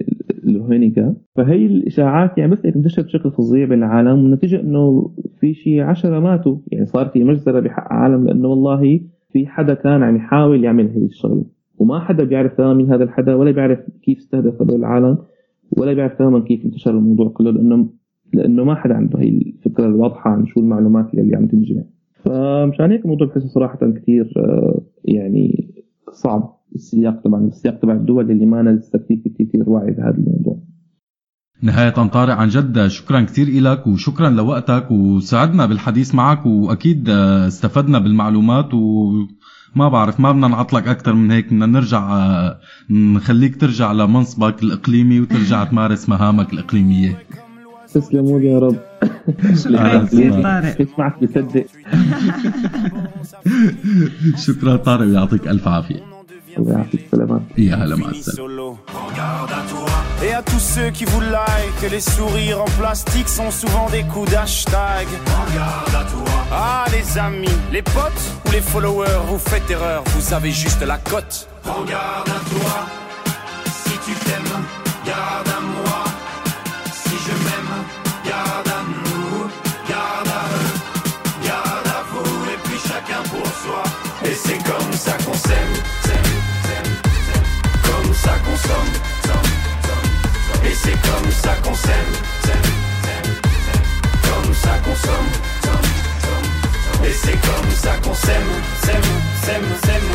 الروهينجا 0.46 1.14
فهي 1.34 1.66
الإشاعات 1.66 2.38
يعني 2.38 2.52
بس 2.52 2.64
انتشرت 2.64 3.04
بشكل 3.04 3.30
فظيع 3.30 3.64
بين 3.66 3.78
العالم 3.78 4.22
والنتيجة 4.22 4.60
إنه 4.60 5.10
في 5.40 5.54
شيء 5.54 5.80
عشرة 5.80 6.20
ماتوا. 6.20 6.56
يعني 6.72 6.86
صار 6.86 7.08
في 7.08 7.24
مجزرة 7.24 7.60
بحق 7.60 7.92
عالم 7.92 8.26
لأنه 8.26 8.48
والله 8.48 9.00
في 9.32 9.46
حدا 9.46 9.74
كان 9.74 10.02
عم 10.02 10.16
يحاول 10.16 10.64
يعمل 10.64 10.90
هي 10.90 11.04
الشغلة. 11.04 11.44
وما 11.78 12.00
حدا 12.00 12.24
بيعرف 12.24 12.52
تماما 12.56 12.74
مين 12.74 12.92
هذا 12.92 13.04
الحدا 13.04 13.34
ولا 13.34 13.50
بيعرف 13.50 13.78
كيف 14.02 14.18
استهدف 14.18 14.62
هذول 14.62 14.78
العالم 14.78 15.18
ولا 15.76 15.92
بيعرف 15.92 16.18
تماما 16.18 16.40
كيف 16.40 16.64
انتشر 16.64 16.90
الموضوع 16.90 17.28
كله 17.28 17.50
لأنه 17.50 17.88
لأنه 18.32 18.64
ما 18.64 18.74
حدا 18.74 18.94
عنده 18.94 19.18
هي 19.18 19.28
الفكرة 19.28 19.86
الواضحة 19.86 20.30
عن 20.30 20.46
شو 20.46 20.60
المعلومات 20.60 21.14
اللي 21.14 21.36
عم 21.36 21.46
تنجمع 21.46 21.82
فمشان 22.24 22.90
هيك 22.90 23.04
الموضوع 23.04 23.26
بحسه 23.26 23.48
صراحة 23.48 23.78
كثير 23.92 24.32
آه، 24.36 24.80
يعني 25.04 25.74
صعب 26.12 26.58
السياق 26.74 27.22
طبعا 27.24 27.46
السياق 27.46 27.78
تبع 27.78 27.92
الدول 27.92 28.30
اللي 28.30 28.46
ما 28.46 28.62
لسه 28.62 28.98
كثير 28.98 29.22
كثير 29.38 29.70
واعي 29.70 29.90
بهذا 29.90 30.18
الموضوع. 30.18 30.58
نهاية 31.62 31.90
طارق 31.90 32.34
عن 32.34 32.48
جد 32.48 32.86
شكرا 32.86 33.20
كثير 33.20 33.48
إلك 33.48 33.86
وشكرا 33.86 34.30
لوقتك 34.30 34.90
وسعدنا 34.90 35.66
بالحديث 35.66 36.14
معك 36.14 36.46
وأكيد 36.46 37.08
آه، 37.08 37.46
استفدنا 37.46 37.98
بالمعلومات 37.98 38.74
وما 39.76 39.88
بعرف 39.88 40.20
ما 40.20 40.32
بدنا 40.32 40.48
نعطلك 40.48 40.88
أكثر 40.88 41.12
من 41.12 41.30
هيك 41.30 41.46
بدنا 41.46 41.66
نرجع 41.66 42.16
آه، 42.16 42.60
نخليك 42.90 43.60
ترجع 43.60 43.92
لمنصبك 43.92 44.62
الإقليمي 44.62 45.20
وترجع 45.20 45.64
تمارس 45.64 46.08
مهامك 46.08 46.52
الإقليمية. 46.52 47.18
تسلموا 47.94 48.40
لي 48.40 48.46
يا 48.46 48.58
رب. 48.58 48.76
شكرا. 49.56 50.42
طارق. 50.42 50.76
بصدق. 51.22 51.66
شكرا 54.46 54.76
طارق 54.76 55.06
ويعطيك 55.06 55.48
ألف 55.48 55.68
عافية. 55.68 56.02
الله 56.58 56.72
يعطيك 56.72 57.00
سلامات. 57.10 57.42
يا 57.58 57.74
هلا 57.74 57.96
مع 57.96 58.08
السلامة. 58.08 58.76
Solo. 58.76 59.77
Et 60.20 60.32
à 60.32 60.42
tous 60.42 60.58
ceux 60.58 60.90
qui 60.90 61.04
vous 61.04 61.20
like, 61.20 61.90
les 61.90 62.00
sourires 62.00 62.62
en 62.62 62.64
plastique 62.64 63.28
sont 63.28 63.52
souvent 63.52 63.88
des 63.88 64.02
coups 64.02 64.30
d'hashtag. 64.32 65.06
Regarde 65.46 65.94
à 65.94 66.10
toi. 66.10 66.44
Ah, 66.50 66.84
les 66.90 67.18
amis, 67.18 67.48
les 67.70 67.82
potes 67.82 68.24
ou 68.46 68.50
les 68.50 68.60
followers, 68.60 69.20
vous 69.28 69.38
faites 69.38 69.70
erreur, 69.70 70.02
vous 70.16 70.34
avez 70.34 70.50
juste 70.50 70.82
la 70.82 70.98
cote. 70.98 71.48
Regarde 71.64 72.28
à 72.28 72.40
toi. 72.50 72.86
tu 74.04 74.12
t'aimes, 74.24 74.64
comme 91.08 91.30
ça 91.32 91.54
qu'on 91.62 91.74
s'aime, 91.74 92.12
comme 94.22 94.54
ça 94.54 94.78
qu'on 94.84 94.94
somme. 94.94 95.30
Et 97.04 97.12
c'est 97.12 97.40
comme 97.40 97.70
ça 97.82 97.92
qu'on 98.02 98.14
s'aime, 98.14 98.52
s'aime, 98.82 99.10
s'aime, 99.42 99.64
s'aime. 99.84 100.10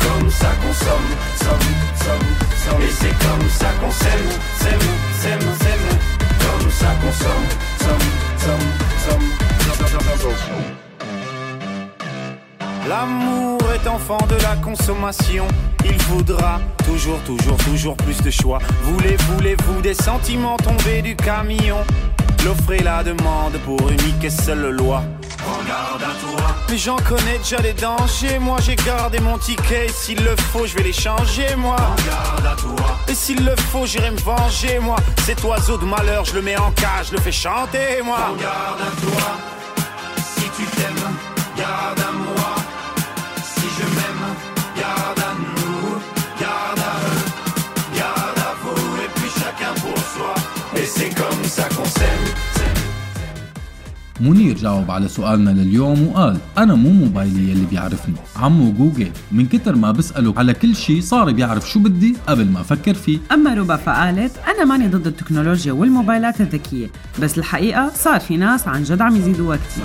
Comme 0.00 0.30
ça 0.30 0.50
qu'on 0.62 0.72
somme, 0.72 1.10
somme, 1.42 1.68
somme, 2.04 2.28
somme. 2.64 2.82
Et 2.82 2.92
c'est 3.00 3.16
comme 3.26 3.48
ça 3.50 3.70
qu'on 3.80 3.90
s'aime, 3.90 4.28
s'aime, 4.60 4.88
s'aime, 5.20 5.40
s'aime. 5.40 5.88
Comme 6.44 6.70
ça 6.70 6.94
qu'on 7.00 7.12
somme, 7.12 7.48
somme, 7.80 8.08
somme, 8.38 8.68
somme, 9.04 9.26
somme, 9.88 10.20
somme. 10.20 10.85
L'amour 12.88 13.58
est 13.74 13.88
enfant 13.88 14.18
de 14.28 14.36
la 14.36 14.54
consommation. 14.56 15.48
Il 15.84 16.00
faudra 16.02 16.60
toujours, 16.84 17.18
toujours, 17.20 17.56
toujours 17.56 17.96
plus 17.96 18.22
de 18.22 18.30
choix. 18.30 18.58
Voulez, 18.82 19.16
voulez-vous 19.30 19.80
des 19.80 19.94
sentiments 19.94 20.56
tombés 20.56 21.02
du 21.02 21.16
camion? 21.16 21.78
L'offre 22.44 22.72
et 22.72 22.82
la 22.82 23.02
demande 23.02 23.58
pour 23.64 23.80
unique 23.90 24.22
et 24.22 24.30
seule 24.30 24.70
loi. 24.70 25.02
Regarde 25.44 26.02
à 26.02 26.14
toi. 26.20 26.46
Mais 26.70 26.78
j'en 26.78 26.96
connais 26.96 27.38
déjà 27.38 27.56
les 27.56 27.72
dangers. 27.72 28.38
Moi 28.38 28.58
j'ai 28.60 28.76
gardé 28.76 29.18
mon 29.18 29.36
ticket. 29.36 29.88
S'il 29.88 30.22
le 30.22 30.36
faut, 30.36 30.64
je 30.66 30.76
vais 30.76 30.84
les 30.84 30.92
changer, 30.92 31.56
moi. 31.56 31.76
Regarde 31.76 32.46
à 32.46 32.60
toi. 32.60 32.98
Et 33.08 33.14
s'il 33.14 33.44
le 33.44 33.56
faut, 33.56 33.84
j'irai 33.84 34.12
me 34.12 34.18
venger, 34.18 34.78
moi. 34.78 34.96
Cet 35.24 35.42
oiseau 35.42 35.76
de 35.76 35.84
malheur, 35.84 36.24
je 36.24 36.34
le 36.34 36.42
mets 36.42 36.56
en 36.56 36.70
cage, 36.70 37.08
je 37.10 37.14
le 37.14 37.20
fais 37.20 37.32
chanter, 37.32 38.00
moi. 38.04 38.18
Regarde 38.32 38.80
à 38.80 39.00
toi. 39.00 39.32
Si 40.36 40.44
tu 40.56 40.64
t'aimes, 40.76 40.95
منير 54.20 54.56
جاوب 54.56 54.90
على 54.90 55.08
سؤالنا 55.08 55.50
لليوم 55.50 56.06
وقال 56.06 56.38
أنا 56.58 56.74
مو 56.74 56.90
موبايلي 56.90 57.52
اللي 57.52 57.66
بيعرفني. 57.66 58.14
عمو 58.36 58.72
جوجل 58.72 59.10
من 59.32 59.46
كتر 59.46 59.76
ما 59.76 59.90
بسأله 59.90 60.34
على 60.36 60.54
كل 60.54 60.76
شي 60.76 61.00
صار 61.00 61.32
بيعرف 61.32 61.70
شو 61.70 61.78
بدي 61.78 62.16
قبل 62.26 62.46
ما 62.46 62.60
أفكر 62.60 62.94
فيه. 62.94 63.18
أما 63.32 63.54
روبا 63.54 63.76
فقالت 63.76 64.32
أنا 64.48 64.64
ماني 64.64 64.88
ضد 64.88 65.06
التكنولوجيا 65.06 65.72
والموبايلات 65.72 66.40
الذكية 66.40 66.86
بس 67.22 67.38
الحقيقة 67.38 67.92
صار 67.94 68.20
في 68.20 68.36
ناس 68.36 68.68
عن 68.68 68.82
جد 68.82 69.00
عم 69.00 69.16
يزيدوا 69.16 69.48
وقتي. 69.48 69.80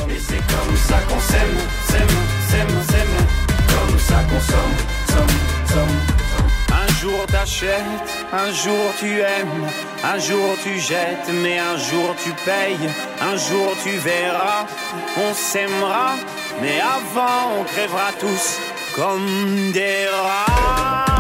Jour 7.01 7.25
t'achètes, 7.25 8.25
un 8.31 8.51
jour 8.51 8.93
tu 8.99 9.21
aimes, 9.21 9.67
un 10.03 10.19
jour 10.19 10.55
tu 10.63 10.79
jettes, 10.79 11.31
mais 11.41 11.57
un 11.57 11.75
jour 11.75 12.15
tu 12.23 12.29
payes, 12.45 12.89
un 13.19 13.35
jour 13.37 13.75
tu 13.83 13.89
verras, 13.97 14.65
on 15.17 15.33
s'aimera, 15.33 16.11
mais 16.61 16.79
avant 16.79 17.59
on 17.59 17.63
crèvera 17.63 18.11
tous 18.19 18.59
comme 18.95 19.71
des 19.71 20.05
rats. 20.09 21.10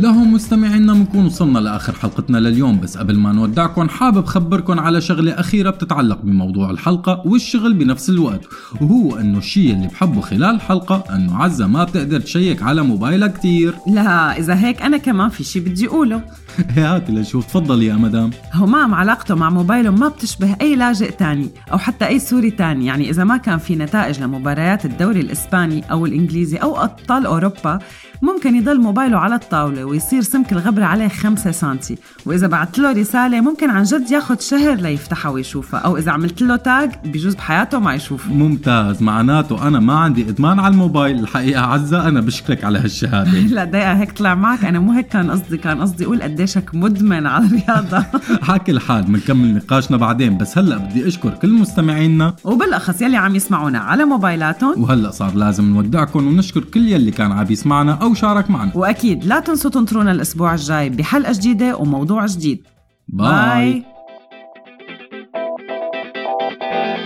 لهم 0.00 0.29
مستمعينا 0.40 0.94
بنكون 0.94 1.26
وصلنا 1.26 1.58
لآخر 1.58 1.92
حلقتنا 1.92 2.38
لليوم. 2.38 2.80
بس 2.80 2.98
قبل 2.98 3.18
ما 3.18 3.32
نودعكم 3.32 3.88
حابب 3.88 4.26
خبركم 4.26 4.80
على 4.80 5.00
شغلة 5.00 5.32
أخيرة 5.32 5.70
بتتعلق 5.70 6.18
بموضوع 6.22 6.70
الحلقة 6.70 7.22
والشغل 7.24 7.74
بنفس 7.74 8.10
الوقت 8.10 8.40
وهو 8.80 9.16
إنه 9.16 9.38
الشيء 9.38 9.72
اللي 9.72 9.86
بحبه 9.86 10.20
خلال 10.20 10.54
الحلقة 10.54 11.04
إنه 11.14 11.36
عزة 11.36 11.66
ما 11.66 11.84
بتقدر 11.84 12.20
تـ 12.20 12.27
check 12.27 12.62
على 12.62 12.82
موبايلها 12.82 13.28
كتير. 13.28 13.74
لا 13.86 14.38
إذا 14.38 14.54
هيك 14.54 14.82
أنا 14.82 14.96
كمان 14.96 15.28
في 15.28 15.44
شي 15.44 15.60
بدي 15.60 15.86
أقوله. 15.86 16.22
هاتي 16.76 17.12
لنشوف 17.12 17.46
تفضلي 17.46 17.86
يا 17.86 17.94
مدام. 17.94 18.30
همام 18.54 18.94
علاقته 18.94 19.34
مع 19.34 19.50
موبايله 19.50 19.90
ما 19.90 20.08
بتشبه 20.08 20.56
أي 20.60 20.76
لاجئ 20.76 21.10
تاني 21.10 21.48
أو 21.72 21.78
حتى 21.78 22.06
أي 22.06 22.18
سوري 22.18 22.50
تاني. 22.50 22.86
يعني 22.86 23.10
إذا 23.10 23.24
ما 23.24 23.36
كان 23.36 23.58
في 23.58 23.76
نتائج 23.76 24.20
لمباريات 24.20 24.84
الدوري 24.84 25.20
الإسباني 25.20 25.90
أو 25.90 26.06
الإنجليزي 26.06 26.56
أو 26.56 26.84
أبطال 26.84 27.26
أوروبا 27.26 27.78
ممكن 28.22 28.54
يضل 28.54 28.80
موبايله 28.80 29.18
على 29.18 29.34
الطاولة 29.34 29.84
ويصير 29.84 30.22
سمك 30.30 30.52
الغبرة 30.52 30.84
عليه 30.84 31.08
5 31.08 31.50
سنتي. 31.50 31.98
وإذا 32.26 32.46
بعت 32.46 32.78
له 32.78 32.92
رسالة 32.92 33.40
ممكن 33.40 33.70
عن 33.70 33.82
جد 33.82 34.10
ياخد 34.10 34.40
شهر 34.40 34.74
ليفتحها 34.74 35.30
ويشوفها 35.30 35.80
أو 35.80 35.96
إذا 35.96 36.12
عملت 36.12 36.42
له 36.42 36.56
تاج 36.56 36.90
بجوز 37.04 37.34
بحياته 37.34 37.78
ما 37.78 37.94
يشوفه. 37.94 38.32
ممتاز. 38.32 39.02
معناته 39.02 39.68
أنا 39.68 39.80
ما 39.80 39.92
عندي 39.92 40.28
إدمان 40.28 40.58
على 40.58 40.72
الموبايل. 40.72 41.18
الحقيقة 41.18 41.60
عزة 41.60 42.08
أنا 42.08 42.20
بشكرك 42.20 42.64
على 42.64 42.78
هالشهادة. 42.78 43.30
لا 43.56 43.64
دقيقة 43.64 43.92
هيك 43.92 44.12
طلع 44.12 44.34
معك. 44.34 44.64
أنا 44.64 44.78
مو 44.78 44.92
هيك 44.92 45.08
كان 45.08 45.30
قصدي. 45.30 45.56
كان 45.56 45.80
قصدي 45.80 46.04
أقول 46.04 46.22
قديشك 46.22 46.74
مدمن 46.74 47.26
على 47.26 47.46
الرياضة. 47.46 48.04
حاكي 48.48 48.72
الحال 48.72 49.02
بنكمل 49.02 49.54
نقاشنا 49.54 49.96
بعدين. 49.96 50.38
بس 50.38 50.58
هلأ 50.58 50.76
بدي 50.76 51.08
أشكر 51.08 51.30
كل 51.30 51.52
مستمعينا. 51.52 52.34
وبالأخص 52.44 53.02
يلي 53.02 53.16
عم 53.16 53.36
يسمعونا 53.36 53.78
على 53.78 54.04
موبايلاتهم. 54.04 54.82
وهلأ 54.82 55.10
صار 55.10 55.34
لازم 55.34 55.64
نودعكم 55.64 56.26
ونشكر 56.26 56.60
كل 56.60 56.88
يلي 56.88 57.10
كان 57.10 57.32
عم 57.32 57.46
يسمعنا 57.50 57.92
أو 57.92 58.14
شارك 58.14 58.50
معنا. 58.50 58.72
وأكيد 58.74 59.24
لا 59.24 59.40
تنسوا 59.40 59.70
تنطرونا 59.70 60.19
الأسبوع 60.20 60.54
الجاي 60.54 60.90
بحلقة 60.90 61.32
جديدة 61.32 61.76
وموضوع 61.76 62.26
جديد. 62.26 62.66
باي. 63.08 63.84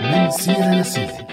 من 0.03 0.31
سيرة 0.31 0.81
لسيرة 0.81 1.24